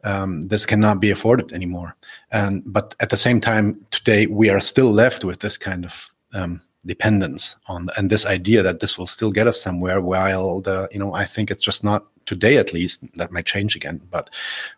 um, 0.03 0.47
this 0.47 0.65
cannot 0.65 0.99
be 0.99 1.11
afforded 1.11 1.51
anymore. 1.51 1.95
And 2.31 2.63
but 2.65 2.95
at 2.99 3.09
the 3.09 3.17
same 3.17 3.41
time, 3.41 3.85
today 3.91 4.27
we 4.27 4.49
are 4.49 4.59
still 4.59 4.91
left 4.91 5.23
with 5.23 5.39
this 5.39 5.57
kind 5.57 5.85
of 5.85 6.09
um, 6.33 6.61
dependence 6.85 7.55
on 7.67 7.89
and 7.97 8.09
this 8.09 8.25
idea 8.25 8.63
that 8.63 8.79
this 8.79 8.97
will 8.97 9.07
still 9.07 9.31
get 9.31 9.47
us 9.47 9.61
somewhere. 9.61 10.01
While 10.01 10.61
the 10.61 10.87
you 10.91 10.99
know 10.99 11.13
I 11.13 11.25
think 11.25 11.51
it's 11.51 11.63
just 11.63 11.83
not 11.83 12.05
today 12.25 12.57
at 12.57 12.73
least 12.73 12.99
that 13.15 13.31
might 13.31 13.45
change 13.45 13.75
again, 13.75 14.01
but 14.11 14.29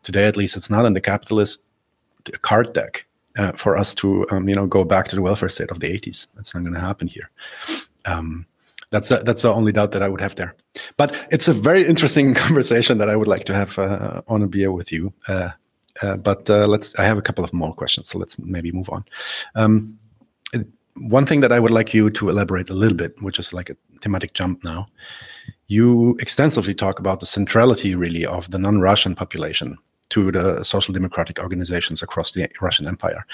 today 0.04 0.26
at 0.26 0.38
least 0.38 0.56
it's 0.56 0.70
not 0.70 0.86
in 0.86 0.94
the 0.94 1.02
capitalist 1.02 1.62
card 2.42 2.74
deck 2.74 3.06
uh, 3.38 3.52
for 3.54 3.78
us 3.78 3.94
to 3.96 4.26
um, 4.32 4.50
you 4.50 4.56
know 4.56 4.68
go 4.68 4.84
back 4.84 5.08
to 5.08 5.16
the 5.16 5.22
welfare 5.22 5.50
state 5.50 5.72
of 5.72 5.80
the 5.80 5.92
80s. 5.92 6.28
That's 6.36 6.54
not 6.54 6.62
going 6.62 6.74
to 6.74 6.80
happen 6.80 7.08
here. 7.08 7.30
Um, 8.06 8.46
that's 8.92 9.10
a, 9.10 9.18
that's 9.18 9.42
the 9.42 9.52
only 9.52 9.72
doubt 9.72 9.94
that 9.94 10.04
I 10.04 10.10
would 10.10 10.22
have 10.22 10.36
there. 10.36 10.56
But 10.98 11.16
it's 11.32 11.48
a 11.48 11.54
very 11.54 11.88
interesting 11.88 12.34
conversation 12.46 12.98
that 13.00 13.10
I 13.10 13.16
would 13.16 13.28
like 13.28 13.46
to 13.46 13.54
have 13.54 13.80
uh, 13.80 14.22
on 14.28 14.44
a 14.44 14.48
beer 14.48 14.72
with 14.72 14.92
you. 14.92 15.14
Uh, 15.28 15.50
uh, 16.02 16.18
but 16.18 16.50
uh, 16.50 16.68
let's. 16.68 16.98
I 17.00 17.06
have 17.06 17.18
a 17.18 17.22
couple 17.22 17.44
of 17.44 17.54
more 17.54 17.74
questions, 17.74 18.10
so 18.10 18.18
let's 18.18 18.38
maybe 18.40 18.72
move 18.72 18.90
on. 18.90 19.04
Um, 19.56 19.98
one 20.96 21.26
thing 21.26 21.40
that 21.40 21.52
I 21.52 21.60
would 21.60 21.72
like 21.72 21.94
you 21.94 22.10
to 22.12 22.30
elaborate 22.30 22.70
a 22.70 22.74
little 22.74 22.98
bit, 22.98 23.22
which 23.22 23.40
is 23.40 23.54
like 23.54 23.70
a 23.70 23.78
thematic 24.02 24.34
jump 24.34 24.64
now. 24.64 24.88
You 25.68 26.18
extensively 26.20 26.74
talk 26.74 27.00
about 27.00 27.22
the 27.22 27.26
centrality, 27.26 27.96
really, 27.96 28.26
of 28.26 28.52
the 28.52 28.60
non-Russian 28.60 29.16
population 29.16 29.78
to 30.10 30.32
the 30.32 30.64
social 30.64 30.94
democratic 30.94 31.40
organizations 31.40 32.02
across 32.02 32.34
the 32.34 32.50
Russian 32.60 32.88
Empire. 32.88 33.26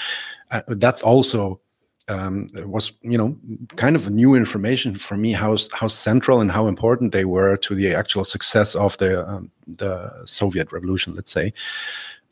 Uh, 0.52 0.62
that's 0.68 1.02
also 1.02 1.60
um, 2.08 2.46
was 2.64 2.92
you 3.02 3.18
know 3.18 3.36
kind 3.76 3.96
of 3.96 4.10
new 4.10 4.34
information 4.34 4.96
for 4.96 5.16
me 5.16 5.32
how 5.32 5.56
how 5.72 5.86
central 5.86 6.40
and 6.40 6.50
how 6.50 6.66
important 6.66 7.12
they 7.12 7.24
were 7.24 7.56
to 7.58 7.74
the 7.74 7.94
actual 7.94 8.24
success 8.24 8.74
of 8.74 8.96
the 8.98 9.28
um, 9.28 9.50
the 9.66 10.10
Soviet 10.24 10.72
Revolution. 10.72 11.14
Let's 11.14 11.32
say. 11.32 11.52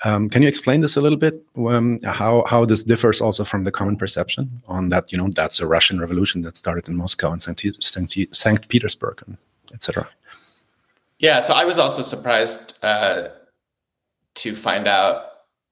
Um, 0.04 0.28
can 0.28 0.42
you 0.42 0.48
explain 0.48 0.82
this 0.82 0.96
a 0.96 1.00
little 1.00 1.18
bit? 1.18 1.42
Um, 1.56 1.98
how 2.04 2.44
how 2.46 2.66
this 2.66 2.84
differs 2.84 3.20
also 3.20 3.44
from 3.44 3.64
the 3.64 3.72
common 3.72 3.96
perception 3.96 4.62
on 4.68 4.90
that 4.90 5.10
you 5.10 5.16
know 5.16 5.28
that's 5.28 5.60
a 5.60 5.66
Russian 5.66 6.00
Revolution 6.00 6.42
that 6.42 6.56
started 6.56 6.86
in 6.86 6.96
Moscow 6.96 7.32
and 7.32 7.40
Saint, 7.40 7.62
Saint, 7.82 8.36
Saint 8.36 8.68
Petersburg 8.68 9.22
and 9.26 9.38
etc. 9.72 10.06
Yeah, 11.18 11.40
so 11.40 11.54
I 11.54 11.64
was 11.64 11.78
also 11.78 12.02
surprised 12.02 12.78
uh, 12.82 13.28
to 14.34 14.54
find 14.54 14.86
out 14.86 15.22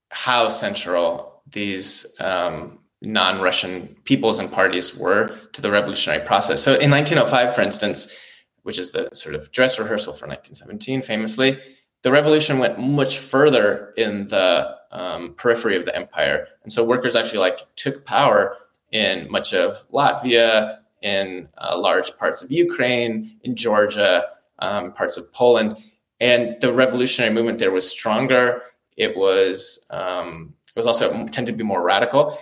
how 0.09 0.48
central 0.48 1.42
these 1.50 2.16
um, 2.18 2.78
non-Russian 3.05 3.96
peoples 4.05 4.38
and 4.38 4.50
parties 4.50 4.96
were 4.96 5.28
to 5.52 5.61
the 5.61 5.70
revolutionary 5.70 6.24
process. 6.24 6.62
So 6.62 6.72
in 6.78 6.90
1905, 6.90 7.55
for 7.55 7.61
instance, 7.61 8.16
which 8.62 8.78
is 8.78 8.92
the 8.92 9.11
sort 9.12 9.34
of 9.34 9.52
dress 9.52 9.78
rehearsal 9.78 10.12
for 10.12 10.26
1917, 10.26 11.02
famously, 11.02 11.59
the 12.02 12.11
revolution 12.11 12.59
went 12.59 12.78
much 12.78 13.18
further 13.18 13.94
in 13.96 14.28
the 14.28 14.76
um, 14.90 15.34
periphery 15.34 15.76
of 15.76 15.86
the 15.86 15.96
empire, 15.96 16.46
and 16.62 16.70
so 16.70 16.84
workers 16.84 17.16
actually 17.16 17.38
like 17.38 17.61
took 17.76 18.05
power 18.05 18.57
in 18.92 19.26
much 19.30 19.55
of 19.55 19.82
Latvia, 19.90 20.78
in 21.02 21.48
uh, 21.59 21.78
large 21.78 22.16
parts 22.18 22.42
of 22.42 22.50
Ukraine, 22.50 23.38
in 23.42 23.57
Georgia, 23.57 24.24
um, 24.61 24.92
parts 24.92 25.16
of 25.16 25.32
Poland, 25.32 25.76
and 26.20 26.57
the 26.61 26.72
revolutionary 26.72 27.32
movement 27.34 27.59
there 27.59 27.72
was 27.72 27.88
stronger. 27.88 28.62
It 28.96 29.16
was 29.16 29.86
um, 29.90 30.55
it 30.68 30.78
was 30.78 30.86
also 30.86 31.11
tended 31.28 31.55
to 31.55 31.59
be 31.59 31.64
more 31.64 31.82
radical 31.82 32.38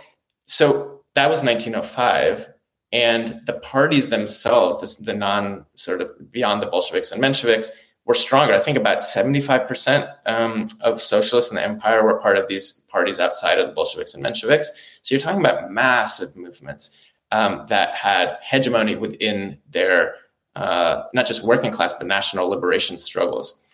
so 0.47 1.01
that 1.15 1.29
was 1.29 1.45
1905 1.45 2.49
and 2.93 3.41
the 3.47 3.55
parties 3.55 4.11
themselves 4.11 4.81
this, 4.81 4.97
the 4.97 5.15
non 5.15 5.65
sort 5.75 6.01
of 6.01 6.31
beyond 6.31 6.63
the 6.63 6.67
bolsheviks 6.67 7.11
and 7.11 7.23
mensheviks 7.23 7.71
were 8.05 8.15
stronger. 8.15 8.53
I 8.53 8.61
think 8.61 8.77
about 8.77 8.99
75% 8.99 10.13
um, 10.27 10.67
of 10.81 11.01
socialists 11.01 11.51
in 11.51 11.57
the 11.57 11.65
empire 11.65 12.03
were 12.05 12.19
part 12.19 12.37
of 12.37 12.49
these 12.49 12.81
parties 12.91 13.21
outside 13.21 13.59
of 13.59 13.69
the 13.69 13.73
bolsheviks 13.73 14.15
and 14.15 14.25
mensheviks. 14.25 14.67
So 15.03 15.15
you're 15.15 15.21
talking 15.21 15.41
about 15.41 15.71
massive 15.71 16.37
movements 16.37 17.05
um, 17.31 17.65
that 17.69 17.95
had 17.95 18.39
hegemony 18.43 18.97
within 18.97 19.59
their 19.71 20.17
uh, 20.57 21.05
not 21.15 21.27
just 21.27 21.45
working 21.45 21.71
class 21.71 21.95
but 21.95 22.07
national 22.07 22.49
liberation 22.49 22.97
struggles. 22.97 23.65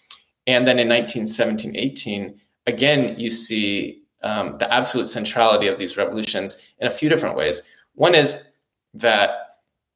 And 0.46 0.66
then 0.66 0.78
in 0.78 0.88
1917 0.88 1.76
18 1.76 2.40
again 2.66 3.18
you 3.18 3.30
see 3.30 4.02
um, 4.22 4.58
the 4.58 4.72
absolute 4.72 5.06
centrality 5.06 5.68
of 5.68 5.78
these 5.78 5.96
revolutions 5.96 6.74
in 6.80 6.86
a 6.86 6.90
few 6.90 7.08
different 7.08 7.36
ways. 7.36 7.62
One 7.94 8.14
is 8.14 8.56
that 8.94 9.30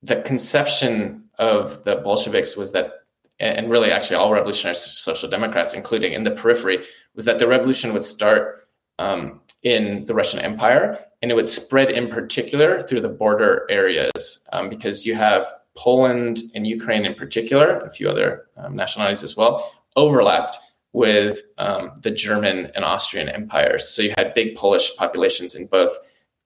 the 0.03 0.21
conception 0.23 1.25
of 1.39 1.85
the 1.85 1.97
Bolsheviks 1.97 2.57
was 2.57 2.73
that, 2.73 2.93
and 3.41 3.71
really 3.71 3.91
actually 3.91 4.17
all 4.17 4.33
revolutionary 4.33 4.75
social 4.75 5.29
democrats, 5.29 5.75
including 5.75 6.13
in 6.13 6.25
the 6.25 6.31
periphery, 6.31 6.85
was 7.15 7.25
that 7.25 7.39
the 7.39 7.47
revolution 7.49 7.93
would 7.93 8.05
start 8.05 8.69
um, 8.99 9.41
in 9.63 10.07
the 10.07 10.15
Russian 10.15 10.41
Empire 10.41 10.99
and 11.23 11.31
it 11.31 11.35
would 11.35 11.47
spread 11.47 11.91
in 11.91 12.09
particular 12.09 12.83
through 12.83 13.01
the 13.01 13.09
border 13.09 13.67
areas 13.71 14.47
um, 14.53 14.69
because 14.69 15.07
you 15.07 15.15
have 15.15 15.47
Poland 15.77 16.41
and 16.55 16.67
Ukraine 16.67 17.05
in 17.05 17.15
particular, 17.15 17.79
a 17.79 17.91
few 17.91 18.09
other 18.09 18.47
um, 18.57 18.77
nationalities 18.77 19.23
as 19.23 19.37
well, 19.37 19.73
overlapped 19.97 20.59
with 20.93 21.41
um, 21.59 21.93
the 22.01 22.11
German 22.11 22.71
and 22.75 22.85
Austrian 22.85 23.29
empires. 23.29 23.89
So 23.89 24.03
you 24.03 24.15
had 24.17 24.35
big 24.35 24.55
Polish 24.55 24.95
populations 24.97 25.55
in 25.55 25.67
both 25.67 25.93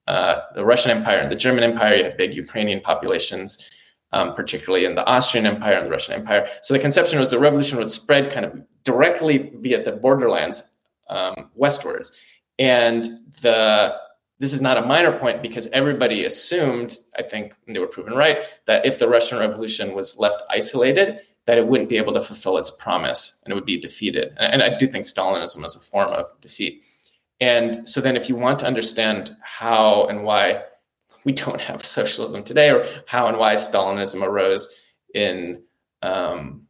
uh, 0.07 0.41
the 0.55 0.65
Russian 0.65 0.93
Empire 0.93 1.19
and 1.19 1.31
the 1.31 1.37
German 1.37 1.65
Empire. 1.65 1.97
You 1.97 2.05
had 2.05 2.17
big 2.17 2.35
Ukrainian 2.35 2.81
populations, 2.81 3.69
um, 4.13 4.35
particularly 4.35 4.85
in 4.85 4.95
the 4.95 5.05
Austrian 5.05 5.47
Empire 5.47 5.75
and 5.75 5.87
the 5.87 5.91
Russian 5.91 6.15
Empire. 6.15 6.49
So 6.63 6.75
the 6.75 6.81
conception 6.81 7.19
was 7.19 7.31
the 7.31 7.41
revolution 7.41 7.79
would 7.79 7.91
spread 7.91 8.31
kind 8.31 8.47
of 8.47 8.63
directly 8.85 9.51
via 9.57 9.83
the 9.83 9.93
borderlands 9.93 10.79
um, 11.11 11.51
westwards. 11.55 12.13
And 12.59 13.05
the 13.43 13.97
this 14.39 14.53
is 14.53 14.61
not 14.61 14.77
a 14.77 14.83
minor 14.83 15.19
point 15.19 15.41
because 15.41 15.67
everybody 15.69 16.25
assumed, 16.25 16.99
I 17.19 17.23
think 17.23 17.55
they 17.67 17.79
were 17.79 17.87
proven 17.87 18.15
right, 18.15 18.39
that 18.67 18.85
if 18.85 18.99
the 18.99 19.09
Russian 19.09 19.39
Revolution 19.39 19.95
was 19.95 20.19
left 20.19 20.43
isolated, 20.51 21.21
that 21.47 21.59
it 21.59 21.67
wouldn't 21.67 21.89
be 21.89 21.97
able 21.97 22.13
to 22.13 22.21
fulfill 22.21 22.59
its 22.59 22.71
promise 22.71 23.41
and 23.45 23.53
it 23.53 23.55
would 23.55 23.65
be 23.65 23.81
defeated. 23.81 24.35
And 24.37 24.63
I 24.63 24.77
do 24.77 24.87
think 24.87 25.05
Stalinism 25.05 25.65
is 25.65 25.77
a 25.77 25.81
form 25.81 26.11
of 26.11 26.27
defeat. 26.41 26.83
And 27.41 27.89
so 27.89 28.01
then 28.01 28.17
if 28.17 28.29
you 28.29 28.37
want 28.37 28.59
to 28.61 28.67
understand 28.67 29.37
how 29.43 30.07
and 30.07 30.25
why 30.25 30.63
we 31.25 31.33
don't 31.33 31.61
have 31.61 31.85
socialism 31.85 32.45
today, 32.45 32.71
or 32.71 32.87
how 33.07 33.27
and 33.27 33.37
why 33.37 33.55
Stalinism 33.55 34.23
arose 34.23 34.73
in 35.15 35.63
um, 36.03 36.63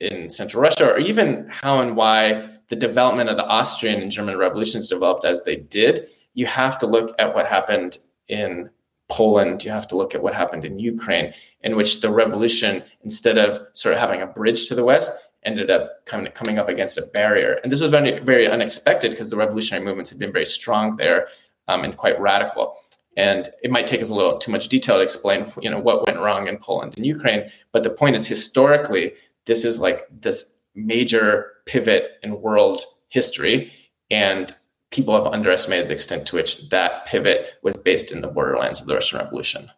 in 0.00 0.28
Central 0.28 0.62
Russia, 0.62 0.92
or 0.92 0.98
even 0.98 1.48
how 1.50 1.80
and 1.80 1.96
why 1.96 2.48
the 2.68 2.76
development 2.76 3.28
of 3.28 3.36
the 3.36 3.46
Austrian 3.46 4.00
and 4.00 4.12
German 4.12 4.38
revolutions 4.38 4.88
developed 4.88 5.24
as 5.24 5.42
they 5.42 5.56
did, 5.56 6.08
you 6.34 6.46
have 6.46 6.78
to 6.78 6.86
look 6.86 7.14
at 7.18 7.34
what 7.34 7.46
happened 7.46 7.98
in 8.28 8.70
Poland, 9.14 9.62
you 9.64 9.70
have 9.70 9.88
to 9.88 9.96
look 9.96 10.12
at 10.14 10.22
what 10.24 10.34
happened 10.34 10.64
in 10.64 10.84
Ukraine, 10.94 11.28
in 11.66 11.76
which 11.78 12.00
the 12.00 12.10
revolution, 12.10 12.82
instead 13.02 13.38
of 13.38 13.50
sort 13.72 13.94
of 13.94 14.00
having 14.00 14.20
a 14.22 14.26
bridge 14.38 14.66
to 14.66 14.74
the 14.74 14.86
West, 14.92 15.10
ended 15.44 15.70
up 15.70 15.84
coming, 16.10 16.32
coming 16.32 16.58
up 16.58 16.68
against 16.68 16.98
a 16.98 17.06
barrier. 17.18 17.52
And 17.62 17.70
this 17.70 17.80
was 17.80 17.92
very, 17.92 18.18
very 18.32 18.46
unexpected 18.48 19.10
because 19.12 19.30
the 19.30 19.36
revolutionary 19.44 19.84
movements 19.84 20.10
had 20.10 20.18
been 20.18 20.32
very 20.32 20.50
strong 20.58 20.96
there 20.96 21.28
um, 21.68 21.84
and 21.84 21.96
quite 21.96 22.18
radical. 22.20 22.76
And 23.16 23.42
it 23.62 23.70
might 23.70 23.86
take 23.86 24.02
us 24.02 24.10
a 24.10 24.14
little 24.14 24.38
too 24.38 24.50
much 24.50 24.66
detail 24.68 24.96
to 24.96 25.02
explain, 25.02 25.40
you 25.60 25.70
know, 25.70 25.78
what 25.78 26.04
went 26.06 26.18
wrong 26.18 26.48
in 26.48 26.58
Poland 26.58 26.94
and 26.96 27.06
Ukraine. 27.06 27.42
But 27.72 27.84
the 27.84 27.96
point 28.00 28.16
is, 28.16 28.26
historically, 28.26 29.12
this 29.44 29.64
is 29.64 29.78
like 29.86 30.00
this 30.10 30.38
major 30.74 31.52
pivot 31.66 32.04
in 32.24 32.40
world 32.40 32.82
history, 33.10 33.72
and 34.10 34.46
people 34.94 35.14
have 35.14 35.32
underestimated 35.32 35.88
the 35.88 35.94
extent 35.94 36.26
to 36.28 36.36
which 36.36 36.70
that 36.70 37.04
pivot 37.06 37.54
was 37.62 37.76
based 37.76 38.12
in 38.12 38.20
the 38.20 38.28
borderlands 38.28 38.80
of 38.80 38.86
the 38.86 38.94
Russian 38.94 39.18
Revolution. 39.18 39.68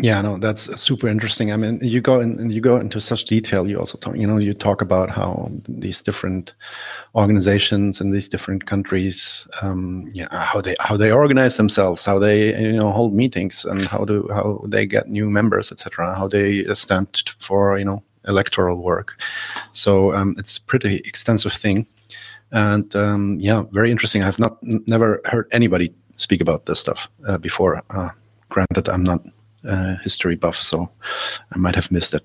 Yeah, 0.00 0.20
no, 0.22 0.38
that's 0.38 0.62
super 0.80 1.06
interesting. 1.06 1.52
I 1.52 1.56
mean, 1.56 1.78
you 1.80 2.00
go 2.00 2.18
in, 2.18 2.50
you 2.50 2.60
go 2.60 2.78
into 2.78 3.00
such 3.00 3.26
detail. 3.26 3.68
You 3.68 3.78
also 3.78 3.96
talk, 3.98 4.16
you 4.16 4.26
know, 4.26 4.38
you 4.38 4.52
talk 4.52 4.82
about 4.82 5.08
how 5.08 5.52
these 5.68 6.02
different 6.02 6.54
organizations 7.14 8.00
in 8.00 8.10
these 8.10 8.28
different 8.28 8.66
countries, 8.66 9.46
um, 9.62 10.10
yeah, 10.12 10.26
how 10.32 10.60
they 10.60 10.74
how 10.80 10.96
they 10.96 11.12
organize 11.12 11.58
themselves, 11.58 12.04
how 12.04 12.18
they 12.18 12.60
you 12.60 12.72
know 12.72 12.90
hold 12.90 13.14
meetings, 13.14 13.64
and 13.64 13.82
how 13.82 14.04
do 14.04 14.28
how 14.32 14.60
they 14.66 14.84
get 14.84 15.08
new 15.08 15.30
members, 15.30 15.70
etc. 15.70 16.12
How 16.16 16.26
they 16.26 16.64
stand 16.74 17.22
for 17.38 17.78
you 17.78 17.84
know 17.84 18.02
electoral 18.26 18.82
work. 18.82 19.20
So 19.70 20.12
um, 20.12 20.34
it's 20.38 20.58
a 20.58 20.62
pretty 20.62 20.96
extensive 21.04 21.52
thing, 21.52 21.86
and 22.52 22.94
um, 22.96 23.38
yeah, 23.40 23.64
very 23.72 23.90
interesting. 23.90 24.22
I've 24.22 24.38
not 24.38 24.58
never 24.62 25.20
heard 25.24 25.48
anybody 25.52 25.92
speak 26.16 26.40
about 26.40 26.66
this 26.66 26.80
stuff 26.80 27.08
uh, 27.26 27.38
before. 27.38 27.82
Uh, 27.90 28.10
granted, 28.48 28.88
I'm 28.88 29.04
not 29.04 29.24
uh, 29.66 29.96
history 30.02 30.36
buff, 30.36 30.56
so 30.56 30.90
I 31.52 31.58
might 31.58 31.74
have 31.74 31.90
missed 31.90 32.14
it. 32.14 32.24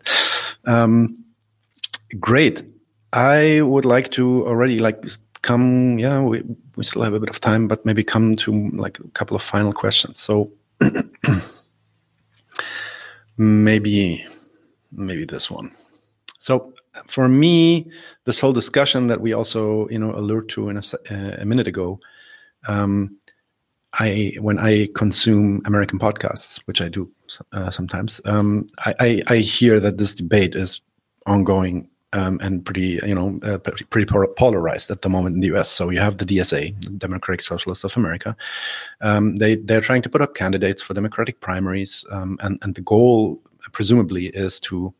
Um, 0.66 1.24
great. 2.20 2.64
I 3.14 3.62
would 3.62 3.86
like 3.86 4.12
to 4.12 4.46
already 4.48 4.80
like 4.80 5.04
come. 5.42 5.98
Yeah, 5.98 6.22
we 6.22 6.44
we 6.76 6.84
still 6.84 7.04
have 7.04 7.14
a 7.14 7.20
bit 7.20 7.30
of 7.30 7.42
time, 7.42 7.68
but 7.68 7.86
maybe 7.86 8.04
come 8.04 8.36
to 8.38 8.70
like 8.70 9.00
a 9.00 9.08
couple 9.10 9.36
of 9.36 9.42
final 9.42 9.74
questions. 9.74 10.20
So 10.20 10.52
maybe 13.38 14.26
maybe 14.92 15.26
this 15.26 15.50
one. 15.50 15.72
So 16.38 16.74
for 17.08 17.28
me, 17.28 17.90
this 18.26 18.40
whole 18.40 18.54
discussion 18.54 19.08
that 19.08 19.22
we 19.22 19.34
also 19.34 19.88
you 19.90 20.00
know 20.00 20.14
allured 20.16 20.50
to 20.50 20.70
in 20.70 20.78
a, 20.78 20.84
a 21.40 21.46
minute 21.46 21.68
ago. 21.68 22.00
Um, 22.68 23.18
I 23.94 24.36
when 24.40 24.60
I 24.60 24.90
consume 24.96 25.62
American 25.66 25.98
podcasts, 25.98 26.60
which 26.66 26.82
I 26.82 26.90
do 26.90 27.10
uh, 27.54 27.72
sometimes, 27.72 28.22
um, 28.26 28.68
I, 28.86 28.94
I, 29.00 29.22
I, 29.28 29.38
hear 29.38 29.80
that 29.80 29.98
this 29.98 30.14
debate 30.14 30.56
is 30.56 30.82
ongoing 31.26 31.90
um, 32.14 32.40
and 32.42 32.66
pretty, 32.66 33.00
you 33.06 33.16
know, 33.16 33.40
uh, 33.44 33.58
pretty 33.90 34.06
polarized 34.06 34.90
at 34.90 35.02
the 35.02 35.10
moment 35.10 35.36
in 35.36 35.42
the 35.42 35.48
U.S. 35.48 35.70
So 35.70 35.90
you 35.90 36.00
have 36.00 36.18
the 36.18 36.26
DSA, 36.26 36.98
Democratic 36.98 37.42
Socialists 37.42 37.84
of 37.84 37.96
America. 37.98 38.36
Um, 39.02 39.36
they 39.38 39.56
they're 39.56 39.82
trying 39.82 40.02
to 40.04 40.10
put 40.10 40.22
up 40.22 40.36
candidates 40.36 40.82
for 40.82 40.94
Democratic 40.94 41.40
primaries, 41.40 42.06
um, 42.12 42.38
and 42.42 42.60
and 42.62 42.76
the 42.76 42.82
goal 42.82 43.42
presumably 43.72 44.28
is 44.28 44.60
to 44.62 44.94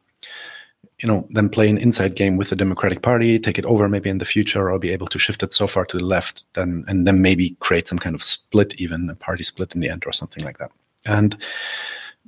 you 1.02 1.08
know, 1.08 1.26
then 1.30 1.50
play 1.50 1.70
an 1.70 1.78
inside 1.78 2.16
game 2.16 2.36
with 2.36 2.50
the 2.50 2.56
Democratic 2.56 3.02
Party, 3.02 3.40
take 3.40 3.58
it 3.58 3.66
over 3.66 3.88
maybe 3.88 4.10
in 4.10 4.18
the 4.18 4.26
future, 4.26 4.70
or 4.70 4.78
be 4.80 4.92
able 4.92 5.08
to 5.08 5.20
shift 5.20 5.44
it 5.44 5.54
so 5.54 5.66
far 5.66 5.86
to 5.86 5.98
the 5.98 6.04
left, 6.04 6.44
then 6.54 6.84
and 6.88 7.08
then 7.08 7.22
maybe 7.22 7.56
create 7.60 7.88
some 7.88 8.00
kind 8.00 8.16
of 8.16 8.24
split, 8.24 8.76
even 8.80 9.10
a 9.10 9.16
party 9.16 9.44
split 9.44 9.74
in 9.74 9.82
the 9.82 9.90
end, 9.90 10.04
or 10.06 10.12
something 10.12 10.44
like 10.44 10.58
that. 10.58 10.72
And 11.06 11.38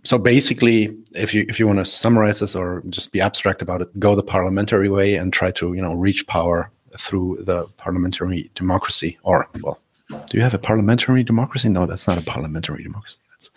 so 0.03 0.17
basically, 0.17 0.95
if 1.13 1.33
you 1.33 1.45
if 1.49 1.59
you 1.59 1.67
want 1.67 1.79
to 1.79 1.85
summarize 1.85 2.39
this 2.39 2.55
or 2.55 2.81
just 2.89 3.11
be 3.11 3.19
abstract 3.19 3.61
about 3.61 3.81
it, 3.81 3.99
go 3.99 4.15
the 4.15 4.23
parliamentary 4.23 4.89
way 4.89 5.15
and 5.15 5.33
try 5.33 5.51
to 5.51 5.73
you 5.73 5.81
know 5.81 5.93
reach 5.93 6.25
power 6.27 6.71
through 6.97 7.37
the 7.41 7.67
parliamentary 7.77 8.49
democracy. 8.55 9.17
Or 9.23 9.49
well, 9.61 9.79
do 10.09 10.37
you 10.37 10.41
have 10.41 10.53
a 10.53 10.59
parliamentary 10.59 11.23
democracy? 11.23 11.67
No, 11.69 11.85
that's 11.85 12.07
not 12.07 12.17
a 12.17 12.23
parliamentary 12.23 12.83
democracy. 12.83 13.19
That's 13.31 13.51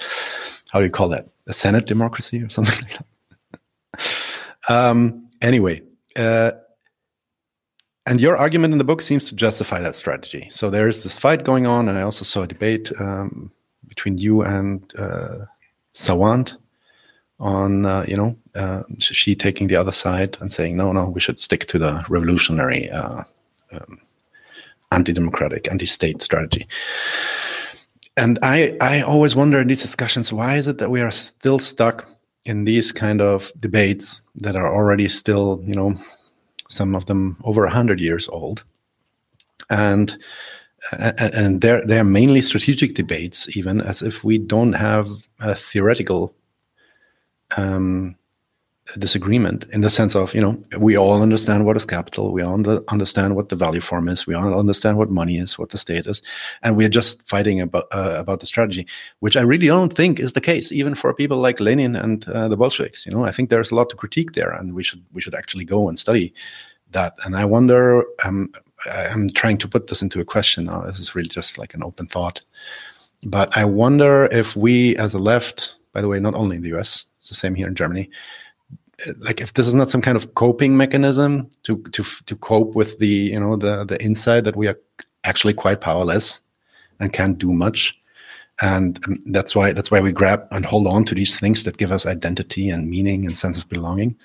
how 0.70 0.80
do 0.80 0.86
you 0.86 0.90
call 0.90 1.08
that? 1.10 1.28
A 1.46 1.52
senate 1.52 1.86
democracy 1.86 2.42
or 2.42 2.48
something 2.48 2.82
like 2.82 2.98
that. 2.98 4.10
Um, 4.68 5.28
anyway, 5.40 5.82
uh, 6.16 6.52
and 8.06 8.20
your 8.20 8.36
argument 8.36 8.72
in 8.72 8.78
the 8.78 8.84
book 8.84 9.00
seems 9.02 9.28
to 9.28 9.34
justify 9.34 9.80
that 9.80 9.94
strategy. 9.94 10.48
So 10.50 10.70
there 10.70 10.88
is 10.88 11.02
this 11.02 11.18
fight 11.18 11.44
going 11.44 11.66
on, 11.66 11.88
and 11.88 11.98
I 11.98 12.02
also 12.02 12.24
saw 12.24 12.42
a 12.42 12.46
debate 12.46 12.92
um, 13.00 13.50
between 13.88 14.18
you 14.18 14.42
and 14.42 14.82
uh, 14.98 15.46
Sawant 15.94 16.56
on, 17.40 17.86
uh, 17.86 18.04
you 18.06 18.16
know, 18.16 18.36
uh, 18.54 18.82
she 18.98 19.34
taking 19.34 19.68
the 19.68 19.76
other 19.76 19.92
side 19.92 20.36
and 20.40 20.52
saying, 20.52 20.76
no, 20.76 20.92
no, 20.92 21.08
we 21.08 21.20
should 21.20 21.40
stick 21.40 21.66
to 21.66 21.78
the 21.78 22.04
revolutionary, 22.08 22.90
uh, 22.90 23.22
um, 23.72 24.00
anti-democratic, 24.92 25.70
anti-state 25.70 26.22
strategy. 26.22 26.66
And 28.16 28.38
I, 28.42 28.76
I 28.80 29.00
always 29.00 29.34
wonder 29.34 29.60
in 29.60 29.66
these 29.66 29.82
discussions, 29.82 30.32
why 30.32 30.56
is 30.56 30.66
it 30.66 30.78
that 30.78 30.90
we 30.90 31.00
are 31.00 31.10
still 31.10 31.58
stuck 31.58 32.08
in 32.45 32.64
these 32.64 32.92
kind 32.92 33.20
of 33.20 33.51
debates 33.61 34.22
that 34.36 34.57
are 34.57 34.72
already 34.72 35.09
still, 35.09 35.62
you 35.66 35.74
know, 35.74 35.95
some 36.68 36.95
of 36.95 37.07
them 37.07 37.36
over 37.45 37.64
a 37.64 37.70
hundred 37.70 38.01
years 38.01 38.28
old, 38.28 38.64
and 39.70 40.16
and 40.92 41.61
they're 41.61 41.84
they're 41.86 42.05
mainly 42.05 42.42
strategic 42.42 42.95
debates, 42.95 43.57
even 43.57 43.80
as 43.80 44.03
if 44.03 44.24
we 44.24 44.38
don't 44.38 44.74
have 44.74 45.09
a 45.40 45.55
theoretical 45.55 46.34
um, 47.57 48.16
disagreement 48.99 49.64
in 49.72 49.80
the 49.80 49.89
sense 49.89 50.14
of 50.14 50.35
you 50.35 50.41
know 50.41 50.62
we 50.78 50.95
all 50.95 51.22
understand 51.22 51.64
what 51.64 51.74
is 51.74 51.87
capital 51.87 52.32
we 52.32 52.43
all 52.43 52.55
understand 52.89 53.35
what 53.35 53.49
the 53.49 53.57
value 53.57 53.80
form 53.80 54.09
is 54.09 54.26
we 54.26 54.35
all 54.35 54.59
understand 54.59 54.99
what 54.99 55.11
money 55.11 55.39
is 55.39 55.59
what 55.59 55.70
the 55.70 55.78
state 55.78 56.07
is 56.07 56.20
and 56.62 56.76
we're 56.76 56.89
just 56.89 57.22
fighting 57.22 57.62
about 57.62 57.87
uh, 57.93 58.14
about 58.18 58.41
the 58.41 58.47
strategy 58.47 58.87
which 59.20 59.39
i 59.39 59.41
really 59.41 59.68
don't 59.68 59.95
think 59.95 60.20
is 60.20 60.35
the 60.35 60.41
case 60.41 60.70
even 60.70 60.95
for 60.95 61.14
people 61.14 61.39
like 61.39 61.61
lenin 61.61 61.97
and 61.97 62.28
uh, 62.28 62.47
the 62.47 62.59
bolsheviks 62.59 63.07
you 63.07 63.12
know? 63.12 63.24
I 63.24 63.32
think 63.32 63.49
there's 63.49 63.70
a 63.70 63.74
lot 63.74 63.89
to 63.89 63.97
critique 63.97 64.32
there 64.32 64.51
and 64.51 64.74
we 64.74 64.82
should 64.82 65.03
we 65.14 65.22
should 65.22 65.35
actually 65.35 65.64
go 65.64 65.89
and 65.89 65.99
study 65.99 66.35
that 66.91 67.14
and 67.24 67.37
i 67.37 67.45
wonder 67.45 68.05
um, 68.22 68.53
i'm 68.93 69.30
trying 69.30 69.57
to 69.59 69.68
put 69.68 69.87
this 69.87 70.03
into 70.03 70.20
a 70.20 70.26
question 70.26 70.66
now 70.66 70.82
this 70.82 70.99
is 70.99 71.14
really 71.14 71.28
just 71.28 71.57
like 71.57 71.72
an 71.72 71.82
open 71.82 72.07
thought 72.07 72.43
but 73.24 73.57
i 73.57 73.64
wonder 73.64 74.26
if 74.26 74.57
we 74.57 74.95
as 74.99 75.14
a 75.14 75.18
left 75.18 75.76
by 75.95 76.03
the 76.03 76.09
way 76.09 76.20
not 76.20 76.35
only 76.35 76.57
in 76.57 76.62
the 76.62 76.78
us 76.78 77.07
it's 77.16 77.30
the 77.30 77.35
same 77.35 77.55
here 77.55 77.66
in 77.66 77.74
germany 77.74 78.11
like 79.18 79.40
if 79.40 79.55
this 79.55 79.66
is 79.66 79.74
not 79.74 79.90
some 79.90 80.03
kind 80.03 80.16
of 80.16 80.34
coping 80.34 80.76
mechanism 80.76 81.49
to 81.64 81.82
to 81.92 82.03
to 82.26 82.36
cope 82.36 82.74
with 82.74 82.99
the 82.99 83.07
you 83.07 83.40
know 83.40 83.57
the 83.57 83.84
the 83.84 84.03
insight 84.03 84.45
that 84.45 84.57
we 84.57 84.68
are 84.68 84.78
actually 85.24 85.55
quite 85.55 85.80
powerless 85.80 86.40
and 87.01 87.12
can't 87.12 87.38
do 87.38 87.53
much. 87.53 87.99
And 88.61 89.05
um, 89.07 89.20
that's 89.26 89.57
why 89.57 89.72
that's 89.72 89.90
why 89.90 90.01
we 90.01 90.12
grab 90.12 90.47
and 90.53 90.64
hold 90.64 90.86
on 90.86 91.05
to 91.07 91.14
these 91.14 91.38
things 91.38 91.64
that 91.64 91.76
give 91.76 91.90
us 91.90 92.07
identity 92.07 92.70
and 92.70 92.88
meaning 92.88 93.26
and 93.26 93.36
sense 93.36 93.59
of 93.59 93.68
belonging 93.68 94.16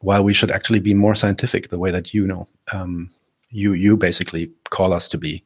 while 0.00 0.24
we 0.24 0.34
should 0.34 0.50
actually 0.50 0.80
be 0.80 0.94
more 0.94 1.14
scientific 1.14 1.68
the 1.68 1.78
way 1.78 1.90
that 1.90 2.14
you 2.14 2.26
know. 2.26 2.48
Um, 2.72 3.10
you 3.50 3.74
you 3.74 3.96
basically 3.96 4.50
call 4.70 4.92
us 4.92 5.08
to 5.08 5.16
be 5.16 5.42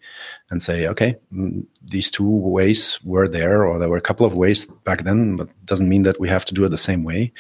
and 0.51 0.63
say 0.63 0.87
okay 0.87 1.15
mm, 1.33 1.65
these 1.83 2.11
two 2.11 2.29
ways 2.29 2.99
were 3.05 3.29
there 3.29 3.67
or 3.67 3.79
there 3.79 3.91
were 3.91 3.99
a 3.99 4.01
couple 4.01 4.25
of 4.25 4.35
ways 4.35 4.65
back 4.85 5.05
then 5.05 5.37
but 5.37 5.49
doesn't 5.67 5.89
mean 5.89 6.03
that 6.03 6.19
we 6.19 6.29
have 6.29 6.45
to 6.45 6.55
do 6.55 6.65
it 6.65 6.71
the 6.71 6.79
same 6.79 7.05
way 7.05 7.31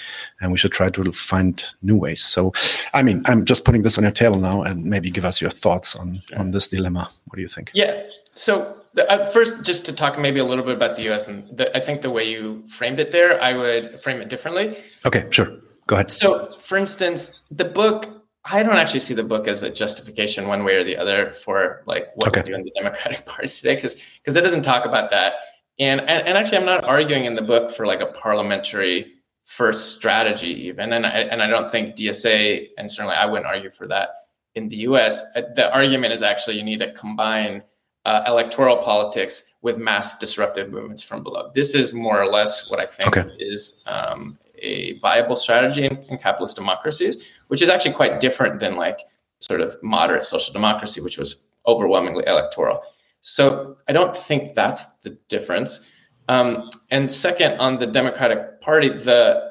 and 0.40 0.52
we 0.52 0.58
should 0.58 0.72
try 0.72 0.90
to 0.90 1.12
find 1.12 1.64
new 1.82 1.96
ways. 1.96 2.22
So 2.22 2.52
i 2.92 3.02
mean 3.02 3.22
i'm 3.26 3.44
just 3.44 3.64
putting 3.64 3.82
this 3.82 3.96
on 3.96 4.04
your 4.04 4.12
table 4.12 4.38
now 4.38 4.62
and 4.62 4.84
maybe 4.84 5.10
give 5.10 5.24
us 5.24 5.40
your 5.40 5.50
thoughts 5.50 5.96
on 5.96 6.22
on 6.36 6.50
this 6.50 6.68
dilemma. 6.68 7.08
What 7.26 7.36
do 7.36 7.42
you 7.42 7.48
think? 7.48 7.70
Yeah. 7.74 8.02
So 8.34 8.76
uh, 8.98 9.24
first 9.26 9.64
just 9.64 9.86
to 9.86 9.92
talk 9.94 10.18
maybe 10.18 10.40
a 10.40 10.44
little 10.44 10.64
bit 10.64 10.76
about 10.76 10.96
the 10.96 11.08
us 11.08 11.26
and 11.26 11.56
the, 11.56 11.74
i 11.76 11.80
think 11.80 12.02
the 12.02 12.10
way 12.10 12.24
you 12.28 12.62
framed 12.66 13.00
it 13.00 13.12
there 13.12 13.42
i 13.42 13.54
would 13.54 14.00
frame 14.02 14.20
it 14.20 14.28
differently. 14.28 14.76
Okay 15.06 15.24
sure. 15.30 15.56
Go 15.86 15.96
ahead. 15.96 16.10
So 16.10 16.54
for 16.58 16.76
instance 16.76 17.46
the 17.50 17.64
book 17.64 18.19
I 18.44 18.62
don't 18.62 18.76
actually 18.76 19.00
see 19.00 19.14
the 19.14 19.22
book 19.22 19.46
as 19.46 19.62
a 19.62 19.70
justification 19.70 20.48
one 20.48 20.64
way 20.64 20.76
or 20.76 20.84
the 20.84 20.96
other 20.96 21.32
for 21.32 21.82
like 21.86 22.08
what 22.14 22.28
okay. 22.28 22.40
to 22.40 22.46
do 22.46 22.54
in 22.54 22.64
the 22.64 22.72
Democratic 22.74 23.26
Party 23.26 23.48
today, 23.48 23.74
because 23.74 24.02
because 24.22 24.36
it 24.36 24.42
doesn't 24.42 24.62
talk 24.62 24.86
about 24.86 25.10
that. 25.10 25.34
And, 25.78 26.00
and 26.00 26.26
and 26.26 26.38
actually, 26.38 26.58
I'm 26.58 26.66
not 26.66 26.84
arguing 26.84 27.24
in 27.24 27.34
the 27.34 27.42
book 27.42 27.70
for 27.70 27.86
like 27.86 28.00
a 28.00 28.12
parliamentary 28.12 29.20
first 29.50 29.96
strategy 29.96 30.68
even 30.68 30.92
and 30.92 31.04
I, 31.04 31.10
and 31.10 31.42
I 31.42 31.48
don't 31.48 31.68
think 31.68 31.96
DSA 31.96 32.68
and 32.78 32.88
certainly 32.88 33.16
I 33.16 33.26
wouldn't 33.26 33.48
argue 33.48 33.68
for 33.68 33.88
that 33.88 34.10
in 34.54 34.68
the 34.68 34.76
US 34.76 35.24
uh, 35.34 35.42
the 35.56 35.74
argument 35.74 36.12
is 36.12 36.22
actually 36.22 36.56
you 36.56 36.62
need 36.62 36.78
to 36.78 36.92
combine 36.92 37.64
uh, 38.04 38.22
electoral 38.28 38.76
politics 38.76 39.54
with 39.62 39.76
mass 39.76 40.20
disruptive 40.20 40.70
movements 40.70 41.02
from 41.02 41.24
below 41.24 41.50
this 41.52 41.74
is 41.74 41.92
more 41.92 42.22
or 42.22 42.26
less 42.26 42.70
what 42.70 42.78
I 42.78 42.86
think 42.86 43.16
okay. 43.16 43.28
is 43.40 43.82
um, 43.88 44.38
a 44.60 44.98
viable 45.00 45.36
strategy 45.36 45.84
in, 45.84 45.96
in 46.08 46.18
capitalist 46.18 46.56
democracies 46.56 47.28
which 47.48 47.62
is 47.62 47.68
actually 47.68 47.92
quite 47.92 48.20
different 48.20 48.60
than 48.60 48.76
like 48.76 49.00
sort 49.40 49.60
of 49.60 49.76
moderate 49.82 50.24
social 50.24 50.52
democracy 50.52 51.00
which 51.00 51.18
was 51.18 51.46
overwhelmingly 51.66 52.24
electoral 52.26 52.82
so 53.20 53.76
I 53.88 53.92
don't 53.92 54.16
think 54.16 54.54
that's 54.54 54.98
the 54.98 55.10
difference 55.28 55.90
um, 56.30 56.70
and 56.92 57.10
second, 57.10 57.58
on 57.58 57.80
the 57.80 57.88
Democratic 57.88 58.60
Party, 58.60 58.88
the 58.88 59.50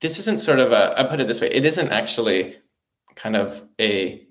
this 0.00 0.20
isn't 0.20 0.38
sort 0.38 0.60
of 0.60 0.70
a. 0.70 0.94
I 0.96 1.02
put 1.02 1.18
it 1.18 1.26
this 1.26 1.40
way: 1.40 1.48
it 1.48 1.64
isn't 1.64 1.90
actually 1.90 2.54
kind 3.16 3.34
of 3.34 3.60
a 3.80 4.24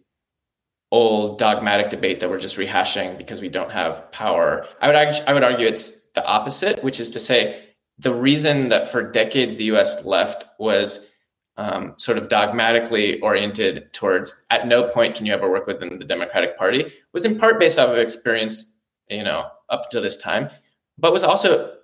old 0.90 1.40
dogmatic 1.40 1.90
debate 1.90 2.22
that 2.22 2.30
we're 2.30 2.40
just 2.40 2.56
rehashing 2.56 3.18
because 3.18 3.42
we 3.42 3.50
don't 3.50 3.72
have 3.72 4.10
power. 4.14 4.66
I 4.80 4.88
would 4.88 4.96
I 4.96 5.34
would 5.34 5.44
argue 5.44 5.68
it's 5.68 6.12
the 6.12 6.26
opposite, 6.26 6.82
which 6.82 7.02
is 7.02 7.12
to 7.12 7.20
say 7.20 7.63
the 8.00 8.14
reason 8.14 8.70
that 8.70 8.92
for 8.92 9.04
decades 9.04 9.56
the 9.56 9.66
U.S. 9.66 10.06
left 10.06 10.46
was 10.60 11.12
um, 11.58 11.94
sort 11.98 12.18
of 12.18 12.30
dogmatically 12.30 13.20
oriented 13.22 13.94
towards 13.94 14.46
at 14.50 14.68
no 14.68 14.90
point 14.90 15.16
can 15.16 15.26
you 15.26 15.34
ever 15.34 15.50
work 15.50 15.68
within 15.68 16.00
the 16.00 16.06
Democratic 16.06 16.58
Party 16.58 16.92
was 17.14 17.26
in 17.26 17.38
part 17.38 17.60
based 17.60 17.78
off 17.78 17.90
of 17.90 17.98
experience, 17.98 18.74
you 19.10 19.24
know, 19.24 19.48
up 19.70 19.92
to 19.92 20.02
this 20.02 20.18
time, 20.18 20.50
but 20.98 21.14
was 21.14 21.24
also 21.24 21.76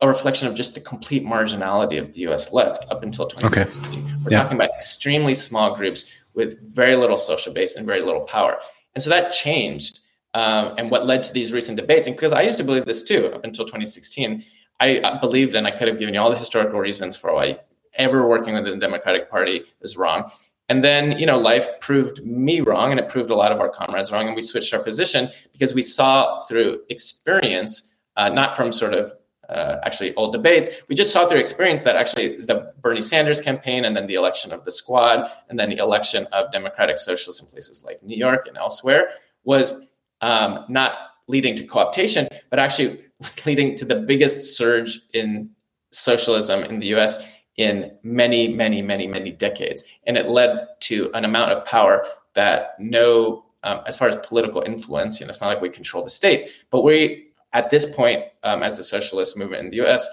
a 0.00 0.08
reflection 0.08 0.48
of 0.48 0.54
just 0.56 0.74
the 0.74 0.80
complete 0.80 1.24
marginality 1.24 1.98
of 2.00 2.12
the 2.12 2.20
US 2.22 2.52
left 2.52 2.84
up 2.90 3.04
until 3.04 3.26
2016. 3.26 3.86
Okay. 3.86 4.14
We're 4.24 4.32
yeah. 4.32 4.42
talking 4.42 4.56
about 4.56 4.70
extremely 4.70 5.34
small 5.34 5.76
groups 5.76 6.12
with 6.34 6.60
very 6.74 6.96
little 6.96 7.16
social 7.16 7.54
base 7.54 7.76
and 7.76 7.86
very 7.86 8.02
little 8.02 8.22
power. 8.22 8.58
And 8.94 9.02
so 9.02 9.10
that 9.10 9.30
changed. 9.30 10.00
Um, 10.34 10.74
and 10.78 10.90
what 10.90 11.06
led 11.06 11.22
to 11.24 11.32
these 11.32 11.52
recent 11.52 11.78
debates, 11.78 12.06
and 12.06 12.16
because 12.16 12.32
I 12.32 12.42
used 12.42 12.56
to 12.58 12.64
believe 12.64 12.86
this 12.86 13.02
too 13.02 13.26
up 13.26 13.44
until 13.44 13.64
2016, 13.66 14.42
I 14.90 15.18
believed, 15.18 15.54
and 15.54 15.66
I 15.66 15.70
could 15.70 15.88
have 15.88 15.98
given 15.98 16.14
you 16.14 16.20
all 16.20 16.30
the 16.30 16.38
historical 16.38 16.78
reasons 16.78 17.16
for 17.16 17.32
why 17.32 17.58
ever 17.94 18.26
working 18.26 18.54
within 18.54 18.74
the 18.74 18.80
Democratic 18.80 19.30
Party 19.30 19.62
was 19.80 19.96
wrong. 19.96 20.30
And 20.68 20.82
then, 20.82 21.18
you 21.18 21.26
know, 21.26 21.38
life 21.38 21.68
proved 21.80 22.24
me 22.24 22.60
wrong 22.60 22.90
and 22.90 22.98
it 22.98 23.08
proved 23.08 23.30
a 23.30 23.34
lot 23.34 23.52
of 23.52 23.60
our 23.60 23.68
comrades 23.68 24.10
wrong. 24.10 24.26
And 24.26 24.34
we 24.34 24.40
switched 24.40 24.72
our 24.72 24.82
position 24.82 25.28
because 25.52 25.74
we 25.74 25.82
saw 25.82 26.40
through 26.46 26.80
experience 26.88 27.96
uh, 28.16 28.28
not 28.28 28.56
from 28.56 28.72
sort 28.72 28.94
of 28.94 29.12
uh, 29.48 29.78
actually 29.84 30.14
old 30.14 30.32
debates. 30.32 30.70
We 30.88 30.94
just 30.94 31.12
saw 31.12 31.26
through 31.26 31.40
experience 31.40 31.82
that 31.82 31.96
actually 31.96 32.36
the 32.36 32.72
Bernie 32.80 33.02
Sanders 33.02 33.40
campaign 33.40 33.84
and 33.84 33.94
then 33.94 34.06
the 34.06 34.14
election 34.14 34.52
of 34.52 34.64
the 34.64 34.70
squad 34.70 35.30
and 35.50 35.58
then 35.58 35.68
the 35.68 35.76
election 35.76 36.26
of 36.32 36.50
democratic 36.52 36.96
socialists 36.96 37.42
in 37.42 37.50
places 37.50 37.84
like 37.84 38.02
New 38.02 38.16
York 38.16 38.46
and 38.48 38.56
elsewhere 38.56 39.10
was 39.44 39.90
um, 40.22 40.64
not 40.68 40.94
leading 41.26 41.54
to 41.56 41.64
co-optation, 41.64 42.28
but 42.50 42.58
actually 42.58 42.98
was 43.22 43.46
leading 43.46 43.74
to 43.76 43.84
the 43.84 43.96
biggest 43.96 44.56
surge 44.56 44.98
in 45.14 45.50
socialism 45.90 46.62
in 46.64 46.80
the 46.80 46.94
US 46.94 47.28
in 47.56 47.92
many, 48.02 48.48
many, 48.48 48.82
many, 48.82 49.06
many 49.06 49.30
decades. 49.30 49.84
And 50.06 50.16
it 50.16 50.28
led 50.28 50.66
to 50.80 51.10
an 51.14 51.24
amount 51.24 51.52
of 51.52 51.64
power 51.64 52.06
that 52.34 52.72
no, 52.78 53.44
um, 53.62 53.80
as 53.86 53.96
far 53.96 54.08
as 54.08 54.16
political 54.16 54.62
influence, 54.62 55.20
you 55.20 55.26
know, 55.26 55.30
it's 55.30 55.40
not 55.40 55.48
like 55.48 55.60
we 55.60 55.68
control 55.68 56.02
the 56.02 56.10
state, 56.10 56.50
but 56.70 56.82
we 56.82 57.28
at 57.52 57.70
this 57.70 57.94
point, 57.94 58.24
um, 58.42 58.62
as 58.62 58.76
the 58.76 58.82
socialist 58.82 59.36
movement 59.36 59.64
in 59.64 59.70
the 59.70 59.76
U.S., 59.78 60.08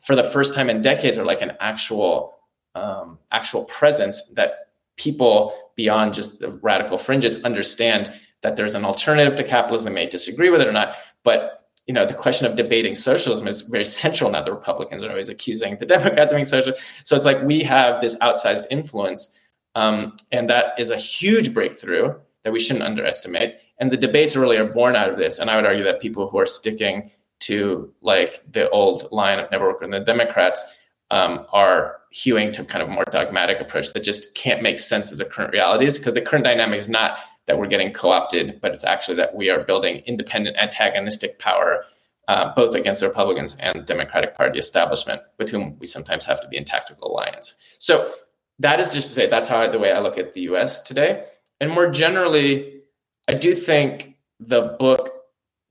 for 0.00 0.14
the 0.14 0.22
first 0.22 0.54
time 0.54 0.70
in 0.70 0.80
decades, 0.82 1.18
are 1.18 1.24
like 1.24 1.42
an 1.42 1.52
actual 1.60 2.34
um, 2.74 3.18
actual 3.30 3.64
presence 3.64 4.30
that 4.30 4.68
people 4.96 5.54
beyond 5.76 6.14
just 6.14 6.40
the 6.40 6.50
radical 6.62 6.98
fringes 6.98 7.42
understand 7.44 8.12
that 8.42 8.56
there's 8.56 8.74
an 8.74 8.84
alternative 8.84 9.36
to 9.36 9.44
capitalism. 9.44 9.86
They 9.86 10.02
may 10.02 10.06
disagree 10.06 10.50
with 10.50 10.60
it 10.60 10.68
or 10.68 10.72
not, 10.72 10.96
but 11.22 11.63
you 11.86 11.94
know 11.94 12.06
the 12.06 12.14
question 12.14 12.46
of 12.46 12.56
debating 12.56 12.94
socialism 12.94 13.46
is 13.46 13.62
very 13.62 13.84
central 13.84 14.30
now. 14.30 14.42
The 14.42 14.52
Republicans 14.52 15.04
are 15.04 15.10
always 15.10 15.28
accusing 15.28 15.76
the 15.76 15.86
Democrats 15.94 16.32
of 16.32 16.36
being 16.36 16.44
social. 16.44 16.74
So 17.02 17.14
it's 17.16 17.24
like 17.24 17.42
we 17.42 17.62
have 17.62 18.00
this 18.00 18.16
outsized 18.18 18.66
influence, 18.70 19.38
um, 19.74 20.16
and 20.32 20.48
that 20.50 20.78
is 20.78 20.90
a 20.90 20.96
huge 20.96 21.52
breakthrough 21.52 22.14
that 22.44 22.52
we 22.52 22.60
shouldn't 22.60 22.84
underestimate. 22.84 23.56
And 23.78 23.90
the 23.90 23.96
debates 23.96 24.36
really 24.36 24.56
are 24.56 24.66
born 24.66 24.96
out 24.96 25.10
of 25.10 25.16
this. 25.16 25.38
And 25.38 25.50
I 25.50 25.56
would 25.56 25.66
argue 25.66 25.84
that 25.84 26.00
people 26.00 26.28
who 26.28 26.38
are 26.38 26.46
sticking 26.46 27.10
to 27.40 27.92
like 28.00 28.42
the 28.50 28.70
old 28.70 29.10
line 29.10 29.38
of 29.38 29.50
never 29.50 29.66
work 29.66 29.80
with 29.80 29.90
the 29.90 30.00
Democrats 30.00 30.78
um, 31.10 31.46
are 31.52 31.96
hewing 32.10 32.52
to 32.52 32.64
kind 32.64 32.82
of 32.82 32.88
more 32.88 33.04
dogmatic 33.10 33.60
approach 33.60 33.92
that 33.92 34.04
just 34.04 34.34
can't 34.34 34.62
make 34.62 34.78
sense 34.78 35.10
of 35.10 35.18
the 35.18 35.24
current 35.24 35.52
realities 35.52 35.98
because 35.98 36.14
the 36.14 36.22
current 36.22 36.44
dynamic 36.44 36.78
is 36.78 36.88
not 36.88 37.18
that 37.46 37.58
we're 37.58 37.66
getting 37.66 37.92
co-opted, 37.92 38.60
but 38.60 38.72
it's 38.72 38.84
actually 38.84 39.16
that 39.16 39.34
we 39.34 39.50
are 39.50 39.64
building 39.64 40.02
independent 40.06 40.56
antagonistic 40.56 41.38
power 41.38 41.84
uh, 42.28 42.54
both 42.54 42.74
against 42.74 43.00
the 43.00 43.08
Republicans 43.08 43.58
and 43.58 43.84
Democratic 43.84 44.34
Party 44.34 44.58
establishment, 44.58 45.20
with 45.38 45.50
whom 45.50 45.76
we 45.78 45.86
sometimes 45.86 46.24
have 46.24 46.40
to 46.40 46.48
be 46.48 46.56
in 46.56 46.64
tactical 46.64 47.10
alliance. 47.10 47.54
So 47.78 48.10
that 48.58 48.80
is 48.80 48.92
just 48.92 49.08
to 49.08 49.14
say 49.14 49.26
that's 49.26 49.48
how 49.48 49.60
I, 49.60 49.68
the 49.68 49.78
way 49.78 49.92
I 49.92 50.00
look 50.00 50.16
at 50.16 50.32
the 50.32 50.42
U.S. 50.42 50.82
today. 50.82 51.24
And 51.60 51.70
more 51.70 51.90
generally, 51.90 52.80
I 53.28 53.34
do 53.34 53.54
think 53.54 54.16
the 54.40 54.76
book 54.78 55.10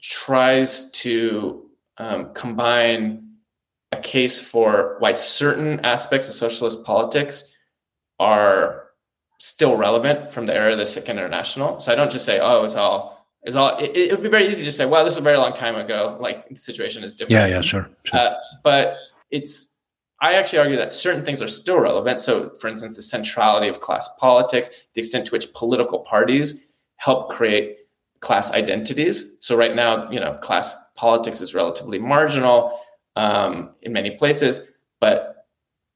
tries 0.02 0.92
to 0.92 1.70
um, 1.98 2.34
combine 2.34 3.24
a 3.92 3.98
case 3.98 4.40
for 4.40 4.98
why 5.00 5.12
certain 5.12 5.80
aspects 5.82 6.28
of 6.28 6.36
socialist 6.36 6.86
politics 6.86 7.58
are 8.20 8.88
still 9.44 9.76
relevant 9.76 10.32
from 10.32 10.46
the 10.46 10.56
era 10.56 10.72
of 10.72 10.78
the 10.78 10.86
Second 10.86 11.18
International. 11.18 11.78
So 11.78 11.92
I 11.92 11.96
don't 11.96 12.10
just 12.10 12.24
say, 12.24 12.40
oh, 12.40 12.64
it's 12.64 12.76
all 12.76 13.28
it's 13.44 13.58
all. 13.58 13.78
It, 13.78 13.92
it 13.96 14.12
would 14.12 14.24
be 14.24 14.30
very 14.30 14.48
easy 14.48 14.64
to 14.64 14.72
say, 14.72 14.86
well, 14.86 15.04
this 15.04 15.16
was 15.16 15.18
a 15.18 15.22
very 15.22 15.36
long 15.36 15.52
time 15.52 15.76
ago. 15.76 16.18
Like 16.18 16.48
the 16.48 16.56
situation 16.56 17.04
is 17.04 17.14
different. 17.14 17.32
Yeah, 17.32 17.48
yeah, 17.48 17.62
sure. 17.62 17.90
sure. 18.06 18.20
Uh, 18.20 18.36
but 18.64 18.96
it's 19.32 19.82
I 20.22 20.36
actually 20.36 20.60
argue 20.60 20.78
that 20.78 20.94
certain 20.94 21.26
things 21.26 21.42
are 21.42 21.50
still 21.50 21.78
relevant. 21.82 22.22
So, 22.22 22.52
for 22.62 22.70
instance, 22.70 22.96
the 22.96 23.02
centrality 23.02 23.68
of 23.68 23.82
class 23.82 24.10
politics, 24.18 24.70
the 24.94 25.02
extent 25.02 25.26
to 25.26 25.32
which 25.34 25.54
political 25.54 26.00
parties 26.00 26.66
help 26.96 27.30
create 27.30 27.80
class 28.22 28.54
identities. 28.54 29.36
So, 29.42 29.58
right 29.58 29.76
now, 29.76 30.10
you 30.10 30.22
know, 30.22 30.36
class 30.36 30.94
politics 30.94 31.42
is 31.42 31.54
relatively 31.54 32.00
marginal 32.00 32.80
um, 33.18 33.76
in 33.82 33.92
many 33.92 34.12
places, 34.12 34.78
but 35.02 35.33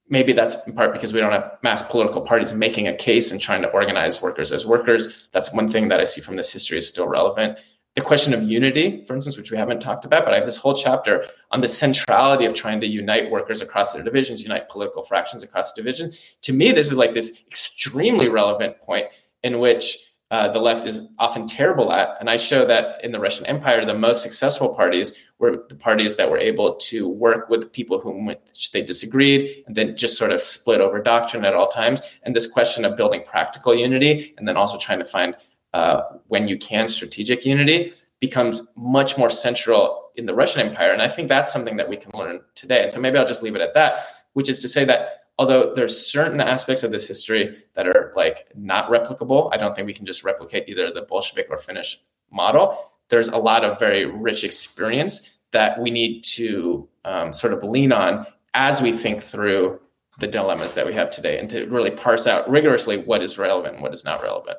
maybe 0.10 0.34
that's 0.34 0.68
in 0.68 0.74
part 0.74 0.94
because 0.94 1.14
we 1.14 1.20
don't 1.20 1.32
have 1.32 1.58
mass 1.64 1.84
political 1.84 2.22
parties 2.22 2.54
making 2.54 2.88
a 2.88 2.96
case 2.96 3.32
and 3.32 3.42
trying 3.42 3.62
to 3.62 3.70
organize 3.72 4.22
workers 4.22 4.52
as 4.52 4.66
workers. 4.66 5.28
That's 5.32 5.54
one 5.54 5.70
thing 5.70 5.88
that 5.90 6.00
I 6.00 6.06
see 6.06 6.22
from 6.22 6.36
this 6.36 6.52
history 6.52 6.78
is 6.78 6.88
still 6.88 7.08
relevant 7.08 7.60
the 7.98 8.04
question 8.04 8.32
of 8.36 8.44
unity, 8.44 9.04
for 9.06 9.16
instance, 9.16 9.38
which 9.38 9.50
we 9.50 9.58
haven't 9.58 9.80
talked 9.80 10.06
about, 10.06 10.24
but 10.24 10.32
I 10.32 10.38
have 10.38 10.46
this 10.46 10.56
whole 10.56 10.76
chapter 10.76 11.26
on 11.50 11.62
the 11.62 11.68
centrality 11.68 12.46
of 12.46 12.54
trying 12.54 12.80
to 12.82 12.86
unite 12.86 13.32
workers 13.32 13.60
across 13.60 13.92
their 13.92 14.04
divisions, 14.04 14.44
unite 14.44 14.70
political 14.70 15.02
fractions 15.02 15.42
across 15.42 15.74
divisions. 15.74 16.38
To 16.44 16.54
me, 16.54 16.72
this 16.72 16.92
is 16.92 16.96
like 16.96 17.14
this 17.14 17.48
extremely 17.48 18.30
relevant 18.30 18.80
point 18.82 19.08
in 19.42 19.58
which 19.58 19.98
uh, 20.30 20.50
the 20.52 20.60
left 20.60 20.86
is 20.86 21.10
often 21.20 21.48
terrible 21.48 21.92
at. 21.92 22.18
And 22.20 22.30
I 22.30 22.36
show 22.36 22.66
that 22.66 23.04
in 23.04 23.12
the 23.12 23.20
Russian 23.20 23.46
Empire, 23.46 23.86
the 23.86 23.94
most 23.94 24.22
successful 24.22 24.76
parties 24.76 25.18
were 25.40 25.66
the 25.70 25.76
parties 25.76 26.18
that 26.18 26.30
were 26.30 26.38
able 26.38 26.76
to 26.76 27.08
work 27.08 27.50
with 27.50 27.72
people 27.72 28.00
whom 28.00 28.34
they 28.74 28.82
disagreed 28.82 29.64
and 29.68 29.76
then 29.76 29.96
just 29.96 30.18
sort 30.18 30.32
of 30.32 30.42
split 30.42 30.82
over 30.82 31.02
doctrine 31.02 31.46
at 31.46 31.54
all 31.54 31.68
times. 31.68 32.02
And 32.24 32.36
this 32.36 32.52
question 32.52 32.84
of 32.84 32.98
building 32.98 33.24
practical 33.26 33.74
unity 33.74 34.34
and 34.38 34.48
then 34.48 34.58
also 34.58 34.78
trying 34.78 35.00
to 35.00 35.06
find 35.06 35.36
uh, 35.74 36.02
when 36.28 36.48
you 36.48 36.58
can 36.58 36.90
strategic 36.90 37.46
unity 37.46 37.94
becomes 38.20 38.72
much 38.76 39.18
more 39.18 39.30
central 39.30 40.10
in 40.16 40.26
the 40.26 40.34
Russian 40.34 40.68
Empire. 40.68 40.92
And 40.92 41.02
I 41.02 41.08
think 41.08 41.30
that's 41.30 41.54
something 41.54 41.78
that 41.78 41.88
we 41.88 41.96
can 41.96 42.12
learn 42.18 42.42
today. 42.56 42.82
And 42.82 42.92
so 42.92 43.00
maybe 43.00 43.18
I'll 43.18 43.28
just 43.28 43.44
leave 43.44 43.56
it 43.56 43.62
at 43.62 43.76
that, 43.76 44.06
which 44.34 44.50
is 44.50 44.60
to 44.62 44.68
say 44.68 44.84
that 44.86 45.27
although 45.38 45.74
there's 45.74 46.06
certain 46.06 46.42
aspects 46.42 46.84
of 46.84 46.92
this 46.92 47.08
history 47.08 47.64
that 47.76 47.88
are 47.88 48.12
like 48.16 48.48
not 48.56 48.90
replicable, 48.90 49.50
I 49.54 49.58
don't 49.58 49.76
think 49.76 49.86
we 49.86 49.94
can 49.94 50.06
just 50.06 50.24
replicate 50.24 50.68
either 50.68 50.92
the 50.92 51.04
Bolshevik 51.04 51.48
or 51.50 51.58
Finnish 51.58 52.00
model. 52.32 52.78
There's 53.10 53.30
a 53.30 53.38
lot 53.38 53.64
of 53.64 53.80
very 53.80 54.06
rich 54.06 54.44
experience 54.44 55.42
that 55.52 55.80
we 55.80 55.92
need 55.92 56.24
to 56.24 56.88
um, 57.06 57.32
sort 57.32 57.54
of 57.54 57.64
lean 57.64 57.92
on 57.92 58.26
as 58.54 58.82
we 58.82 58.92
think 58.92 59.24
through 59.24 59.80
the 60.20 60.28
dilemmas 60.28 60.74
that 60.74 60.86
we 60.86 60.94
have 60.94 61.12
today 61.12 61.38
and 61.38 61.50
to 61.50 61.68
really 61.68 61.92
parse 61.92 62.26
out 62.26 62.50
rigorously 62.50 62.98
what 62.98 63.22
is 63.22 63.38
relevant 63.38 63.76
and 63.76 63.84
what 63.84 63.94
is 63.94 64.04
not 64.04 64.22
relevant. 64.24 64.58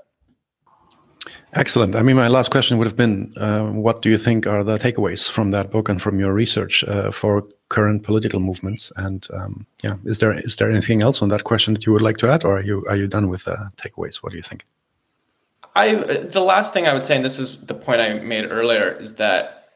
Excellent. 1.54 1.96
I 1.96 2.02
mean, 2.02 2.16
my 2.16 2.28
last 2.28 2.50
question 2.50 2.78
would 2.78 2.86
have 2.86 2.96
been 2.96 3.32
uh, 3.36 3.68
what 3.68 4.02
do 4.02 4.10
you 4.10 4.18
think 4.18 4.46
are 4.46 4.62
the 4.62 4.78
takeaways 4.78 5.30
from 5.30 5.50
that 5.52 5.70
book 5.70 5.88
and 5.88 6.00
from 6.00 6.20
your 6.20 6.32
research 6.32 6.84
uh, 6.84 7.10
for 7.10 7.44
current 7.68 8.02
political 8.02 8.40
movements? 8.40 8.92
And 8.96 9.26
um, 9.32 9.66
yeah, 9.82 9.96
is 10.04 10.18
there 10.18 10.32
is 10.32 10.56
there 10.56 10.70
anything 10.70 11.02
else 11.02 11.22
on 11.22 11.28
that 11.30 11.44
question 11.44 11.74
that 11.74 11.86
you 11.86 11.92
would 11.92 12.02
like 12.02 12.18
to 12.18 12.30
add, 12.30 12.44
or 12.44 12.58
are 12.58 12.62
you 12.62 12.84
are 12.88 12.96
you 12.96 13.06
done 13.06 13.28
with 13.28 13.48
uh, 13.48 13.56
takeaways? 13.76 14.16
What 14.16 14.32
do 14.32 14.36
you 14.36 14.42
think? 14.42 14.64
I 15.74 15.94
the 15.94 16.40
last 16.40 16.72
thing 16.72 16.86
I 16.86 16.92
would 16.92 17.04
say, 17.04 17.16
and 17.16 17.24
this 17.24 17.38
is 17.38 17.60
the 17.62 17.74
point 17.74 18.00
I 18.00 18.14
made 18.14 18.44
earlier, 18.50 18.92
is 18.92 19.16
that 19.16 19.68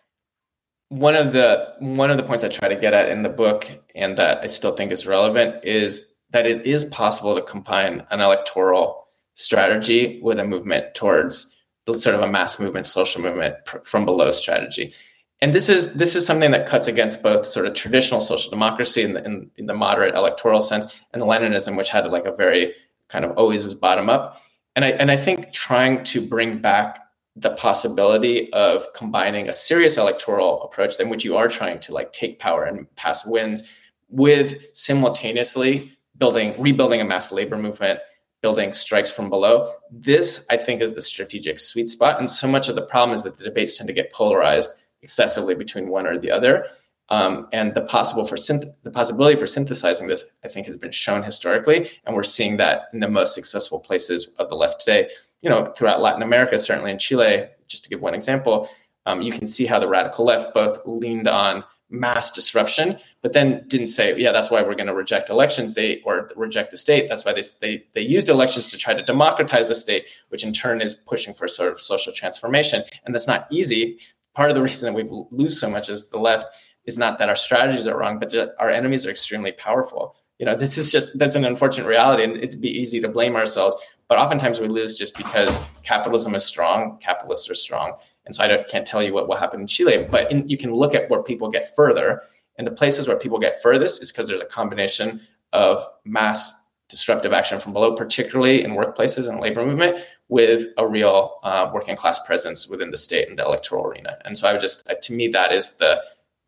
one 0.89 1.15
of 1.15 1.33
the 1.33 1.75
one 1.79 2.11
of 2.11 2.19
the 2.19 2.23
points 2.23 2.45
I 2.45 2.49
try 2.49 2.69
to 2.69 2.77
get 2.77 2.93
at 2.93 3.09
in 3.09 3.23
the 3.23 3.29
book, 3.29 3.71
and 3.95 4.19
that 4.19 4.39
I 4.43 4.47
still 4.47 4.77
think 4.77 4.93
is 4.93 5.07
relevant, 5.07 5.65
is 5.65 6.21
that 6.33 6.47
it 6.47 6.67
is 6.67 6.85
possible 6.87 7.35
to 7.35 7.43
combine 7.43 8.07
an 8.11 8.21
electoral 8.21 9.02
strategy 9.35 10.21
with 10.23 10.39
a 10.39 10.45
movement 10.45 10.95
towards 10.95 11.65
the 11.87 11.97
sort 11.97 12.15
of 12.15 12.23
a 12.23 12.29
mass 12.29 12.61
movement, 12.61 12.87
social 12.87 13.21
movement 13.21 13.57
pr- 13.67 13.79
from 13.79 14.05
below 14.05 14.31
strategy. 14.31 14.93
And 15.41 15.53
this 15.53 15.69
is 15.69 15.95
this 15.95 16.15
is 16.15 16.25
something 16.25 16.53
that 16.53 16.67
cuts 16.67 16.87
against 16.87 17.23
both 17.23 17.47
sort 17.47 17.67
of 17.67 17.75
traditional 17.75 18.21
social 18.21 18.49
democracy 18.51 19.03
in 19.03 19.15
the, 19.15 19.25
in, 19.25 19.51
in 19.57 19.67
the 19.67 19.75
moderate 19.75 20.15
electoral 20.15 20.61
sense 20.61 21.01
and 21.13 21.21
the 21.21 21.27
Leninism, 21.27 21.77
which 21.77 21.89
had 21.89 22.07
like 22.07 22.27
a 22.27 22.33
very 22.33 22.73
kind 23.09 23.25
of 23.25 23.37
always 23.37 23.65
was 23.65 23.75
bottom 23.75 24.09
up. 24.09 24.41
And 24.77 24.85
I 24.85 24.91
and 24.91 25.11
I 25.11 25.17
think 25.17 25.53
trying 25.53 26.05
to 26.05 26.21
bring 26.27 26.59
back 26.59 27.01
the 27.35 27.51
possibility 27.51 28.53
of 28.53 28.85
combining 28.95 29.49
a 29.49 29.53
serious 29.53 29.97
electoral 29.97 30.63
approach, 30.63 31.01
in 31.01 31.09
which 31.09 31.25
you 31.25 31.37
are 31.37 31.49
trying 31.49 31.81
to 31.81 31.93
like 31.93 32.13
take 32.13 32.39
power 32.39 32.65
and 32.65 32.95
pass 32.95 33.27
wins, 33.27 33.69
with 34.11 34.77
simultaneously 34.77 35.93
building 36.19 36.55
rebuilding 36.61 37.01
a 37.01 37.05
mass 37.05 37.33
labor 37.33 37.57
movement 37.57 37.99
building 38.43 38.73
strikes 38.73 39.11
from 39.11 39.31
below. 39.31 39.73
This, 39.91 40.47
I 40.51 40.57
think, 40.57 40.83
is 40.83 40.95
the 40.95 41.03
strategic 41.03 41.59
sweet 41.59 41.89
spot. 41.89 42.19
And 42.19 42.29
so 42.29 42.49
much 42.49 42.69
of 42.69 42.75
the 42.75 42.83
problem 42.87 43.15
is 43.15 43.23
that 43.23 43.39
the 43.39 43.45
debates 43.45 43.79
tend 43.79 43.89
to 43.89 43.95
get 43.95 44.13
polarized 44.13 44.71
excessively 45.01 45.55
between 45.55 45.89
one 45.89 46.07
or 46.07 46.19
the 46.19 46.31
other. 46.31 46.67
Um, 47.09 47.49
and 47.53 47.75
the 47.75 47.83
possible 47.83 48.27
for 48.27 48.37
synth- 48.37 48.75
the 48.85 48.91
possibility 48.91 49.37
for 49.37 49.47
synthesizing 49.47 50.09
this, 50.09 50.39
I 50.45 50.49
think, 50.49 50.67
has 50.67 50.79
been 50.79 50.93
shown 50.93 51.23
historically, 51.23 51.91
and 52.07 52.17
we're 52.17 52.23
seeing 52.23 52.57
that 52.57 52.85
in 52.93 53.01
the 53.01 53.09
most 53.09 53.35
successful 53.35 53.81
places 53.81 54.29
of 54.39 54.49
the 54.49 54.55
left 54.55 54.81
today. 54.81 55.11
You 55.43 55.51
know, 55.51 55.73
throughout 55.77 56.01
Latin 56.01 56.23
America, 56.23 56.57
certainly 56.57 56.91
in 56.91 56.99
Chile, 56.99 57.49
just 57.69 57.85
to 57.85 57.91
give 57.91 58.01
one 58.01 58.15
example, 58.15 58.69
um, 59.05 59.21
you 59.21 59.33
can 59.33 59.47
see 59.47 59.67
how 59.67 59.79
the 59.79 59.89
radical 59.89 60.25
left 60.25 60.55
both 60.55 60.79
leaned 60.87 61.29
on 61.29 61.65
mass 61.93 62.33
disruption, 62.33 62.99
but 63.21 63.33
then 63.35 63.65
didn't 63.69 63.87
say, 63.89 64.19
yeah, 64.19 64.33
that's 64.33 64.51
why 64.51 64.63
we're 64.63 64.75
going 64.75 64.87
to 64.87 64.95
reject 64.95 65.31
elections. 65.31 65.75
They 65.75 66.01
or 66.01 66.31
reject 66.35 66.71
the 66.71 66.77
state. 66.77 67.09
That's 67.09 67.25
why 67.25 67.33
they, 67.33 67.43
they 67.61 67.85
they 67.93 68.01
used 68.01 68.29
elections 68.29 68.67
to 68.69 68.79
try 68.79 68.95
to 68.95 69.03
democratize 69.03 69.69
the 69.69 69.75
state, 69.75 70.07
which 70.31 70.43
in 70.43 70.53
turn 70.53 70.81
is 70.81 70.95
pushing 70.95 71.35
for 71.35 71.47
sort 71.47 71.71
of 71.71 71.81
social 71.81 72.13
transformation. 72.13 72.83
And 73.05 73.15
that's 73.15 73.29
not 73.29 73.47
easy. 73.51 73.99
Part 74.35 74.51
of 74.51 74.57
the 74.57 74.63
reason 74.69 74.93
that 74.93 74.97
we 74.97 75.27
lose 75.31 75.61
so 75.61 75.71
much 75.71 75.89
as 75.89 76.09
the 76.09 76.19
left 76.19 76.47
is 76.87 76.99
not 76.99 77.19
that 77.19 77.29
our 77.29 77.37
strategies 77.37 77.87
are 77.87 77.99
wrong, 77.99 78.19
but 78.19 78.35
our 78.59 78.71
enemies 78.71 79.07
are 79.07 79.11
extremely 79.11 79.53
powerful. 79.53 80.17
You 80.39 80.47
know, 80.47 80.57
this 80.57 80.77
is 80.77 80.91
just 80.91 81.19
that's 81.19 81.37
an 81.37 81.45
unfortunate 81.45 81.87
reality, 81.87 82.25
and 82.25 82.37
it'd 82.39 82.61
be 82.61 82.81
easy 82.81 83.01
to 83.01 83.09
blame 83.09 83.37
ourselves. 83.37 83.77
But 84.09 84.19
oftentimes 84.19 84.61
we 84.61 84.69
lose 84.69 84.95
just 84.95 85.17
because 85.17 85.65
capitalism 85.85 86.35
is 86.35 86.45
strong, 86.45 86.99
capitalists 86.99 87.49
are 87.49 87.55
strong, 87.55 87.95
and 88.25 88.35
so 88.35 88.45
I 88.45 88.65
can't 88.65 88.87
tell 88.87 89.03
you 89.03 89.13
what 89.13 89.29
will 89.29 89.37
happen 89.37 89.61
in 89.61 89.67
Chile, 89.67 90.07
but 90.11 90.31
in, 90.31 90.49
you 90.49 90.57
can 90.57 90.73
look 90.73 90.95
at 90.95 91.11
where 91.11 91.23
people 91.23 91.51
get 91.51 91.75
further. 91.75 92.23
And 92.57 92.67
the 92.67 92.73
places 92.73 93.09
where 93.09 93.19
people 93.19 93.39
get 93.39 93.63
furthest 93.63 94.03
is 94.03 94.13
because 94.13 94.29
there's 94.29 94.41
a 94.41 94.47
combination 94.47 95.21
of 95.53 95.85
mass 96.05 96.71
disruptive 96.89 97.33
action 97.33 97.59
from 97.59 97.73
below, 97.73 97.97
particularly 97.97 98.63
in 98.63 98.73
workplaces 98.73 99.29
and 99.29 99.41
labor 99.41 99.65
movement, 99.65 100.05
with 100.29 100.67
a 100.77 100.87
real 100.87 101.41
uh, 101.43 101.71
working 101.73 101.97
class 101.97 102.25
presence 102.27 102.69
within 102.69 102.91
the 102.91 102.97
state 102.97 103.29
and 103.29 103.39
the 103.39 103.45
electoral 103.45 103.87
arena. 103.87 104.19
And 104.25 104.37
so 104.37 104.47
I 104.47 104.53
would 104.53 104.61
just, 104.61 104.89
uh, 104.89 104.95
to 105.03 105.13
me, 105.15 105.29
that 105.29 105.53
is 105.53 105.79
the 105.79 106.03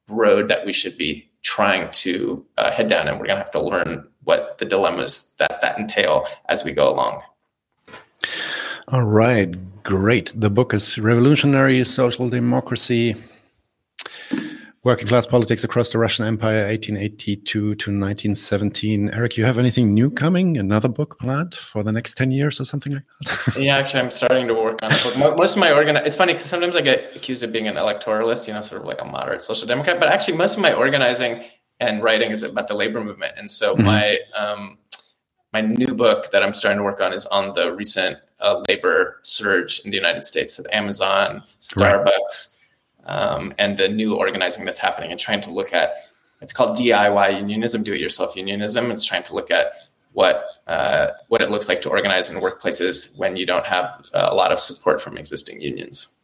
road 0.08 0.48
that 0.48 0.66
we 0.66 0.72
should 0.72 0.98
be 0.98 1.30
trying 1.42 1.90
to 1.90 2.44
uh, 2.58 2.70
head 2.70 2.88
down. 2.88 3.08
And 3.08 3.18
we're 3.18 3.26
going 3.26 3.38
to 3.38 3.42
have 3.42 3.50
to 3.52 3.60
learn 3.60 4.08
what 4.24 4.58
the 4.58 4.64
dilemmas 4.66 5.34
that 5.38 5.60
that 5.62 5.78
entail 5.78 6.26
as 6.48 6.64
we 6.64 6.72
go 6.72 6.88
along. 6.90 7.22
All 8.88 9.04
right. 9.04 9.54
Great. 9.84 10.32
The 10.34 10.48
book 10.48 10.72
is 10.72 10.98
Revolutionary 10.98 11.84
Social 11.84 12.30
Democracy 12.30 13.14
Working 14.82 15.06
Class 15.06 15.26
Politics 15.26 15.62
Across 15.62 15.92
the 15.92 15.98
Russian 15.98 16.24
Empire, 16.24 16.64
1882 16.68 17.60
to 17.60 17.68
1917. 17.68 19.10
Eric, 19.12 19.36
you 19.36 19.44
have 19.44 19.58
anything 19.58 19.92
new 19.92 20.08
coming? 20.08 20.56
Another 20.56 20.88
book 20.88 21.18
planned 21.20 21.54
for 21.54 21.82
the 21.82 21.92
next 21.92 22.14
10 22.14 22.30
years 22.30 22.58
or 22.58 22.64
something 22.64 22.94
like 22.94 23.02
that? 23.26 23.56
yeah, 23.58 23.76
actually, 23.76 24.00
I'm 24.00 24.10
starting 24.10 24.48
to 24.48 24.54
work 24.54 24.82
on 24.82 24.88
book. 24.88 25.38
Most 25.38 25.56
of 25.56 25.60
my 25.60 25.70
organ 25.70 25.96
it's 25.96 26.16
funny 26.16 26.32
because 26.32 26.48
sometimes 26.48 26.76
I 26.76 26.80
get 26.80 27.14
accused 27.14 27.42
of 27.42 27.52
being 27.52 27.68
an 27.68 27.74
electoralist, 27.74 28.48
you 28.48 28.54
know, 28.54 28.62
sort 28.62 28.80
of 28.80 28.88
like 28.88 29.02
a 29.02 29.04
moderate 29.04 29.42
social 29.42 29.68
democrat, 29.68 30.00
but 30.00 30.08
actually, 30.08 30.38
most 30.38 30.56
of 30.56 30.62
my 30.62 30.72
organizing 30.72 31.44
and 31.80 32.02
writing 32.02 32.30
is 32.30 32.42
about 32.42 32.68
the 32.68 32.74
labor 32.74 33.04
movement. 33.04 33.34
And 33.36 33.50
so 33.50 33.74
mm-hmm. 33.74 33.84
my, 33.84 34.18
um, 34.34 34.78
my 35.52 35.60
new 35.60 35.94
book 35.94 36.30
that 36.30 36.42
I'm 36.42 36.54
starting 36.54 36.78
to 36.78 36.84
work 36.84 37.02
on 37.02 37.12
is 37.12 37.26
on 37.26 37.52
the 37.52 37.74
recent 37.74 38.16
uh, 38.40 38.62
labor 38.68 39.18
surge 39.22 39.80
in 39.84 39.90
the 39.90 39.96
United 39.96 40.24
States 40.24 40.58
of 40.58 40.66
Amazon, 40.72 41.42
Starbucks, 41.60 42.60
right. 43.06 43.14
um, 43.14 43.54
and 43.58 43.78
the 43.78 43.88
new 43.88 44.16
organizing 44.16 44.64
that's 44.64 44.78
happening 44.78 45.10
and 45.10 45.20
trying 45.20 45.40
to 45.42 45.50
look 45.50 45.72
at 45.72 45.94
it's 46.40 46.52
called 46.52 46.76
DIY 46.76 47.38
unionism, 47.38 47.84
do-it-yourself 47.84 48.36
unionism. 48.36 48.90
It's 48.90 49.04
trying 49.04 49.22
to 49.22 49.34
look 49.34 49.50
at 49.50 49.72
what 50.12 50.44
uh, 50.66 51.08
what 51.28 51.40
it 51.40 51.50
looks 51.50 51.68
like 51.68 51.80
to 51.82 51.88
organize 51.90 52.28
in 52.28 52.40
workplaces 52.40 53.18
when 53.18 53.36
you 53.36 53.46
don't 53.46 53.64
have 53.64 54.04
uh, 54.12 54.28
a 54.30 54.34
lot 54.34 54.52
of 54.52 54.58
support 54.58 55.00
from 55.00 55.16
existing 55.16 55.60
unions. 55.62 56.16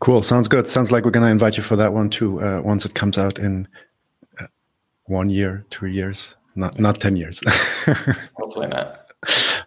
Cool. 0.00 0.22
Sounds 0.22 0.48
good. 0.48 0.66
Sounds 0.66 0.90
like 0.90 1.04
we're 1.04 1.12
going 1.12 1.26
to 1.26 1.30
invite 1.30 1.56
you 1.56 1.62
for 1.62 1.76
that 1.76 1.92
one 1.92 2.10
too 2.10 2.40
uh, 2.42 2.60
once 2.64 2.84
it 2.84 2.94
comes 2.94 3.18
out 3.18 3.38
in 3.38 3.68
uh, 4.40 4.46
one 5.04 5.30
year, 5.30 5.64
two 5.70 5.86
years 5.86 6.34
not 6.54 6.78
not 6.78 7.00
10 7.00 7.16
years 7.16 7.40
hopefully 8.34 8.68
not 8.68 9.10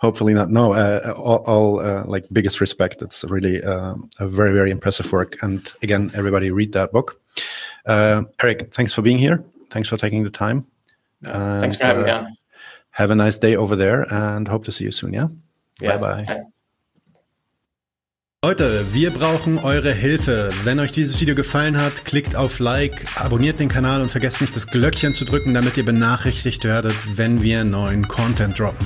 hopefully 0.02 0.34
not 0.34 0.50
no 0.50 0.74
uh, 0.74 1.14
all, 1.18 1.44
all 1.46 1.80
uh, 1.80 2.04
like 2.06 2.26
biggest 2.32 2.62
respect. 2.62 3.02
It's 3.02 3.24
really 3.24 3.64
uh, 3.64 3.96
a 4.20 4.28
very 4.28 4.54
very 4.54 4.72
impressive 4.72 5.12
work. 5.12 5.36
And 5.42 5.72
again 5.82 6.12
everybody 6.14 6.52
read 6.52 6.74
that 6.74 6.92
book. 6.92 7.22
Uh, 7.86 8.24
eric 8.42 8.74
thanks 8.74 8.94
for 8.94 9.02
being 9.02 9.18
here. 9.18 9.44
Thanks 9.70 9.90
for 9.90 9.98
taking 9.98 10.24
the 10.24 10.30
time. 10.30 10.66
And, 11.24 11.62
thanks 11.62 11.78
for 11.78 11.86
having 11.86 12.04
me 12.04 12.10
uh, 12.12 12.24
on. 12.24 12.38
have 12.92 13.12
a 13.12 13.16
nice 13.16 13.38
day 13.38 13.56
over 13.56 13.76
there 13.76 14.02
and 14.14 14.48
hope 14.48 14.64
to 14.66 14.72
see 14.72 14.86
you 14.86 14.92
soon 14.92 15.14
yeah, 15.14 15.28
yeah. 15.82 15.98
bye 15.98 16.26
bye. 16.26 16.46
Leute, 18.46 18.94
wir 18.94 19.10
brauchen 19.10 19.58
eure 19.58 19.92
Hilfe. 19.92 20.52
Wenn 20.66 20.80
euch 20.80 20.92
dieses 20.92 21.20
Video 21.20 21.34
gefallen 21.34 21.82
hat, 21.82 22.06
klickt 22.06 22.36
auf 22.36 22.60
Like, 22.60 23.04
abonniert 23.20 23.60
den 23.60 23.70
Kanal 23.70 24.04
und 24.04 24.12
vergesst 24.12 24.40
nicht 24.40 24.56
das 24.56 24.68
Glöckchen 24.68 25.16
zu 25.16 25.26
drücken, 25.26 25.56
damit 25.56 25.78
ihr 25.78 25.84
benachrichtigt 25.84 26.64
werdet, 26.64 26.94
wenn 27.18 27.42
wir 27.42 27.64
neuen 27.64 28.08
Content 28.08 28.60
droppen. 28.60 28.86